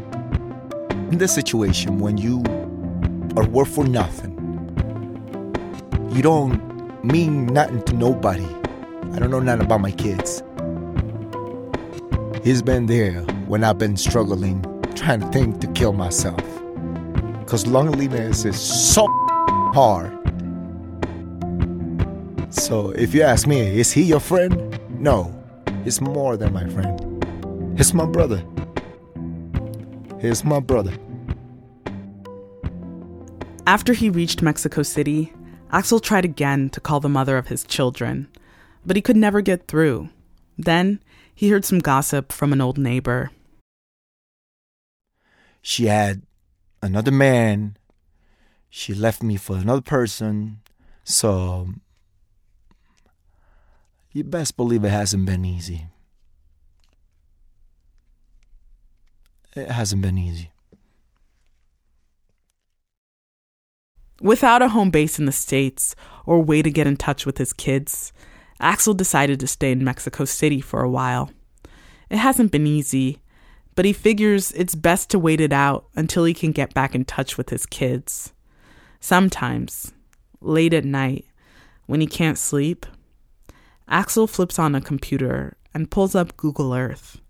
In 1.11 1.17
this 1.19 1.33
situation, 1.33 1.99
when 1.99 2.17
you 2.17 2.43
are 3.37 3.47
worth 3.47 3.73
for 3.73 3.85
nothing, 3.85 4.33
you 6.11 6.21
don't 6.21 7.03
mean 7.05 7.45
nothing 7.47 7.83
to 7.83 7.93
nobody. 7.93 8.47
I 9.13 9.19
don't 9.19 9.31
know 9.31 9.39
nothing 9.39 9.65
about 9.65 9.79
my 9.79 9.91
kids. 9.91 10.43
He's 12.47 12.61
been 12.61 12.85
there 12.85 13.23
when 13.47 13.65
I've 13.65 13.77
been 13.77 13.97
struggling, 13.97 14.61
trying 14.95 15.19
to 15.19 15.27
think 15.31 15.59
to 15.59 15.67
kill 15.73 15.91
myself. 15.91 16.41
Because 17.41 17.67
loneliness 17.67 18.45
is 18.45 18.57
so 18.57 19.05
hard. 19.75 20.13
So 22.49 22.91
if 22.91 23.13
you 23.13 23.23
ask 23.23 23.47
me, 23.47 23.77
is 23.77 23.91
he 23.91 24.03
your 24.03 24.21
friend? 24.21 24.79
No, 24.97 25.35
he's 25.83 25.99
more 25.99 26.37
than 26.37 26.53
my 26.53 26.65
friend. 26.69 27.77
He's 27.77 27.93
my 27.93 28.05
brother. 28.05 28.41
He's 30.21 30.45
my 30.45 30.61
brother. 30.61 30.93
After 33.65 33.91
he 33.91 34.09
reached 34.09 34.41
Mexico 34.41 34.83
City, 34.83 35.33
Axel 35.73 35.99
tried 35.99 36.23
again 36.23 36.69
to 36.69 36.79
call 36.79 37.01
the 37.01 37.09
mother 37.09 37.37
of 37.37 37.47
his 37.47 37.65
children, 37.65 38.29
but 38.85 38.95
he 38.95 39.01
could 39.01 39.17
never 39.17 39.41
get 39.41 39.67
through. 39.67 40.07
Then 40.57 41.01
he 41.37 41.49
heard 41.49 41.63
some 41.63 41.77
gossip 41.77 42.31
from 42.31 42.51
an 42.51 42.59
old 42.59 42.79
neighbor. 42.79 43.29
She 45.61 45.85
had 45.85 46.23
another 46.81 47.11
man. 47.11 47.77
She 48.71 48.95
left 48.95 49.21
me 49.21 49.37
for 49.37 49.55
another 49.55 49.81
person. 49.81 50.61
So 51.03 51.67
you 54.11 54.23
best 54.23 54.57
believe 54.57 54.83
it 54.83 54.89
hasn't 54.89 55.27
been 55.27 55.45
easy. 55.45 55.85
It 59.55 59.69
hasn't 59.69 60.01
been 60.01 60.17
easy. 60.17 60.49
Without 64.19 64.63
a 64.63 64.69
home 64.69 64.89
base 64.89 65.19
in 65.19 65.25
the 65.25 65.31
States 65.31 65.95
or 66.25 66.41
way 66.41 66.63
to 66.63 66.71
get 66.71 66.87
in 66.87 66.97
touch 66.97 67.27
with 67.27 67.37
his 67.37 67.53
kids, 67.53 68.11
Axel 68.59 68.93
decided 68.93 69.39
to 69.39 69.47
stay 69.47 69.71
in 69.71 69.83
Mexico 69.83 70.25
City 70.25 70.61
for 70.61 70.81
a 70.81 70.89
while. 70.89 71.31
It 72.09 72.17
hasn't 72.17 72.51
been 72.51 72.65
easy, 72.65 73.21
but 73.75 73.85
he 73.85 73.93
figures 73.93 74.51
it's 74.53 74.75
best 74.75 75.09
to 75.11 75.19
wait 75.19 75.39
it 75.39 75.53
out 75.53 75.85
until 75.95 76.23
he 76.23 76.33
can 76.33 76.51
get 76.51 76.73
back 76.73 76.95
in 76.95 77.05
touch 77.05 77.37
with 77.37 77.49
his 77.49 77.65
kids. 77.65 78.33
Sometimes, 78.99 79.93
late 80.41 80.73
at 80.73 80.85
night, 80.85 81.25
when 81.85 82.01
he 82.01 82.07
can't 82.07 82.37
sleep, 82.37 82.85
Axel 83.87 84.27
flips 84.27 84.57
on 84.57 84.75
a 84.75 84.81
computer 84.81 85.55
and 85.73 85.91
pulls 85.91 86.15
up 86.15 86.35
Google 86.35 86.73
Earth. 86.73 87.21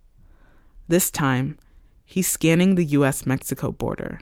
This 0.87 1.11
time, 1.11 1.57
he's 2.05 2.27
scanning 2.27 2.75
the 2.75 2.85
US 2.85 3.25
Mexico 3.25 3.71
border. 3.71 4.21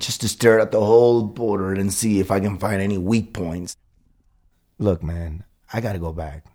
Just 0.00 0.20
to 0.20 0.28
stare 0.28 0.60
at 0.60 0.70
the 0.70 0.80
whole 0.80 1.24
border 1.24 1.72
and 1.74 1.92
see 1.92 2.20
if 2.20 2.30
I 2.30 2.38
can 2.38 2.58
find 2.58 2.80
any 2.80 2.96
weak 2.96 3.34
points. 3.34 3.74
Look, 4.78 5.02
man, 5.02 5.44
I 5.72 5.80
gotta 5.80 5.98
go 5.98 6.12
back. 6.12 6.46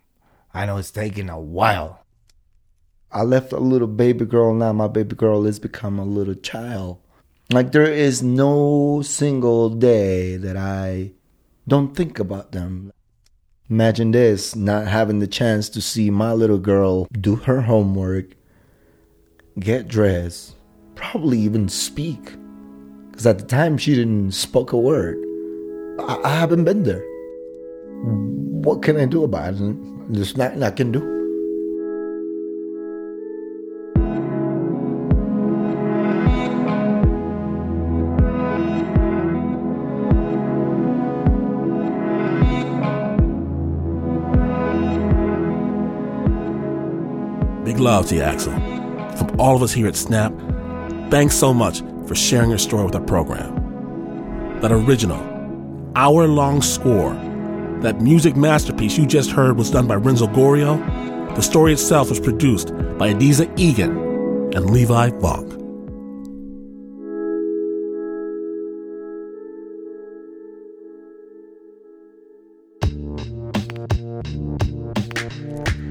I 0.54 0.64
know 0.64 0.78
it's 0.78 0.90
taking 0.90 1.28
a 1.28 1.38
while. 1.38 2.04
I 3.12 3.22
left 3.22 3.52
a 3.52 3.58
little 3.58 3.86
baby 3.86 4.24
girl. 4.24 4.54
Now 4.54 4.72
my 4.72 4.88
baby 4.88 5.14
girl 5.14 5.44
has 5.44 5.58
become 5.58 5.98
a 5.98 6.04
little 6.04 6.34
child. 6.34 6.98
Like 7.52 7.72
there 7.72 7.84
is 7.84 8.22
no 8.22 9.02
single 9.04 9.68
day 9.68 10.36
that 10.38 10.56
I 10.56 11.12
don't 11.68 11.94
think 11.94 12.18
about 12.18 12.52
them. 12.52 12.92
Imagine 13.68 14.10
this 14.10 14.56
not 14.56 14.86
having 14.86 15.18
the 15.18 15.26
chance 15.26 15.68
to 15.70 15.82
see 15.82 16.10
my 16.10 16.32
little 16.32 16.58
girl 16.58 17.06
do 17.12 17.36
her 17.36 17.60
homework, 17.60 18.34
get 19.58 19.86
dressed, 19.86 20.56
probably 20.94 21.38
even 21.40 21.68
speak. 21.68 22.34
Because 23.10 23.26
at 23.26 23.38
the 23.38 23.44
time 23.44 23.76
she 23.76 23.94
didn't 23.94 24.32
spoke 24.32 24.72
a 24.72 24.78
word. 24.78 25.18
I, 26.00 26.20
I 26.24 26.30
haven't 26.30 26.64
been 26.64 26.82
there. 26.84 27.04
What 28.02 28.82
can 28.82 28.96
I 28.96 29.06
do 29.06 29.24
about 29.24 29.54
it? 29.54 30.12
There's 30.12 30.36
nothing 30.36 30.62
I 30.62 30.70
can 30.70 30.92
do. 30.92 31.00
Big 47.64 47.78
love 47.78 48.08
to 48.08 48.14
you, 48.14 48.22
Axel. 48.22 48.52
From 49.16 49.40
all 49.40 49.56
of 49.56 49.62
us 49.62 49.72
here 49.72 49.86
at 49.86 49.96
Snap, 49.96 50.32
thanks 51.10 51.34
so 51.34 51.54
much 51.54 51.82
for 52.06 52.14
sharing 52.14 52.50
your 52.50 52.58
story 52.58 52.84
with 52.84 52.94
our 52.94 53.00
program. 53.00 54.60
That 54.60 54.70
original, 54.70 55.20
hour 55.96 56.26
long 56.26 56.60
score, 56.60 57.14
that 57.84 58.00
music 58.00 58.34
masterpiece 58.34 58.98
you 58.98 59.06
just 59.06 59.30
heard 59.30 59.56
was 59.56 59.70
done 59.70 59.86
by 59.86 59.94
Renzo 59.94 60.26
Gorrio. 60.26 60.78
The 61.36 61.42
story 61.42 61.72
itself 61.72 62.08
was 62.08 62.18
produced 62.18 62.68
by 62.98 63.12
Adiza 63.12 63.52
Egan 63.58 63.96
and 64.54 64.70
Levi. 64.70 65.10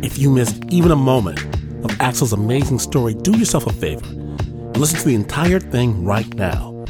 If 0.01 0.13
If 0.13 0.19
you 0.19 0.29
missed 0.29 0.63
even 0.69 0.91
a 0.91 0.95
moment 0.95 1.39
of 1.83 1.99
Axel's 1.99 2.33
amazing 2.33 2.79
story, 2.79 3.15
do 3.15 3.37
yourself 3.37 3.65
a 3.65 3.73
favor 3.73 4.05
and 4.05 4.77
listen 4.77 4.99
to 4.99 5.05
the 5.05 5.15
entire 5.15 5.59
thing 5.59 6.03
right 6.05 6.31
now. 6.35 6.85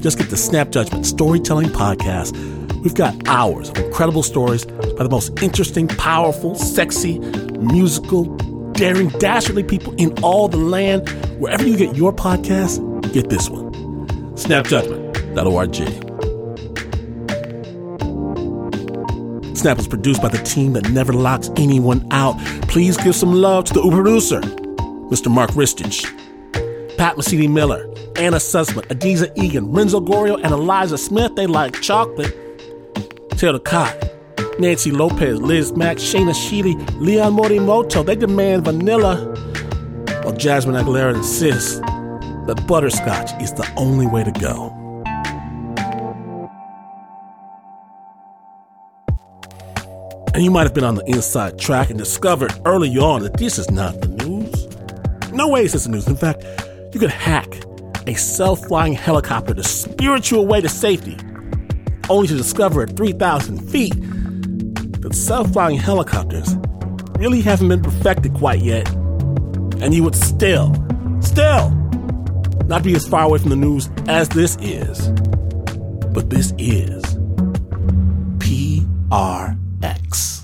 Just 0.00 0.18
get 0.18 0.28
the 0.28 0.36
Snap 0.36 0.70
Judgment 0.70 1.06
Storytelling 1.06 1.68
Podcast. 1.68 2.53
We've 2.84 2.94
got 2.94 3.26
hours 3.26 3.70
of 3.70 3.78
incredible 3.78 4.22
stories 4.22 4.66
by 4.66 5.04
the 5.04 5.08
most 5.08 5.42
interesting, 5.42 5.88
powerful, 5.88 6.54
sexy, 6.54 7.18
musical, 7.58 8.24
daring, 8.74 9.08
dastardly 9.08 9.64
people 9.64 9.94
in 9.94 10.12
all 10.22 10.48
the 10.48 10.58
land. 10.58 11.08
Wherever 11.40 11.66
you 11.66 11.78
get 11.78 11.96
your 11.96 12.12
podcast, 12.12 12.78
get 13.14 13.30
this 13.30 13.48
one. 13.48 13.72
Snapjudgment.org. 14.34 15.74
Snap 19.56 19.78
is 19.78 19.88
produced 19.88 20.20
by 20.20 20.28
the 20.28 20.42
team 20.44 20.74
that 20.74 20.90
never 20.90 21.14
locks 21.14 21.50
anyone 21.56 22.06
out. 22.10 22.38
Please 22.68 22.98
give 22.98 23.16
some 23.16 23.32
love 23.32 23.64
to 23.64 23.72
the 23.72 23.80
producer, 23.90 24.42
Mr. 24.42 25.30
Mark 25.30 25.52
Ristich, 25.52 26.04
Pat 26.98 27.16
Mesiti 27.16 27.50
Miller, 27.50 27.90
Anna 28.16 28.36
Sussman, 28.36 28.86
Adiza 28.88 29.34
Egan, 29.38 29.72
Renzo 29.72 30.00
Gorrio, 30.00 30.38
and 30.42 30.52
Eliza 30.52 30.98
Smith. 30.98 31.34
They 31.34 31.46
like 31.46 31.80
chocolate. 31.80 32.43
Taylor 33.44 33.58
Cott, 33.58 33.94
Nancy 34.58 34.90
Lopez, 34.90 35.38
Liz 35.38 35.76
Mack, 35.76 35.98
Shaina 35.98 36.32
Shealy, 36.32 36.74
Leon 36.98 37.36
Morimoto. 37.36 38.02
They 38.02 38.16
demand 38.16 38.64
vanilla. 38.64 39.16
While 40.22 40.34
Jasmine 40.34 40.76
Aguilera 40.76 41.14
insists 41.14 41.78
that 42.46 42.64
butterscotch 42.66 43.38
is 43.42 43.52
the 43.52 43.70
only 43.76 44.06
way 44.06 44.24
to 44.24 44.30
go. 44.30 44.70
And 50.32 50.42
you 50.42 50.50
might 50.50 50.62
have 50.62 50.72
been 50.72 50.84
on 50.84 50.94
the 50.94 51.04
inside 51.04 51.58
track 51.58 51.90
and 51.90 51.98
discovered 51.98 52.58
early 52.64 52.96
on 52.96 53.24
that 53.24 53.36
this 53.36 53.58
is 53.58 53.70
not 53.70 54.00
the 54.00 54.08
news. 54.08 55.32
No 55.32 55.48
way 55.50 55.66
is 55.66 55.74
this 55.74 55.84
the 55.84 55.90
news. 55.90 56.08
In 56.08 56.16
fact, 56.16 56.42
you 56.94 56.98
could 56.98 57.10
hack 57.10 57.62
a 58.06 58.14
self 58.14 58.60
flying 58.68 58.94
helicopter 58.94 59.52
to 59.52 59.62
spirit 59.62 60.30
you 60.30 60.40
away 60.40 60.62
to 60.62 60.68
safety, 60.70 61.18
only 62.10 62.28
to 62.28 62.36
discover 62.36 62.82
at 62.82 62.96
3,000 62.96 63.58
feet 63.70 63.94
that 65.02 65.14
self 65.14 65.52
flying 65.52 65.76
helicopters 65.76 66.56
really 67.18 67.40
haven't 67.40 67.68
been 67.68 67.82
perfected 67.82 68.34
quite 68.34 68.60
yet. 68.60 68.88
And 69.80 69.94
you 69.94 70.02
would 70.04 70.14
still, 70.14 70.74
still, 71.20 71.70
not 72.66 72.82
be 72.82 72.94
as 72.94 73.06
far 73.06 73.24
away 73.24 73.38
from 73.38 73.50
the 73.50 73.56
news 73.56 73.88
as 74.08 74.28
this 74.30 74.56
is. 74.60 75.08
But 76.12 76.30
this 76.30 76.52
is 76.58 77.02
PRX. 78.38 80.43